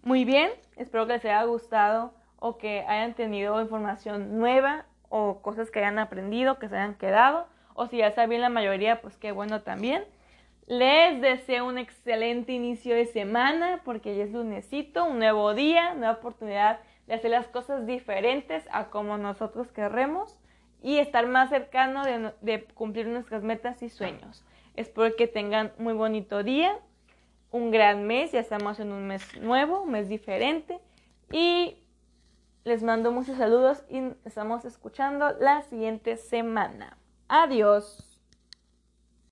muy 0.03 0.24
bien. 0.24 0.51
Espero 0.76 1.07
que 1.07 1.14
les 1.14 1.24
haya 1.24 1.44
gustado 1.44 2.12
o 2.38 2.59
que 2.59 2.80
hayan 2.82 3.14
tenido 3.14 3.61
información 3.61 4.38
nueva 4.38 4.86
o 5.09 5.40
cosas 5.42 5.70
que 5.70 5.80
hayan 5.80 5.99
aprendido, 5.99 6.59
que 6.59 6.68
se 6.68 6.76
hayan 6.76 6.94
quedado. 6.94 7.47
O 7.74 7.86
si 7.86 7.99
ya 7.99 8.11
saben 8.12 8.40
la 8.40 8.49
mayoría, 8.49 9.01
pues 9.01 9.16
qué 9.16 9.32
bueno 9.32 9.62
también. 9.62 10.05
Les 10.66 11.20
deseo 11.20 11.66
un 11.66 11.78
excelente 11.78 12.53
inicio 12.53 12.97
de 12.97 13.07
semana 13.07 13.82
porque 13.84 14.16
ya 14.16 14.24
es 14.24 14.32
lunesito, 14.32 15.05
un 15.05 15.20
nuevo 15.20 15.55
día, 15.55 15.94
nueva 15.94 16.14
oportunidad 16.14 16.80
de 17.07 17.14
hacer 17.14 17.30
las 17.30 17.47
cosas 17.47 17.86
diferentes 17.86 18.64
a 18.72 18.90
como 18.90 19.16
nosotros 19.16 19.70
querremos 19.70 20.36
y 20.82 20.99
estar 20.99 21.26
más 21.26 21.51
cercano 21.51 22.03
de, 22.05 22.64
cumplir 22.74 23.07
nuestras 23.07 23.44
metas 23.44 23.82
y 23.82 23.88
sueños. 23.88 24.44
Espero 24.74 25.14
que 25.16 25.28
tengan 25.28 25.72
muy 25.78 25.94
bonito 25.94 26.42
día, 26.42 26.76
un 27.57 27.71
gran 27.71 28.07
mes, 28.07 28.33
ya 28.33 28.41
estamos 28.41 28.79
en 28.81 28.93
un 28.93 29.07
mes 29.07 29.23
nuevo, 29.41 29.83
un 29.83 29.93
mes 29.93 30.09
diferente 30.09 30.79
y 31.33 31.77
les 32.65 32.83
mando 32.83 33.13
muchos 33.13 33.37
saludos 33.37 33.85
y 33.89 34.03
estamos 34.25 34.65
escuchando 34.65 35.33
la 35.41 35.63
siguiente 35.63 36.17
semana. 36.17 36.99
Adiós. 37.29 38.06